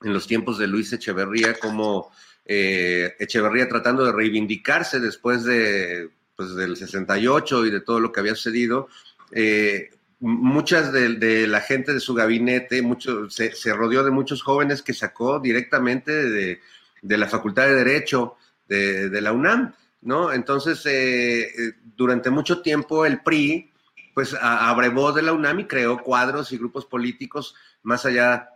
[0.02, 2.10] en los tiempos de Luis Echeverría, como
[2.44, 8.20] eh, Echeverría tratando de reivindicarse después de, pues, del 68 y de todo lo que
[8.20, 8.88] había sucedido,
[9.30, 9.90] eh,
[10.20, 15.40] muchas de, la gente de su gabinete, mucho, se, rodeó de muchos jóvenes que sacó
[15.40, 16.60] directamente de,
[17.02, 18.36] la Facultad de Derecho
[18.70, 20.32] de, la UNAM, ¿no?
[20.32, 23.70] Entonces, eh, eh, durante mucho tiempo el PRI,
[24.14, 28.50] pues abrevó de la UNAM y creó cuadros y grupos políticos más allá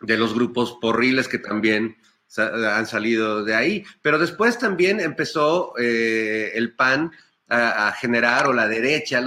[0.00, 1.96] de los grupos porriles que también
[2.36, 3.84] han salido de ahí.
[4.02, 7.12] Pero después también empezó eh, el PAN
[7.48, 9.22] a, generar, o la derecha,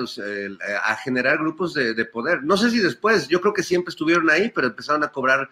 [0.83, 2.43] a generar grupos de, poder.
[2.43, 5.49] No sé si después, yo creo que siempre estuvieron ahí, pero empezaron a cobrar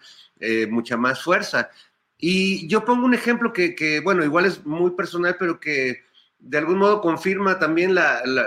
[0.68, 1.70] mucha más fuerza.
[2.18, 6.04] Y yo pongo un ejemplo que, bueno, igual es muy personal, pero que
[6.38, 7.94] de algún modo confirma también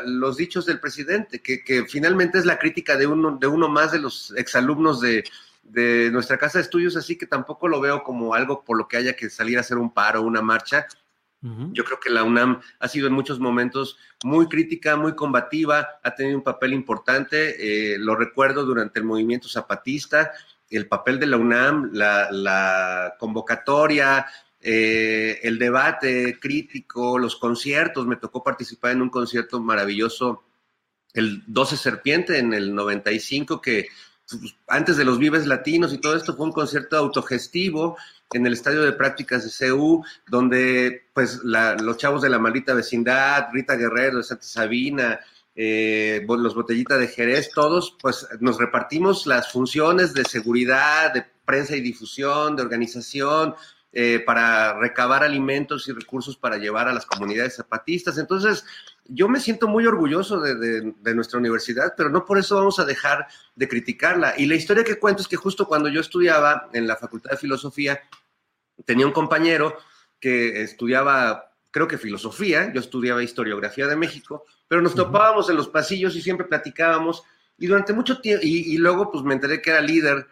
[0.05, 3.99] los dichos del presidente, que, finalmente es la crítica de uno, de uno más de
[3.99, 5.23] los exalumnos de,
[5.63, 8.97] de nuestra casa de estudios, así que tampoco lo veo como algo por lo que
[8.97, 10.87] haya que salir a hacer un paro, una marcha.
[11.41, 16.13] Yo creo que la UNAM ha sido en muchos momentos muy crítica, muy combativa, ha
[16.13, 20.33] tenido un papel importante, eh, lo recuerdo durante el movimiento zapatista,
[20.77, 24.25] el papel de la UNAM, la, convocatoria,
[24.61, 28.05] eh, el debate crítico, los conciertos.
[28.05, 30.43] Me tocó participar en un concierto maravilloso,
[31.13, 33.87] el 12 Serpiente en el 95, que
[34.29, 37.97] pues, antes de los Vives Latinos y todo esto fue un concierto autogestivo
[38.31, 43.47] en el estadio de prácticas de CEU, donde pues los chavos de la maldita vecindad,
[43.51, 45.19] Rita Guerrero Santa Sabina,
[45.55, 51.75] eh, los botellitas de Jerez, todos, pues nos repartimos las funciones de seguridad, de prensa
[51.75, 53.55] y difusión, de organización,
[53.91, 58.17] eh, para recabar alimentos y recursos para llevar a las comunidades zapatistas.
[58.19, 58.63] Entonces,
[59.05, 63.27] yo me siento muy orgulloso de, nuestra universidad, pero no por eso vamos a dejar
[63.55, 64.35] de criticarla.
[64.37, 67.37] Y la historia que cuento es que justo cuando yo estudiaba en la Facultad de
[67.37, 67.99] Filosofía,
[68.85, 69.75] tenía un compañero
[70.19, 75.67] que estudiaba creo que filosofía, yo estudiaba historiografía de México, pero nos topábamos en los
[75.67, 77.23] pasillos y siempre platicábamos
[77.57, 80.25] y durante mucho tiempo, y, luego pues me enteré que era líder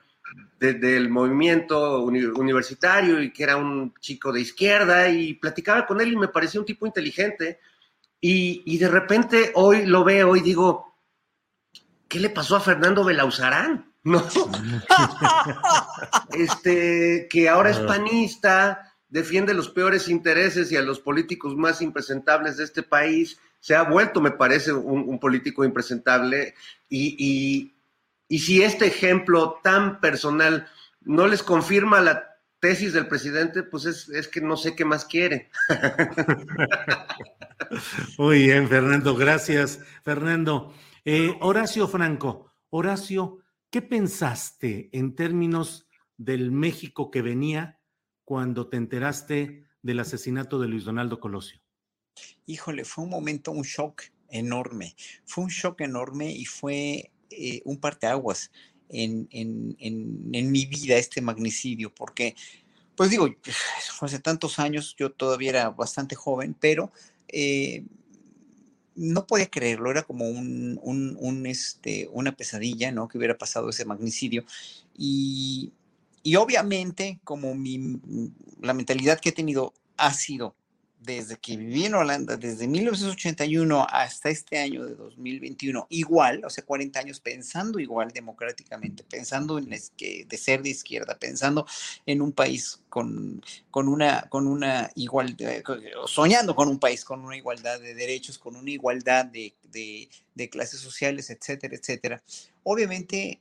[0.60, 6.18] del movimiento universitario y que era un chico de izquierda y platicaba con él y
[6.18, 7.60] me parecía un tipo inteligente
[8.22, 10.96] y, de repente hoy lo veo y digo,
[12.08, 13.86] ¿qué le pasó a Fernando Belauzarán?
[14.08, 14.26] No.
[16.32, 22.56] este, que ahora es panista, defiende los peores intereses y a los políticos más impresentables
[22.56, 23.38] de este país.
[23.68, 26.56] Se ha vuelto, me parece, un, político impresentable.
[26.88, 27.73] Y,
[28.30, 30.69] si este ejemplo tan personal
[31.02, 35.49] no les confirma la tesis del presidente, pues es, que no sé qué más quiere.
[38.18, 39.81] Muy bien, Fernando, gracias.
[40.02, 40.73] Fernando.
[41.03, 43.39] Eh, Horacio Franco, Horacio,
[43.69, 47.81] ¿qué pensaste en términos del México que venía
[48.23, 51.66] cuando te enteraste del asesinato de Luis Donaldo Colosio?
[52.45, 54.95] Híjole, fue un momento, un shock enorme.
[55.26, 58.52] Fue un shock enorme y fue eh, un parteaguas
[58.89, 62.35] en, en, en, mi vida este magnicidio, porque,
[62.95, 63.27] pues digo,
[64.02, 66.91] hace tantos años, yo todavía era bastante joven, pero
[67.27, 67.84] eh,
[68.95, 73.07] no podía creerlo, era como un, un, este, una pesadilla, ¿no?
[73.07, 74.44] Que hubiera pasado ese magnicidio.
[74.98, 75.72] Y,
[76.23, 77.99] y obviamente, como mi,
[78.61, 80.56] la mentalidad que he tenido ha sido
[81.08, 86.66] desde que viví en Holanda, desde 1981 hasta este año de 2021, igual, o sea,
[86.66, 91.66] 40 años pensando igual democráticamente, pensando en que de ser de izquierda, pensando
[92.06, 95.64] en un país con, con, una, con una igualdad,
[96.08, 100.82] soñando con un país con una igualdad de derechos, con una igualdad de, de clases
[100.82, 102.22] sociales, etcétera, etcétera.
[102.64, 103.40] Obviamente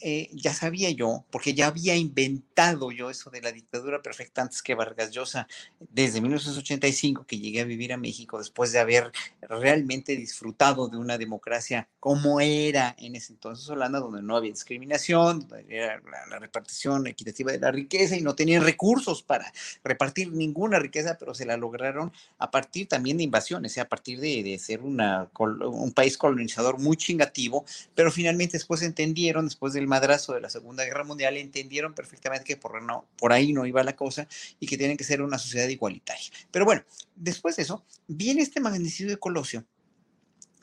[0.00, 4.62] eh, ya sabía yo, porque ya había inventado yo eso de la dictadura perfecta antes
[4.62, 5.48] que Vargas Llosa,
[5.90, 9.10] desde 1985 que llegué a vivir a México, después de haber
[9.42, 15.48] realmente disfrutado de una democracia como era en ese entonces Holanda, donde no había discriminación,
[15.68, 16.00] era
[16.30, 19.52] la, repartición equitativa de la riqueza y no tenían recursos para
[19.82, 24.44] repartir ninguna riqueza, pero se la lograron a partir también de invasiones, a partir de,
[24.44, 27.64] de ser una, un país colonizador muy chingativo,
[27.96, 32.56] pero finalmente después entendieron, después del madrazo de la Segunda Guerra Mundial, entendieron perfectamente que
[32.56, 34.28] por, no, por ahí no iba la cosa
[34.60, 36.30] y que tienen que ser una sociedad igualitaria.
[36.50, 36.84] Pero bueno,
[37.16, 39.64] después de eso, viene este magnicidio de Colosio.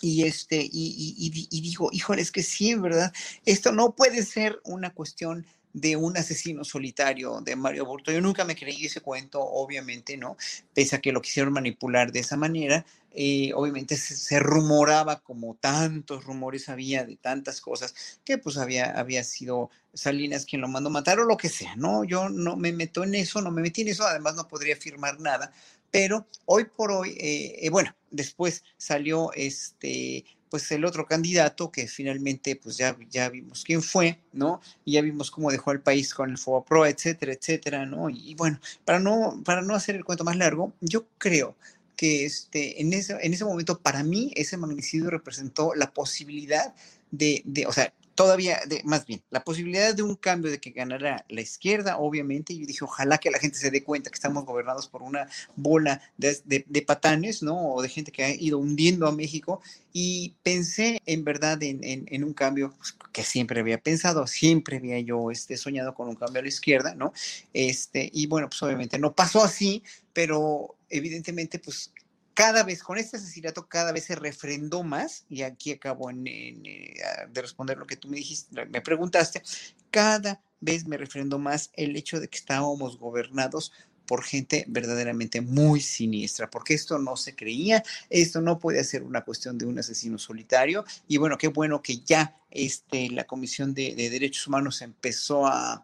[0.01, 1.15] Y, este, y,
[1.49, 3.13] y, digo, híjole, es que sí, ¿verdad?
[3.45, 5.45] Esto no puede ser una cuestión
[5.75, 8.09] de un asesino solitario de Mario Aburto.
[8.09, 10.37] Yo nunca me creí ese cuento, obviamente, ¿no?
[10.73, 16.23] Pese a que lo quisieron manipular de esa manera, eh, obviamente se, rumoraba como tantos
[16.23, 17.93] rumores había de tantas cosas
[18.23, 22.05] que pues había, había sido Salinas quien lo mandó matar o lo que sea, ¿no?
[22.05, 25.19] Yo no me meto en eso, no me metí en eso, además no podría afirmar
[25.19, 25.51] nada,
[25.91, 31.87] pero hoy por hoy, eh, eh, bueno, después salió este pues el otro candidato que
[31.87, 34.61] finalmente pues ya, ya vimos quién fue, ¿no?
[34.83, 38.09] Y ya vimos cómo dejó el país con el Pro, etcétera, etcétera, ¿no?
[38.09, 41.55] Y, bueno, para no, para no hacer el cuento más largo, yo creo
[41.95, 46.75] que este, en, ese, en ese momento para mí ese magnicidio representó la posibilidad
[47.11, 50.71] de, de o sea, todavía, de, más bien, la posibilidad de un cambio de que
[50.71, 54.45] ganara la izquierda, obviamente, yo dije, ojalá que la gente se dé cuenta que estamos
[54.45, 57.73] gobernados por una bola de, patanes, ¿no?
[57.73, 59.61] O de gente que ha ido hundiendo a México.
[59.91, 65.31] Y pensé en verdad en, un cambio pues, que siempre había pensado, siempre había yo
[65.31, 67.13] este, soñado con un cambio a la izquierda, ¿no?
[67.53, 69.83] Este, y bueno, pues obviamente no pasó así,
[70.13, 71.91] pero evidentemente, pues
[72.35, 76.93] cada vez, con este asesinato, cada vez se refrendó más, y aquí acabo en, eh,
[77.31, 79.41] de responder lo que tú me dijiste, me preguntaste,
[79.89, 83.71] cada vez me refrendó más el hecho de que estábamos gobernados
[84.05, 89.21] por gente verdaderamente muy siniestra, porque esto no se creía, esto no puede ser una
[89.21, 93.93] cuestión de un asesino solitario, y bueno, qué bueno que ya este, la Comisión de,
[93.95, 95.83] Derechos Humanos empezó a,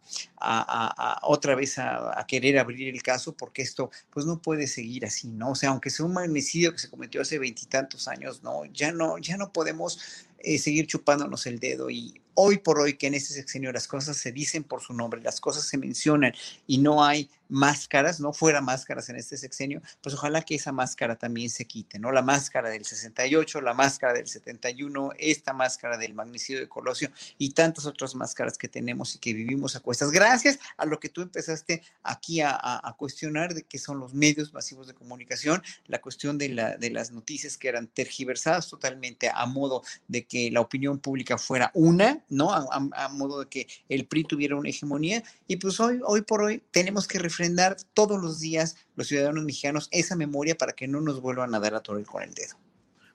[1.23, 5.51] otra vez a, querer abrir el caso, porque esto pues no puede seguir así, ¿no?
[5.51, 8.65] O sea, aunque sea un magnicidio que se cometió hace veintitantos años, ¿no?
[8.65, 9.99] Ya no, ya no podemos
[10.39, 14.17] eh, seguir chupándonos el dedo y hoy por hoy que en este sexenio las cosas
[14.17, 16.33] se dicen por su nombre, las cosas se mencionan
[16.67, 21.17] y no hay máscaras, no fuera máscaras en este sexenio, pues ojalá que esa máscara
[21.17, 22.11] también se quite, ¿no?
[22.11, 27.51] La máscara del 68, la máscara del 71, esta máscara del magnicidio de Colosio y
[27.51, 30.11] tantas otras máscaras que tenemos y que vivimos a cuestas.
[30.11, 34.87] Gracias a lo que tú empezaste aquí a, cuestionar de qué son los medios masivos
[34.87, 39.83] de comunicación, la cuestión de, la, de las noticias que eran tergiversadas totalmente a modo
[40.07, 42.51] de que la opinión pública fuera una, ¿no?
[42.51, 45.23] A, modo de que el PRI tuviera una hegemonía.
[45.47, 49.87] Y pues hoy, hoy por hoy tenemos que refrendar todos los días los ciudadanos mexicanos
[49.91, 52.55] esa memoria para que no nos vuelvan a dar a torre con el dedo.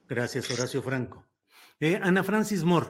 [0.07, 1.25] Gracias, Horacio Franco.
[1.79, 2.87] Eh, Ana Francis Moore,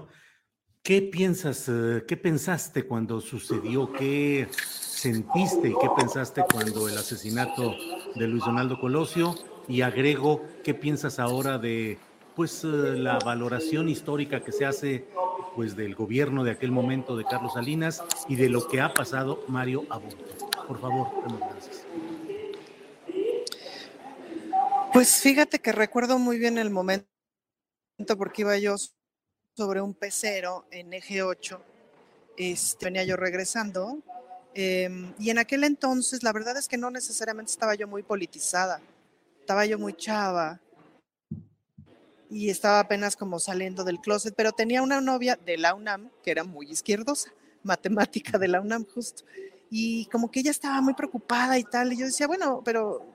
[0.84, 3.92] ¿qué piensas, eh, qué pensaste cuando sucedió?
[3.92, 7.76] ¿Qué sentiste y qué pensaste cuando el asesinato
[8.16, 9.36] de Luis Donaldo Colosio?
[9.68, 12.00] Y agrego, ¿qué piensas ahora de
[12.38, 15.08] pues eh, la valoración histórica que se hace
[15.58, 19.44] pues del gobierno de aquel momento de Carlos Salinas y de lo que ha pasado
[19.48, 20.48] Mario Aburto.
[20.68, 21.10] Por favor,
[21.50, 21.84] gracias.
[24.94, 27.08] Pues fíjate que recuerdo muy bien el momento
[28.20, 28.76] porque iba yo
[29.56, 31.60] sobre un pecero en eje 8,
[32.38, 33.98] este, venía yo regresando
[34.54, 38.80] em, y en aquel entonces la verdad es que no necesariamente estaba yo muy politizada,
[39.40, 40.62] estaba yo muy chava
[42.30, 46.32] y estaba apenas como saliendo del closet, pero tenía una novia de la UNAM que
[46.32, 47.32] era muy izquierdosa,
[47.64, 49.24] matemática de la UNAM justo.
[49.70, 53.06] Y como que ella estaba muy preocupada y tal, y yo decía, bueno, pero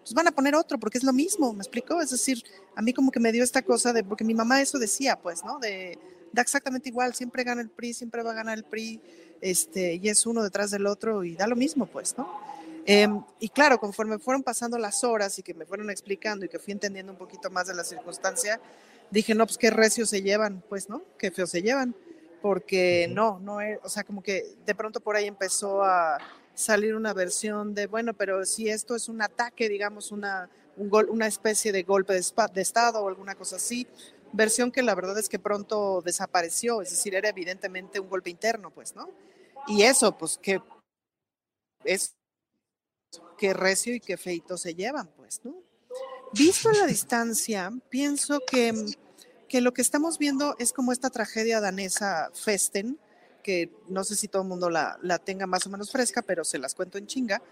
[0.00, 2.00] pues van a poner otro porque es lo mismo, ¿me explico?
[2.00, 2.42] Es decir,
[2.74, 5.44] a mí como que me dio esta cosa de, porque mi mamá eso decía, pues,
[5.44, 5.58] ¿no?
[5.58, 5.98] De,
[6.32, 9.00] da exactamente igual, siempre gana el PRI, siempre va a ganar el PRI,
[9.40, 12.28] este, y es uno detrás del otro y da lo mismo, pues, ¿no?
[12.92, 16.58] Em, y claro, conforme fueron pasando las horas y que me fueron explicando y que
[16.58, 18.60] fui entendiendo un poquito más de la circunstancia,
[19.12, 21.00] dije, no, pues qué recios se llevan, pues, ¿no?
[21.16, 21.94] Qué feos se llevan,
[22.42, 26.18] porque no, no, es, o sea, como que de pronto por ahí empezó a
[26.52, 31.28] salir una versión de, bueno, pero si esto es un ataque, digamos, una, un una
[31.28, 33.86] especie de golpe de, de Estado o alguna cosa así,
[34.32, 38.72] versión que la verdad es que pronto desapareció, es decir, era evidentemente un golpe interno,
[38.72, 39.08] pues, ¿no?
[39.68, 40.60] Y eso, pues, que
[41.84, 42.16] es
[43.38, 45.54] qué recio y qué feito se llevan, pues, ¿no?
[46.32, 48.72] Visto a la distancia, pienso que,
[49.48, 52.98] que lo que estamos viendo es como esta tragedia danesa Festen,
[53.42, 56.44] que no sé si todo el mundo la, la tenga más o menos fresca, pero
[56.44, 57.42] se las cuento en chinga,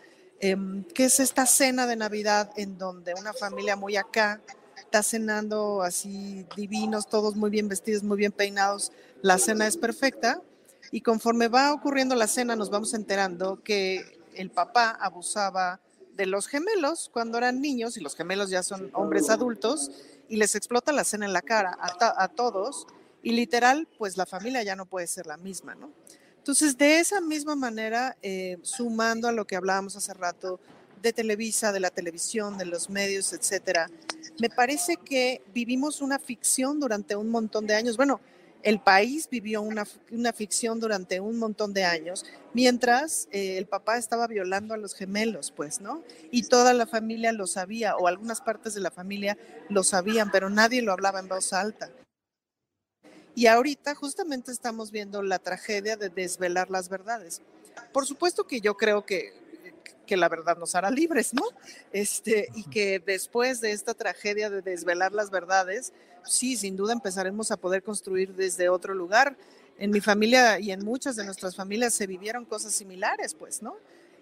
[0.40, 4.40] em, que es esta cena de Navidad en donde una familia muy acá
[4.76, 10.40] está cenando así divinos, todos muy bien vestidos, muy bien peinados, la cena es perfecta
[10.92, 15.80] y conforme va ocurriendo la cena nos vamos enterando que el papá abusaba
[16.14, 19.90] de los gemelos cuando eran niños y los gemelos ya son hombres adultos
[20.28, 22.86] y les explota la cena en la cara a, todos
[23.22, 25.92] y literal, pues la familia ya no puede ser la misma, ¿no?
[26.36, 30.60] Entonces, de esa misma manera, eh, sumando a lo que hablábamos hace rato
[31.02, 33.90] de Televisa, de la televisión, de los medios, etcétera,
[34.40, 37.96] me parece que vivimos una ficción durante un montón de años.
[37.96, 38.20] Bueno,
[38.62, 39.84] el país vivió una,
[40.32, 45.52] ficción durante un montón de años, mientras eh, el papá estaba violando a los gemelos,
[45.52, 46.02] pues, ¿no?
[46.30, 50.50] Y toda la familia lo sabía, o algunas partes de la familia lo sabían, pero
[50.50, 51.90] nadie lo hablaba en voz alta.
[53.34, 57.42] Y ahorita justamente estamos viendo la tragedia de desvelar las verdades.
[57.92, 59.32] Por supuesto que yo creo que
[60.08, 61.42] que la verdad nos hará libres, ¿no?
[61.92, 65.92] Este, y que después de esta tragedia de desvelar las verdades,
[66.28, 69.36] sí, sin duda empezaremos a poder construir desde otro lugar.
[69.78, 73.76] En mi familia y en muchas de nuestras familias se vivieron cosas similares, pues, ¿no?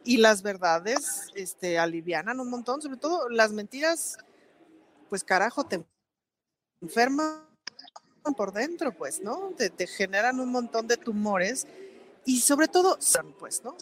[0.05, 4.19] Y las verdades este, alivianan un montón, sobre todo las mentiras,
[5.09, 5.85] pues carajo, te
[6.81, 7.47] enferman
[8.37, 9.53] por dentro, pues, ¿no?
[9.57, 11.67] Te, te generan un montón de tumores
[12.25, 12.99] y sobre todo,
[13.39, 13.77] pues, ¿no?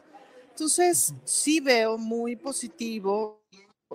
[0.50, 3.42] Entonces, sí veo muy positivo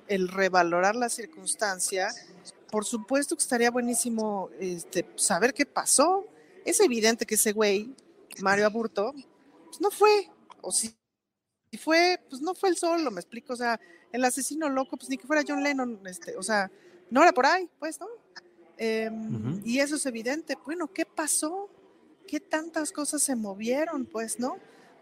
[0.07, 2.09] el revalorar la circunstancia.
[2.71, 6.25] Por supuesto que estaría buenísimo este, saber qué pasó.
[6.65, 7.93] Es evidente que ese güey,
[8.41, 9.13] Mario Aburto,
[9.65, 10.29] pues no fue,
[10.61, 10.95] o si,
[11.79, 13.53] fue, pues no fue el solo, me explico.
[13.53, 13.79] O sea,
[14.11, 16.71] el asesino loco, pues ni que fuera John Lennon, este, o sea,
[17.09, 18.07] no era por ahí, pues, ¿no?
[18.77, 20.57] Em, y eso es evidente.
[20.65, 21.69] Bueno, ¿qué pasó?
[22.27, 24.57] ¿Qué tantas cosas se movieron, pues, no?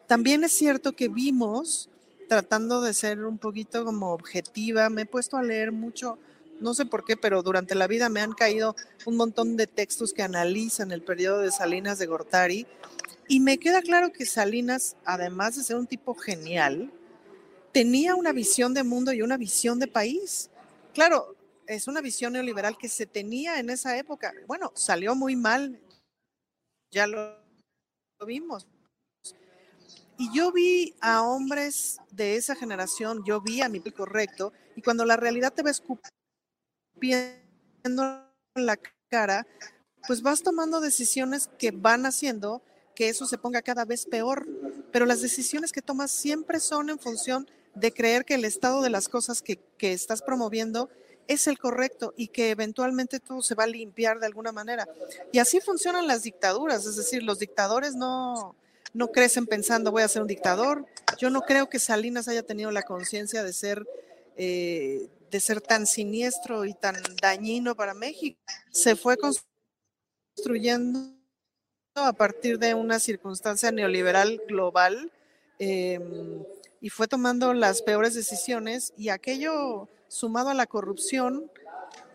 [0.08, 1.90] También es cierto que vimos,
[2.28, 6.18] tratando de ser un poquito como objetiva, me he puesto a leer mucho,
[6.60, 8.76] no sé por qué, pero durante la vida me han caído
[9.06, 12.68] un montón de textos que analizan el periodo de Salinas de Gortari
[13.28, 16.92] y me queda claro que Salinas, además de ser un tipo genial,
[17.74, 20.50] tenía una visión de mundo y una visión de país.
[20.94, 21.36] Claro,
[21.68, 24.34] es una visión neoliberal que se tenía en esa época.
[24.48, 25.80] Bueno, salió muy mal,
[26.92, 27.38] ya lo
[28.26, 28.68] vimos,
[30.18, 35.06] y yo vi a hombres de esa generación, yo vi a mi correcto, y cuando
[35.06, 36.17] la realidad te va escupiendo
[37.02, 37.96] en
[38.56, 38.80] la
[39.10, 39.46] cara,
[40.08, 42.62] pues vas tomando decisiones que van haciendo
[42.96, 44.48] que eso se ponga cada vez peor.
[44.92, 48.90] Pero las decisiones que tomas siempre son en función de creer que el estado de
[48.90, 50.90] las cosas que, que estás promoviendo
[51.28, 54.88] es el correcto y que eventualmente todo se va a limpiar de alguna manera.
[55.32, 58.56] Y así funcionan las dictaduras, es decir, los dictadores no,
[58.94, 60.86] no crecen pensando voy a ser un dictador.
[61.20, 63.86] Yo no creo que Salinas haya tenido la conciencia de ser
[64.38, 68.40] eh, de ser tan siniestro y tan dañino para México.
[68.72, 69.18] Se fue
[70.36, 71.18] construyendo
[71.96, 75.12] a partir de una circunstancia neoliberal global
[75.60, 76.44] em,
[76.80, 81.52] y fue tomando las peores decisiones y aquello sumado a la corrupción,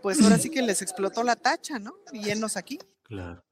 [0.00, 1.94] pues ahora sí que les explotó la tacha, ¿no?
[2.12, 2.78] Y llenos aquí.
[3.02, 3.44] Claro,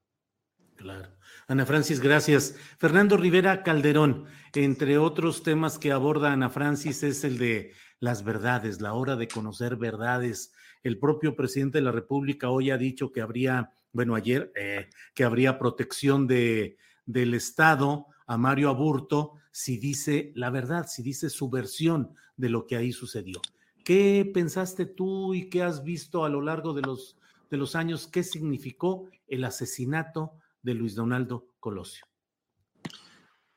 [0.77, 1.17] claro.
[1.47, 2.55] Ana Francis, gracias.
[2.79, 8.81] Fernando Rivera Calderón, entre otros temas que aborda Ana Francis, es el de las verdades,
[8.81, 10.53] la hora de conocer verdades.
[10.83, 15.25] El propio presidente de la República hoy ha dicho que habría, bueno, ayer, eh, que
[15.25, 21.51] habría protección de, del Estado a Mario Aburto si dice la verdad, si dice su
[21.51, 23.41] versión de lo que ahí sucedió.
[23.85, 27.21] ¿Qué pensaste tú y qué has visto a lo largo de los
[27.51, 30.33] de los años qué significó el asesinato
[30.63, 32.10] de Luis Donaldo Colosio.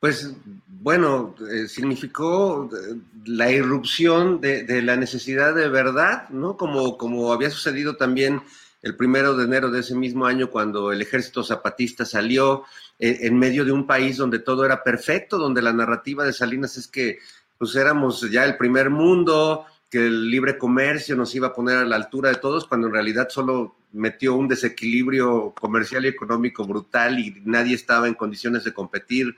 [0.04, 0.36] Pues
[0.68, 6.58] bueno, eh, significó eh, la irrupción de, la necesidad de verdad, ¿no?
[6.58, 8.42] Como, como había sucedido también
[8.82, 12.66] el primero de enero de ese mismo año cuando el ejército zapatista salió
[13.00, 16.76] eh, en medio de un país donde todo era perfecto, donde la narrativa de Salinas
[16.76, 17.20] es que
[17.58, 21.86] pues éramos ya el primer mundo, que el libre comercio nos iba a poner a
[21.86, 27.20] la altura de todos, cuando en realidad solo metió un desequilibrio comercial y económico brutal
[27.20, 29.38] y nadie estaba en condiciones de competir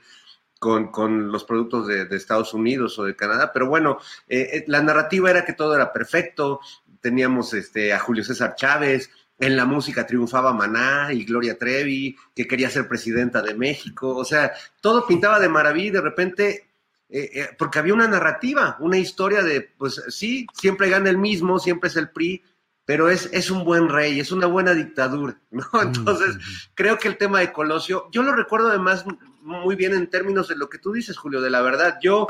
[0.58, 3.52] con, los productos de, Estados Unidos o de Canadá.
[3.52, 6.60] Pero bueno, eh, eh, la narrativa era que todo era perfecto,
[7.00, 12.46] teníamos este, a Julio César Chávez, en la música triunfaba Maná y Gloria Trevi, que
[12.46, 16.70] quería ser presidenta de México, o sea, todo pintaba de maravilla y de repente,
[17.10, 21.90] eh, porque había una narrativa, una historia de, pues sí, siempre gana el mismo, siempre
[21.90, 22.42] es el PRI,
[22.86, 25.64] pero es, es un buen rey, es una buena dictadura, ¿no?
[25.72, 26.38] Mm, Entonces,
[26.74, 29.04] creo que el tema de Colosio, yo lo recuerdo además
[29.42, 31.98] muy bien en términos de lo que tú dices, Julio, de la verdad.
[32.02, 32.28] Yo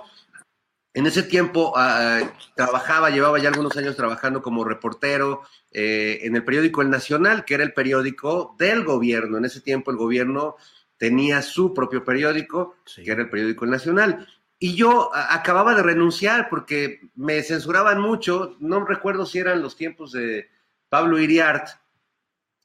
[0.92, 2.20] en ese tiempo ah,
[2.54, 7.54] trabajaba, llevaba ya algunos años trabajando como reportero eh, en el periódico El Nacional, que
[7.54, 9.36] era el periódico del gobierno.
[9.36, 10.56] En ese tiempo el gobierno
[10.96, 14.26] tenía su propio periódico, que era el periódico El Nacional.
[14.58, 20.12] Y yo acababa de renunciar porque me censuraban mucho, no recuerdo si eran los tiempos
[20.12, 20.48] de
[20.88, 21.68] Pablo Iriart,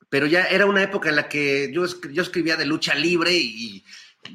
[0.09, 3.83] pero ya era una época en la que yo, yo escribía de lucha libre y,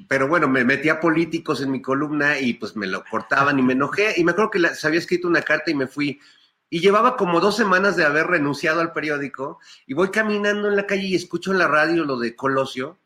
[0.08, 3.72] pero bueno, me metía políticos en mi columna y pues me lo cortaban y me
[3.72, 4.14] enojé.
[4.16, 6.20] Y me acuerdo que se había escrito una carta y me fui.
[6.68, 10.86] Y llevaba como dos semanas de haber renunciado al periódico y voy caminando en la
[10.86, 12.98] calle y escucho en la radio lo de Colosio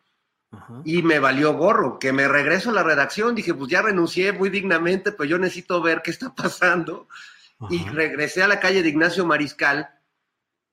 [0.85, 4.51] y me valió gorro, que me regreso a la redacción, dije, pues ya renuncié muy
[4.51, 7.09] dignamente, pero yo necesito ver qué está pasando.
[7.69, 9.91] Y regresé a la calle de Ignacio Mariscal,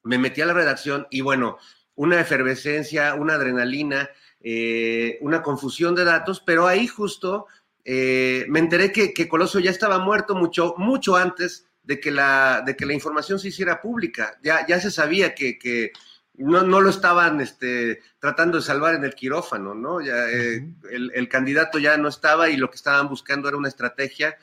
[0.03, 1.57] me metí a la redacción y bueno,
[1.95, 4.09] una efervescencia, una adrenalina,
[4.39, 7.47] eh, una confusión de datos, pero ahí justo
[7.83, 12.61] eh, me enteré que, que, Colosio ya estaba muerto mucho, mucho antes de que, la,
[12.65, 14.37] de que la información se hiciera pública.
[14.43, 15.91] Ya, ya se sabía que, que
[16.37, 20.01] no, no lo estaban este, tratando de salvar en el quirófano, ¿no?
[20.01, 24.37] Ya, eh, el, candidato ya no estaba y lo que estaban buscando era una estrategia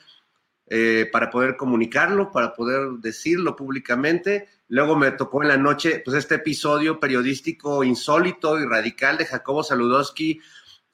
[0.67, 4.49] eh, para poder comunicarlo, para poder decirlo públicamente.
[4.67, 9.63] Luego me tocó en la noche, pues, este episodio periodístico insólito y radical de Jacobo
[9.63, 10.41] Saludowski,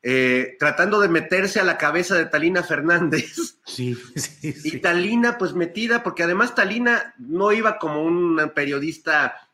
[0.03, 3.57] eh, tratando de meterse a la cabeza de Talina Fernández.
[3.65, 4.78] Sí, sí, sí.
[4.78, 9.51] Y Talina, pues metida, porque además Talina no iba como un periodista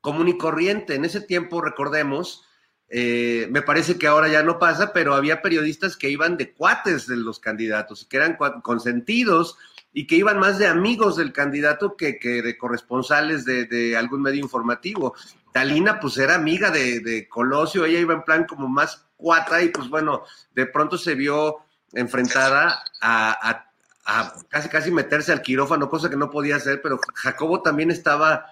[0.00, 0.94] común y corriente.
[0.94, 2.44] En ese tiempo, recordemos,
[2.88, 7.06] eh, me parece que ahora ya no pasa, pero había periodistas que iban de cuates
[7.06, 9.56] de los candidatos, que eran consentidos
[9.92, 15.14] y que iban más de amigos del candidato que, de corresponsales de, algún medio informativo.
[15.52, 19.88] Talina, pues era amiga de, Colosio, ella iba en plan como más cuata y pues
[19.88, 20.24] bueno,
[20.54, 21.58] de pronto se vio
[21.92, 23.66] enfrentada a,
[24.04, 28.46] a casi casi meterse al quirófano, cosa que no podía hacer, pero Jacobo también estaba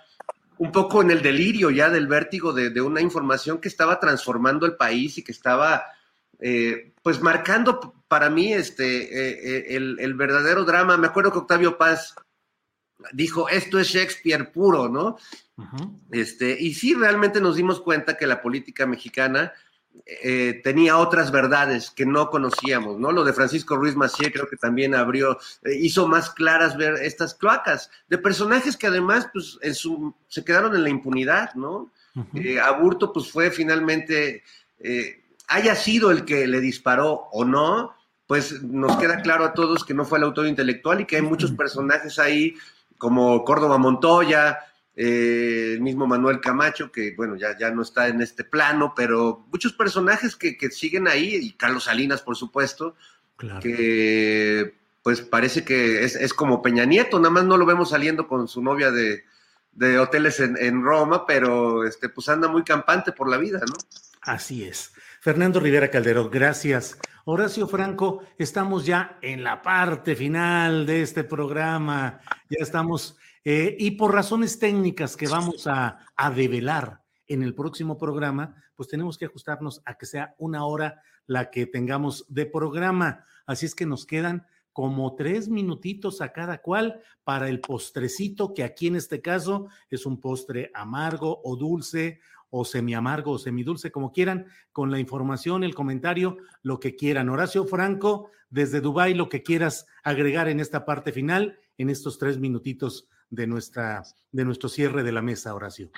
[0.59, 4.77] un poco en el delirio ya del vértigo de, una información que estaba transformando el
[4.77, 5.85] país y que estaba,
[6.41, 10.97] eh, pues, marcando para mí este, eh, eh, el, verdadero drama.
[10.97, 12.15] Me acuerdo que Octavio Paz
[13.13, 15.17] dijo, esto es Shakespeare puro, ¿no?
[16.13, 19.53] este, y sí, realmente nos dimos cuenta que la política mexicana
[20.07, 23.13] eh, tenía otras verdades que no conocíamos, ¿no?
[23.13, 27.35] Lo de Francisco Ruiz Macié creo que también abrió, eh, hizo más claras ver estas
[27.35, 31.91] cloacas de personajes que además, pues, en su, se quedaron en la impunidad, ¿no?
[32.35, 34.43] Eh, Aburto, pues, fue finalmente,
[35.47, 37.95] haya sido el que le disparó o no,
[38.27, 41.23] pues nos queda claro a todos que no fue el autor intelectual y que hay
[41.23, 42.55] muchos personajes ahí,
[42.99, 44.59] como Córdoba Montoya,
[45.01, 49.47] eh, el mismo Manuel Camacho, que bueno, ya, ya no está en este plano, pero
[49.53, 52.97] muchos personajes que, siguen ahí, y Carlos Salinas, por supuesto,
[53.63, 58.49] que pues parece que es, como Peña Nieto, nada más no lo vemos saliendo con
[58.49, 59.23] su novia de,
[60.01, 63.75] hoteles en, Roma, pero este, pues anda muy campante por la vida, ¿no?
[64.23, 64.93] Así es.
[65.21, 66.99] Fernando Rivera Calderón, gracias.
[67.25, 72.21] Horacio Franco, estamos ya en la parte final de este programa.
[72.51, 75.99] Ya estamos eh, y por razones técnicas que vamos a,
[76.35, 81.51] develar en el próximo programa, pues tenemos que ajustarnos a que sea una hora la
[81.51, 83.25] que tengamos de programa.
[83.47, 88.65] Así es que nos quedan como tres minutitos a cada cual para el postrecito, que
[88.65, 92.21] aquí en este caso es un postre amargo o dulce
[92.51, 97.29] o semi amargo o semidulce, como quieran, con la información, el comentario, lo que quieran.
[97.29, 102.39] Horacio Franco, desde Dubái, lo que quieras agregar en esta parte final, en estos tres
[102.39, 104.03] minutitos de, nuestra,
[104.33, 105.91] de nuestro cierre de la mesa, Horacio.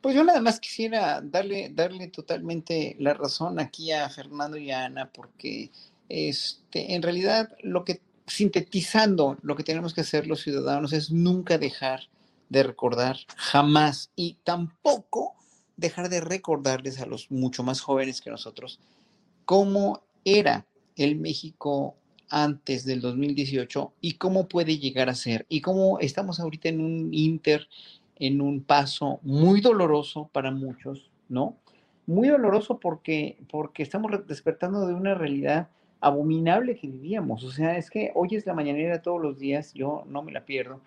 [0.00, 4.84] Pues yo nada más quisiera darle, darle totalmente la razón aquí a Fernando y a
[4.84, 5.70] Ana, porque
[6.08, 11.58] este, en realidad lo que, sintetizando, lo que tenemos que hacer los ciudadanos es nunca
[11.58, 12.08] dejar
[12.48, 15.34] de recordar, jamás, y tampoco
[15.76, 18.78] dejar de recordarles a los mucho más jóvenes que nosotros
[19.44, 20.66] cómo era
[20.96, 21.96] el México
[22.32, 27.12] antes del 2018 y cómo puede llegar a ser y cómo estamos ahorita en un
[27.12, 27.68] inter,
[28.16, 31.58] en un paso muy doloroso para muchos, ¿no?
[32.06, 35.68] Muy doloroso porque, porque estamos despertando de una realidad
[36.00, 37.44] abominable que vivíamos.
[37.44, 40.46] O sea, es que hoy es la mañanera todos los días, yo no me la
[40.46, 40.80] pierdo,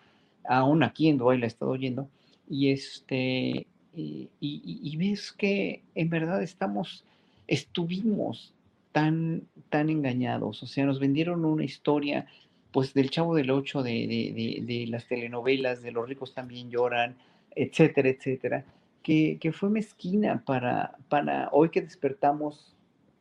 [0.45, 2.09] aún aquí en Dubái la he estado oyendo,
[2.49, 7.05] y este, y ves que en verdad estamos,
[7.47, 8.54] estuvimos
[8.95, 10.63] tan, tan engañados.
[10.63, 12.27] O sea, nos vendieron una historia,
[12.71, 17.17] pues, del Chavo del Ocho, de, de, de, las telenovelas, de Los ricos también lloran,
[17.57, 18.63] etcétera, etcétera,
[19.03, 22.74] que, que fue mezquina para, para hoy que despertamos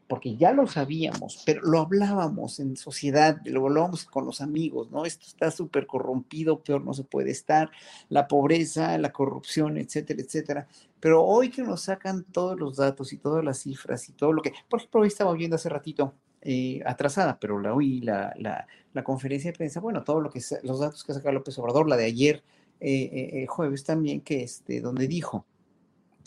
[0.08, 5.06] porque ya lo sabíamos, pero lo hablábamos en sociedad, lo hablábamos con los amigos, ¿no?
[5.06, 7.70] Esto está súper corrompido, peor no se puede estar,
[8.08, 10.68] la pobreza, la corrupción, etcétera, etcétera.
[11.00, 14.42] Pero hoy que nos sacan todos los datos y todas las cifras y todo lo
[14.42, 18.66] que, por ejemplo, hoy estaba viendo hace ratito, eh, atrasada, pero la oí la, la,
[18.92, 21.96] la, conferencia de prensa, bueno, todo lo que, los datos que saca López Obrador, la
[21.96, 22.42] de ayer,
[22.80, 25.46] eh, eh, jueves también, que este, donde dijo,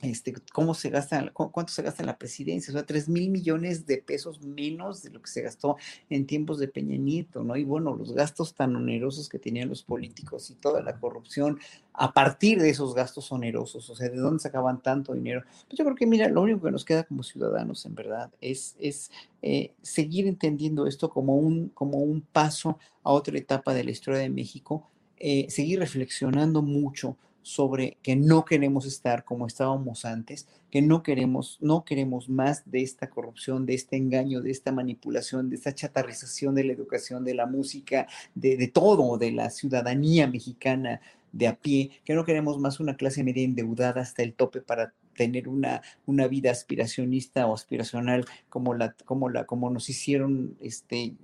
[0.02, 3.88] este, cómo se gasta, cuánto se gasta en la presidencia, o sea, 3 mil millones
[3.88, 5.78] de pesos menos de lo que se gastó
[6.10, 7.56] en tiempos de Peña Nieto, ¿no?
[7.56, 11.60] Y bueno, los gastos tan onerosos que tenían los políticos y toda la corrupción
[11.94, 15.44] a partir de esos gastos onerosos, o sea, ¿de dónde sacaban tanto dinero?
[15.68, 18.76] Pues yo creo que, mira, lo único que nos queda como ciudadanos, en verdad, es,
[18.80, 19.10] es
[19.42, 24.20] eh, seguir entendiendo esto como un, como un paso a otra etapa de la historia
[24.20, 24.88] de México,
[25.18, 27.18] eh, seguir reflexionando mucho
[27.48, 32.82] sobre que no queremos estar como estábamos antes, que no queremos, no queremos más de
[32.82, 37.36] esta corrupción, de este engaño, de esta manipulación, de esta chatarrización de la educación, de
[37.36, 41.00] la música, de, de todo, de la ciudadanía mexicana
[41.32, 44.94] de a pie, que no queremos más una clase media endeudada hasta el tope para
[45.18, 51.04] tener una, una vida aspiracionista o aspiracional como, la, como, la, como nos hicieron este,
[51.04, 51.16] eh,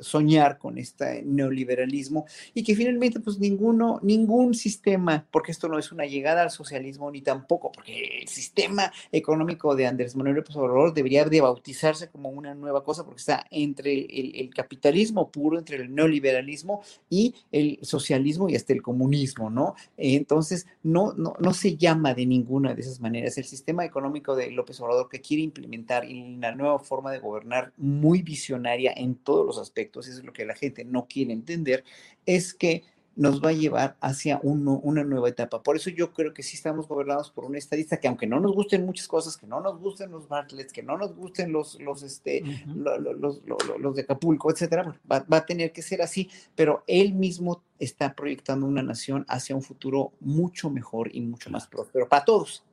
[0.00, 5.92] soñar con este neoliberalismo y que finalmente pues ninguno, ningún sistema, porque esto no es
[5.92, 10.92] una llegada al socialismo ni tampoco, porque el sistema económico de Andrés Manuel López Obrador
[10.92, 15.76] debería de bautizarse como una nueva cosa porque está entre el, el capitalismo puro, entre
[15.76, 19.76] el neoliberalismo y el socialismo y hasta el comunismo, ¿no?
[19.96, 23.36] Entonces no, no, no se llama de ninguna de esas maneras.
[23.38, 27.72] El sistema económico de López Obrador que quiere implementar y la nueva forma de gobernar
[27.76, 31.84] muy visionaria en todos los aspectos, eso es lo que la gente no quiere entender,
[32.26, 32.84] es que
[33.16, 35.62] nos va a llevar hacia una nueva etapa.
[35.62, 38.52] Por eso yo creo que sí estamos gobernados por un estadista que aunque no nos
[38.52, 42.02] gusten muchas cosas, que no nos gusten los Bartlett, que no nos gusten los, los,
[42.02, 42.42] este,
[42.74, 43.40] los,
[43.78, 48.14] los, de Acapulco, etcétera, va, va, a tener que ser así, pero él mismo está
[48.14, 52.64] proyectando una nación hacia un futuro mucho mejor y mucho más próspero para todos.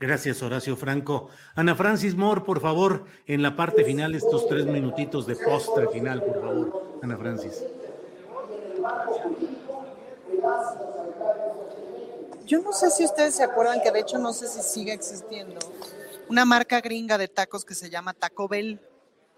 [0.00, 1.28] Gracias, Horacio Franco.
[1.54, 6.22] Ana Francis Moore, por favor, en la parte final, estos tres minutitos de postre final,
[6.22, 6.98] por favor.
[7.02, 7.64] Ana Francis.
[12.46, 15.58] Yo no sé si ustedes se acuerdan que de hecho no sé si sigue existiendo
[16.28, 18.80] una marca gringa de tacos que se llama Taco Bell.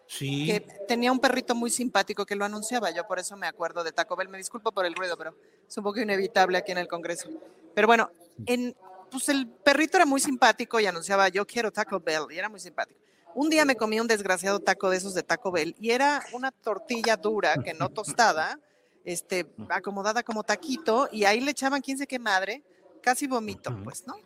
[0.08, 0.46] Sí.
[0.46, 2.90] Que tenía un perrito muy simpático que lo anunciaba.
[2.90, 4.28] Yo por eso me acuerdo de Taco Bell.
[4.28, 5.34] Me disculpo por el ruido, pero
[5.68, 7.28] es un poco inevitable aquí en el Congreso.
[7.74, 8.10] Pero bueno,
[8.46, 8.76] en,
[9.10, 12.60] pues el perrito era muy simpático y anunciaba yo quiero Taco Bell y era muy
[12.60, 13.00] simpático.
[13.34, 16.52] Un día me comí un desgraciado taco de esos de Taco Bell y era una
[16.52, 18.58] tortilla dura que no tostada
[19.06, 22.62] este, acomodada como taquito, y ahí le echaban quién sé qué madre,
[23.00, 24.16] casi vomito, pues, ¿no?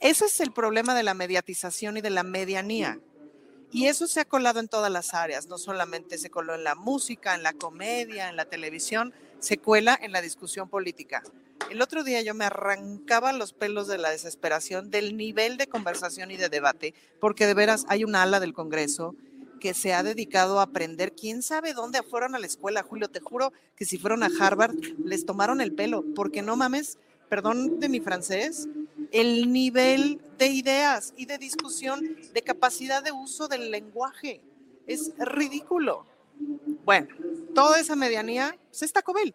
[0.00, 2.98] Ese es el problema de la mediatización y de la medianía.
[3.72, 6.74] Y eso se ha colado en todas las áreas, no solamente se coló en la
[6.74, 11.22] música, en la comedia, en la televisión, se cuela en la discusión política.
[11.70, 16.30] El otro día yo me arrancaba los pelos de la desesperación del nivel de conversación
[16.30, 19.14] y de debate, porque de veras hay un ala del Congreso
[19.60, 21.14] que se ha dedicado a aprender.
[21.14, 23.08] ¿Quién sabe dónde fueron a la escuela, Julio?
[23.08, 24.74] Te juro que si fueron a Harvard
[25.04, 28.68] les tomaron el pelo, porque no mames, perdón de mi francés,
[29.12, 34.40] el nivel de ideas y de discusión, de capacidad de uso del lenguaje.
[34.88, 36.06] Es ridículo.
[36.84, 37.08] Bueno,
[37.54, 39.34] toda esa medianía se está Cobel.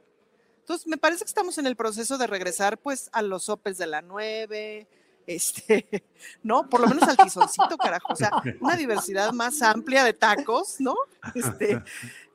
[0.59, 3.85] Entonces, me parece que estamos en el proceso de regresar pues a los sopes de
[3.85, 4.87] la 9,
[5.27, 6.03] este,
[6.43, 6.69] ¿no?
[6.69, 8.13] Por lo menos al tizoncito, carajo.
[8.13, 10.95] O sea, una diversidad más amplia de tacos, ¿no?
[11.33, 11.81] Este,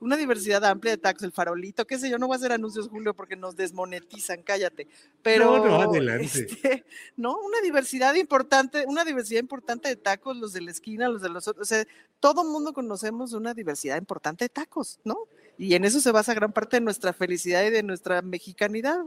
[0.01, 2.89] una diversidad amplia de tacos, el farolito, qué sé yo, no voy a hacer anuncios,
[2.89, 4.89] Julio, porque nos desmonetizan, cállate.
[5.23, 6.47] Pero, no, no, adelante.
[6.49, 6.85] Este,
[7.17, 7.39] ¿no?
[7.39, 11.47] Una diversidad importante, una diversidad importante de tacos, los de la esquina, los de los
[11.49, 11.87] otros, o sea,
[12.19, 15.17] todo mundo conocemos una diversidad importante de tacos, ¿no?
[15.59, 19.01] Y en eso se basa gran parte de nuestra felicidad y de nuestra mexicanidad.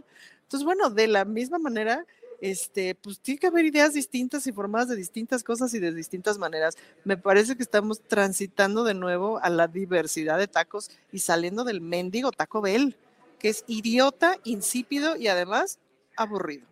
[0.43, 2.05] Entonces, bueno, de la misma manera,
[2.43, 6.37] este, pues tiene que haber ideas distintas y formadas de distintas cosas y de distintas
[6.37, 6.75] maneras.
[7.05, 11.79] Me parece que estamos transitando de nuevo a la diversidad de tacos y saliendo del
[11.79, 12.97] mendigo Taco Bell,
[13.39, 15.79] que es idiota, insípido y además
[16.17, 16.67] aburrido.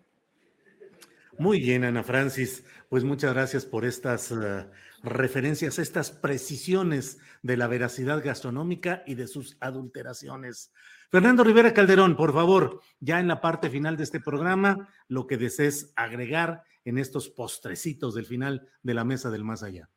[1.38, 2.66] Muy bien, Ana Francis.
[2.90, 4.66] Pues muchas gracias por estas uh,
[5.04, 10.70] referencias, estas precisiones de la veracidad gastronómica y de sus adulteraciones.
[11.12, 15.36] Fernando Rivera Calderón, por favor, ya en la parte final de este programa, lo que
[15.36, 19.90] desees agregar en estos postrecitos del final de la mesa del más allá.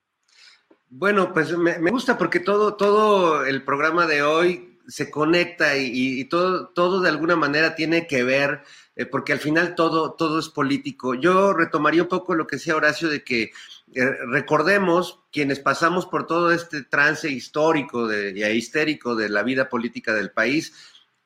[0.88, 6.24] Bueno, pues me, gusta porque todo, todo el programa de hoy se conecta y, y,
[6.24, 8.62] todo, todo de alguna manera tiene que ver,
[8.96, 11.14] eh, porque al final todo, todo es político.
[11.14, 13.52] Yo retomaría un poco lo que decía Horacio de que
[13.94, 19.68] eh, recordemos quienes pasamos por todo este trance histórico de, y histérico de la vida
[19.68, 20.74] política del país,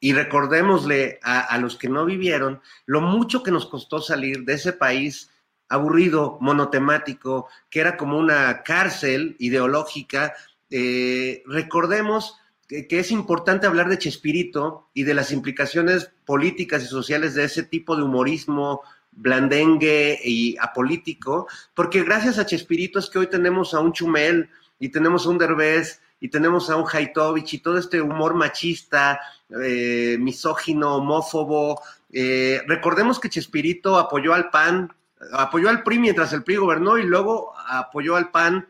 [0.00, 4.72] y recordémosle a, los que no vivieron lo mucho que nos costó salir de ese
[4.72, 5.30] país
[5.68, 10.34] aburrido, monotemático, que era como una cárcel ideológica.
[10.70, 12.38] Eh, recordemos
[12.68, 17.44] que, que, es importante hablar de Chespirito y de las implicaciones políticas y sociales de
[17.44, 23.74] ese tipo de humorismo blandengue y apolítico, porque gracias a Chespirito es que hoy tenemos
[23.74, 24.48] a un Chumel
[24.78, 29.20] y tenemos a un Derbez y tenemos a un Haitovich y todo este humor machista,
[29.62, 31.80] eh, misógino, homófobo.
[32.12, 34.92] Eh, recordemos que Chespirito apoyó al PAN,
[35.32, 38.66] apoyó al PRI mientras el PRI gobernó y luego apoyó al PAN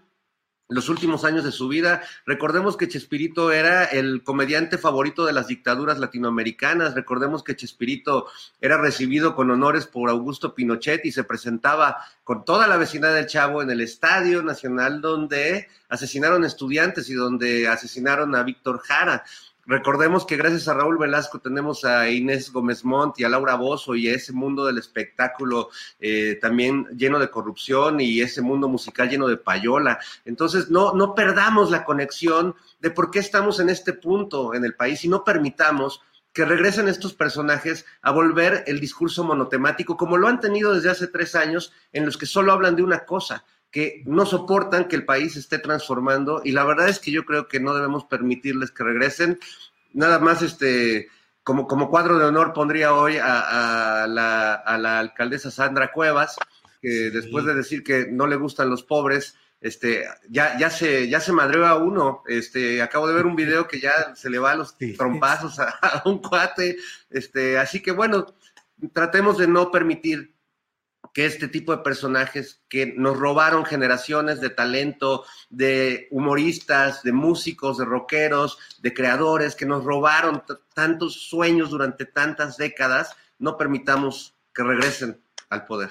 [0.69, 2.03] los últimos años de su vida.
[2.27, 6.95] Recordemos que Chespirito era el comediante favorito de las dictaduras latinoamericanas.
[6.95, 8.27] Recordemos que Chespirito
[8.61, 13.27] era recibido con honores por Augusto Pinochet y se presentaba con toda la vecindad del
[13.27, 19.25] Chavo en el Estadio Nacional donde asesinaron estudiantes y donde asesinaron a Víctor Jara.
[19.69, 23.95] Recordemos que gracias a Raúl Velasco tenemos a Inés Gómez Montt y a Laura Bozo
[23.95, 25.69] y a ese mundo del espectáculo
[26.01, 29.99] eh, también lleno de corrupción y ese mundo musical lleno de payola.
[30.25, 34.75] Entonces, no, no perdamos la conexión de por qué estamos en este punto en el
[34.75, 36.01] país y no permitamos
[36.33, 41.09] que regresen estos personajes a volver el discurso monotemático como lo han tenido desde hace
[41.09, 45.05] tres años en los que solo hablan de una cosa, que no soportan que el
[45.05, 48.71] país se esté transformando y la verdad es que yo creo que no debemos permitirles
[48.71, 49.39] que regresen.
[49.93, 51.09] Nada más, este,
[51.43, 56.37] como, como cuadro de honor pondría hoy a, a, la, a la, alcaldesa Sandra Cuevas,
[56.81, 61.21] que después de decir que no le gustan los pobres, este, ya, ya se, ya
[61.21, 62.23] se madreó a uno.
[62.27, 65.69] Este, acabo de ver un video que ya se le va a los trompazos a,
[65.69, 66.77] a un cuate.
[67.11, 68.27] Este, así que bueno,
[68.93, 70.38] tratemos de no permitir
[71.13, 77.79] que este tipo de personajes que nos robaron generaciones de talento, de humoristas, de músicos,
[77.79, 80.43] de rockeros, de creadores, que nos robaron
[80.75, 85.21] tantos sueños durante tantas décadas, no permitamos que regresen
[85.51, 85.91] al poder.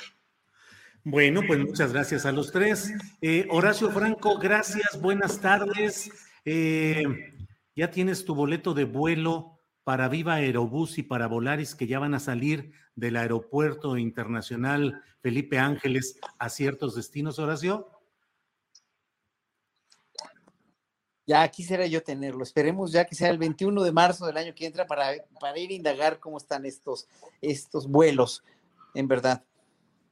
[1.03, 2.93] Bueno, pues muchas gracias a los tres.
[3.21, 6.11] Eh, Horacio Franco, gracias, buenas tardes.
[6.43, 7.33] Eh,
[7.75, 12.13] ya tienes tu boleto de vuelo para Viva Aerobús y para Volaris que ya van
[12.13, 17.89] a salir del aeropuerto internacional Felipe Ángeles a ciertos destinos, Horacio?
[21.25, 22.43] Ya quisiera yo tenerlo.
[22.43, 25.69] Esperemos ya que sea el 21 de marzo del año que entra para, para ir
[25.69, 27.07] a indagar cómo están estos,
[27.41, 28.43] estos vuelos,
[28.95, 29.43] en verdad.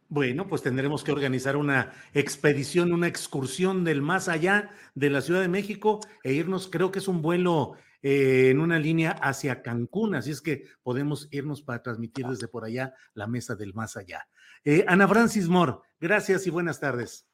[0.07, 5.41] Bueno, pues tendremos que organizar una expedición, una excursión del más allá de la Ciudad
[5.41, 7.75] de México e irnos, creo que es un vuelo
[8.07, 12.63] eh, en una línea hacia Cancún, así es que podemos irnos para transmitir desde por
[12.63, 14.27] allá la mesa del más allá.
[14.63, 17.25] Eh, Ana Francis Moore, gracias y buenas tardes.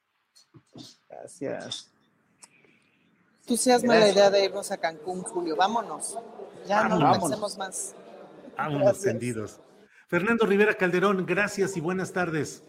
[1.09, 1.91] Gracias.
[3.41, 5.57] Entusiasma la idea de irnos a Cancún, Julio.
[5.57, 6.17] Vámonos.
[6.65, 7.19] Ya no vámonos.
[7.19, 7.95] pensemos más.
[8.55, 9.59] Vámonos tendidos.
[10.07, 12.63] Fernando Rivera Calderón, gracias y buenas tardes.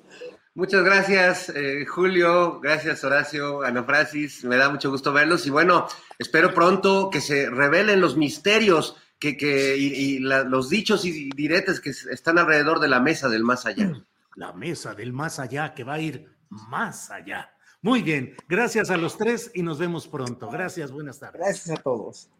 [0.55, 2.61] Muchas gracias, eh, Julio.
[2.61, 4.45] Gracias, Horacio, Ana Francis.
[4.45, 5.47] Me da mucho gusto verlos.
[5.47, 5.87] Y bueno,
[6.19, 11.31] espero pronto que se revelen los misterios que, que, y, y la, los dichos y
[11.31, 13.93] diretes que están alrededor de la mesa del más allá.
[14.37, 17.51] La mesa del más allá que va a ir más allá.
[17.81, 18.37] Muy bien.
[18.47, 20.51] Gracias a los tres y nos vemos pronto.
[20.51, 21.41] Gracias, buenas tardes.
[21.41, 22.31] Gracias a todos.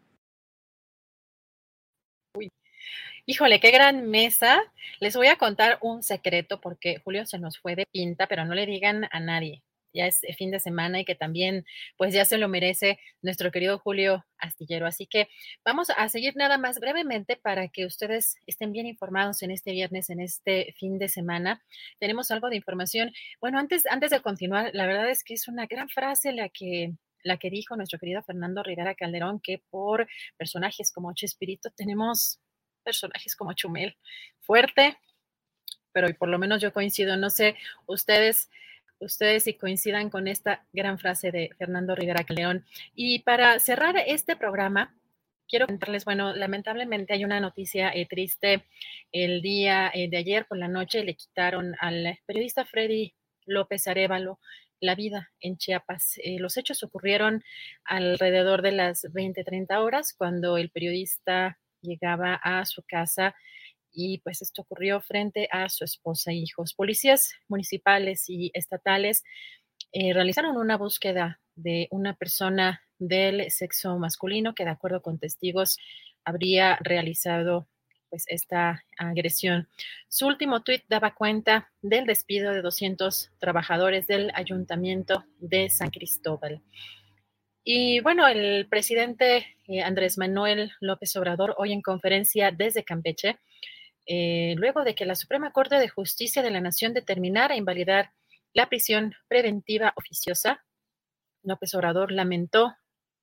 [3.25, 4.61] Híjole, qué gran mesa.
[4.99, 8.53] Les voy a contar un secreto porque Julio se nos fue de pinta, pero no
[8.53, 9.63] le digan a nadie.
[9.93, 11.63] Ya es fin de semana y que también,
[11.95, 14.87] pues ya se lo merece nuestro querido Julio Astillero.
[14.87, 15.29] Así que
[15.63, 20.09] vamos a seguir nada más brevemente para que ustedes estén bien informados en este viernes,
[20.09, 21.63] en este fin de semana.
[21.99, 23.13] Tenemos algo de información.
[23.39, 26.91] Bueno, antes, antes de continuar, la verdad es que es una gran frase la que
[27.23, 32.41] la que dijo nuestro querido Fernando Rivera Calderón, que por personajes como Chespirito tenemos
[32.83, 33.97] personajes como Chumel.
[34.41, 34.97] Fuerte,
[35.91, 37.55] pero por lo menos yo coincido, no sé,
[37.87, 38.49] ustedes
[38.99, 42.65] ustedes si coincidan con esta gran frase de Fernando Rivera León.
[42.95, 44.95] Y para cerrar este programa,
[45.47, 48.65] quiero contarles, bueno, lamentablemente hay una noticia eh, triste.
[49.11, 53.13] El día eh, de ayer por la noche le quitaron al periodista Freddy
[53.45, 54.39] López Arevalo
[54.79, 56.19] la vida en Chiapas.
[56.23, 57.43] Eh, los hechos ocurrieron
[57.85, 63.35] alrededor de las 20, 30 horas cuando el periodista llegaba a su casa
[63.91, 66.73] y pues esto ocurrió frente a su esposa e hijos.
[66.73, 69.23] Policías municipales y estatales
[69.91, 75.77] eh, realizaron una búsqueda de una persona del sexo masculino que de acuerdo con testigos
[76.25, 77.67] habría realizado
[78.09, 79.67] pues esta agresión.
[80.07, 86.61] Su último tuit daba cuenta del despido de 200 trabajadores del ayuntamiento de San Cristóbal.
[87.63, 93.39] Y bueno, el presidente eh, Andrés Manuel López Obrador, hoy en conferencia desde Campeche,
[94.05, 98.11] eh, luego de que la Suprema Corte de Justicia de la Nación determinara invalidar
[98.53, 100.63] la prisión preventiva oficiosa,
[101.43, 102.75] López Obrador lamentó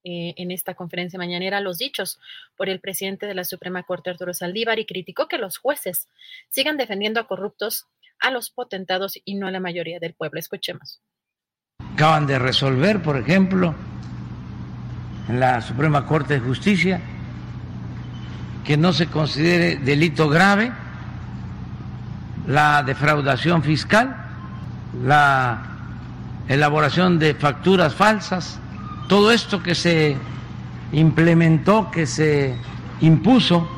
[0.05, 2.19] eh, en esta conferencia mañanera los dichos
[2.57, 6.09] por el presidente de la Suprema Corte, Arturo Saldívar, y criticó que los jueces
[6.49, 7.87] sigan defendiendo a corruptos,
[8.19, 10.41] a los potentados y no a la mayoría del pueblo.
[10.41, 11.03] Escuchemos.
[11.93, 13.75] Acaban de resolver, por ejemplo,
[15.29, 17.01] en la Suprema Corte de Justicia
[18.65, 20.73] que no se considere delito grave
[22.47, 24.17] la defraudación fiscal,
[25.05, 25.63] la
[26.49, 28.59] elaboración de facturas falsas,
[29.09, 30.17] todo esto que se
[30.93, 32.57] implementó, que se
[33.01, 33.69] impuso,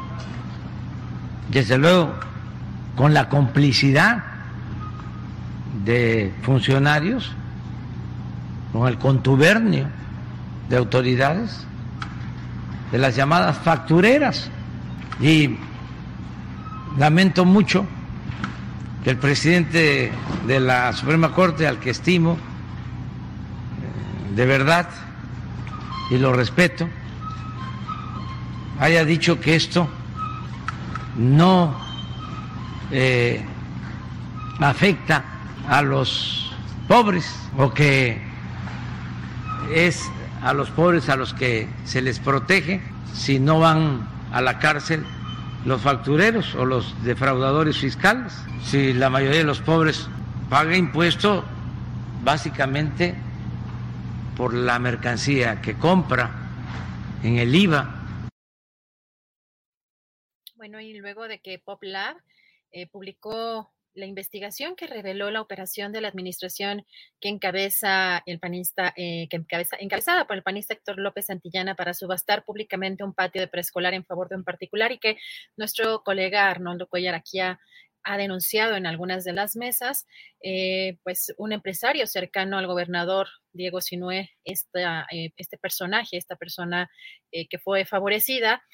[1.51, 2.15] desde luego
[2.97, 4.25] con la complicidad
[5.85, 7.33] de funcionarios,
[8.73, 9.87] con el contubernio
[10.73, 11.67] de autoridades,
[12.93, 14.49] de las llamadas factureras.
[15.21, 15.59] Y
[16.97, 17.85] lamento mucho
[19.05, 20.11] que el presidente
[20.47, 22.39] de la Suprema Corte, al que estimo
[24.35, 24.89] de verdad
[26.11, 26.89] y lo respeto,
[28.81, 29.91] haya dicho que esto
[31.19, 31.77] no
[32.91, 33.45] eh,
[34.59, 35.23] afecta
[35.69, 36.51] a los
[36.89, 38.23] pobres o que
[39.75, 40.11] es
[40.43, 42.81] a los pobres a los que se les protege
[43.15, 45.05] si no van a la cárcel
[45.65, 48.33] los factureros o los defraudadores fiscales.
[48.65, 50.09] Si la mayoría de los pobres
[50.51, 51.45] paga impuesto
[52.23, 53.15] básicamente
[54.37, 56.31] por la mercancía que compra
[57.23, 57.99] en el IVA.
[60.57, 62.17] Bueno, y luego de que PopLab
[62.71, 66.85] eh, publicó la investigación que reveló la operación de la administración
[67.21, 71.95] que encabeza el panista, eh, que encabeza, encabezada por el panista Héctor López Santillana para
[71.95, 75.19] subastar públicamente un patio de preescolar en favor de un particular y que
[75.57, 77.59] nuestro colega Arnoldo Cuellar aquí ha,
[78.19, 80.09] denunciado en algunas de las mesas,
[80.43, 86.91] eh, pues un empresario cercano al gobernador Diego Sinué, esta, eh, este personaje, esta persona
[87.31, 88.65] que fue favorecida.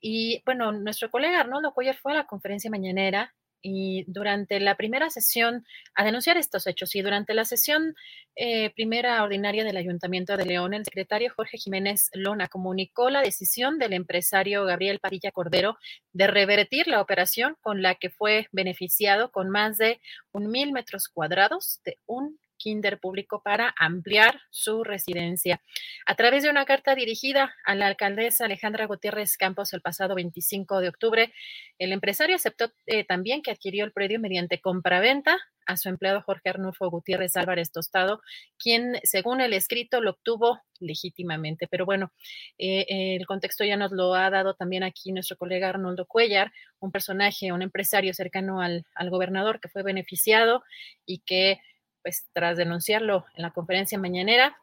[0.00, 5.10] Y bueno, nuestro colega Arnoldo Cuellar fue a la conferencia mañanera y durante la primera
[5.10, 5.64] sesión
[5.94, 7.94] a denunciar estos hechos y durante la sesión
[8.36, 13.78] eh, primera ordinaria del Ayuntamiento de León, el secretario Jorge Jiménez Lona comunicó la decisión
[13.78, 15.76] del empresario Gabriel Padilla Cordero
[16.12, 20.00] de revertir la operación con la que fue beneficiado con más de
[20.32, 25.62] un mil metros cuadrados de un kinder público para ampliar su residencia.
[26.06, 30.80] A través de una carta dirigida a la alcaldesa Alejandra Gutiérrez Campos el pasado 25
[30.80, 31.32] de octubre,
[31.78, 36.48] el empresario aceptó eh, también que adquirió el predio mediante compraventa a su empleado Jorge
[36.48, 38.22] Arnulfo Gutiérrez Álvarez Tostado,
[38.56, 41.68] quien, según el escrito, lo obtuvo legítimamente.
[41.68, 42.10] Pero bueno,
[42.56, 46.90] eh, el contexto ya nos lo ha dado también aquí nuestro colega Arnoldo Cuellar, un
[46.90, 50.62] personaje, un empresario cercano al, al gobernador que fue beneficiado
[51.04, 51.60] y que
[52.08, 54.56] pues tras denunciarlo en la conferencia mañanera,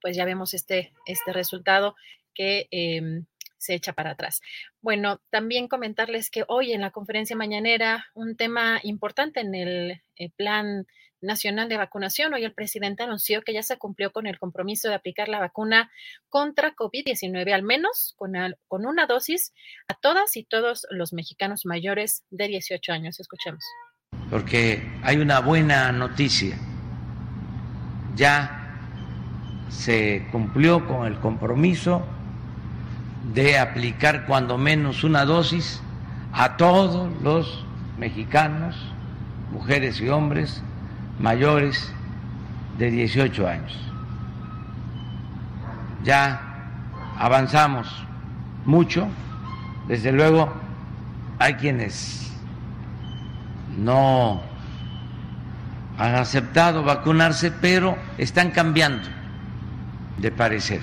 [0.00, 1.96] pues ya vemos este, este resultado
[2.32, 4.40] que em, se echa para atrás.
[4.80, 10.30] Bueno, también comentarles que hoy en la conferencia mañanera, un tema importante en el eh,
[10.36, 10.86] plan
[11.20, 14.94] nacional de vacunación, hoy el presidente anunció que ya se cumplió con el compromiso de
[14.94, 15.90] aplicar la vacuna
[16.28, 18.34] contra COVID-19, al menos con,
[18.68, 19.52] con una dosis
[19.88, 23.18] a todas y todos los mexicanos mayores de 18 años.
[23.18, 23.64] Escuchemos.
[24.30, 26.56] Porque hay una buena noticia.
[28.16, 28.58] Ya
[29.68, 32.02] se cumplió con el compromiso
[33.34, 35.82] de aplicar cuando menos una dosis
[36.32, 37.64] a todos los
[37.98, 38.76] mexicanos,
[39.52, 40.62] mujeres y hombres
[41.18, 41.92] mayores
[42.78, 43.76] de 18 años.
[46.04, 46.40] Ya
[47.18, 47.88] avanzamos
[48.64, 49.08] mucho,
[49.88, 50.52] desde luego
[51.38, 52.32] hay quienes
[53.78, 54.42] no
[55.96, 59.08] han aceptado vacunarse, pero están cambiando
[60.18, 60.80] de parecer.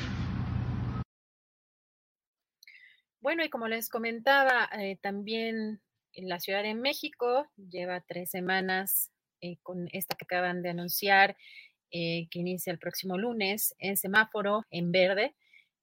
[3.20, 5.82] Bueno, y como les comentaba, eh, también
[6.14, 9.12] en la Ciudad de México lleva tres semanas
[9.42, 11.36] eh, con esta que acaban de anunciar,
[11.92, 15.36] eh, que inicia el próximo lunes, en semáforo en verde.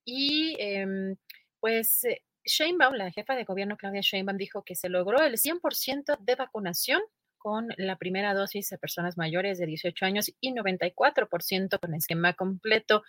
[0.05, 1.16] Y em,
[1.60, 2.06] pues
[2.44, 7.01] Sheinbaum, la jefa de gobierno Claudia Sheinbaum, dijo que se logró el 100% de vacunación
[7.39, 13.02] con la primera dosis a personas mayores de 18 años y 94% con esquema completo.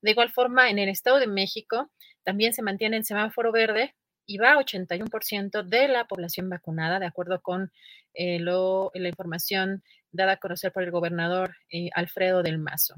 [0.00, 1.90] De igual forma, en el Estado de México
[2.22, 3.94] también se mantiene el semáforo verde
[4.26, 7.72] y va a 81% de la población vacunada, de acuerdo con
[8.14, 12.94] eh, la información dada a conocer por el gobernador eh, Alfredo del Mazo.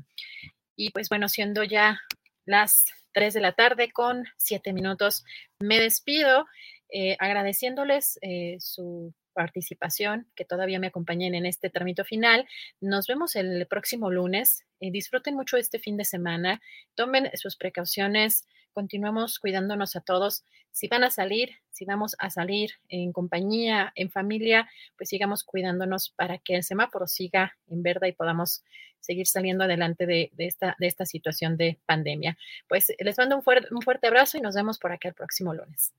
[0.76, 2.00] Y pues bueno, siendo ya
[2.44, 5.24] las 3 de la tarde con 7 minutos,
[5.60, 6.46] me despido
[6.90, 8.18] eh, agradeciéndoles
[8.58, 12.46] su participación, que todavía me acompañen en este trámite final.
[12.80, 14.64] Nos vemos el próximo lunes.
[14.78, 16.60] disfruten mucho este fin de semana.
[16.94, 20.44] Tomen sus precauciones continuemos cuidándonos a todos.
[20.70, 26.10] Si van a salir, si vamos a salir en compañía, en familia, pues sigamos cuidándonos
[26.10, 28.64] para que el semáforo siga en verde y podamos
[29.00, 32.38] seguir saliendo adelante de, esta, situación de pandemia.
[32.68, 35.92] Pues les mando un, un fuerte abrazo y nos vemos por acá el próximo lunes.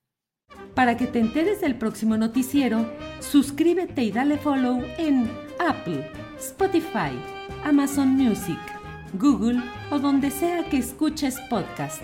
[0.76, 5.30] Para que te enteres del próximo noticiero, suscríbete y dale follow en
[5.60, 7.12] Apple, Spotify,
[7.64, 8.60] Amazon Music,
[9.14, 12.04] Google o donde sea que escuches podcast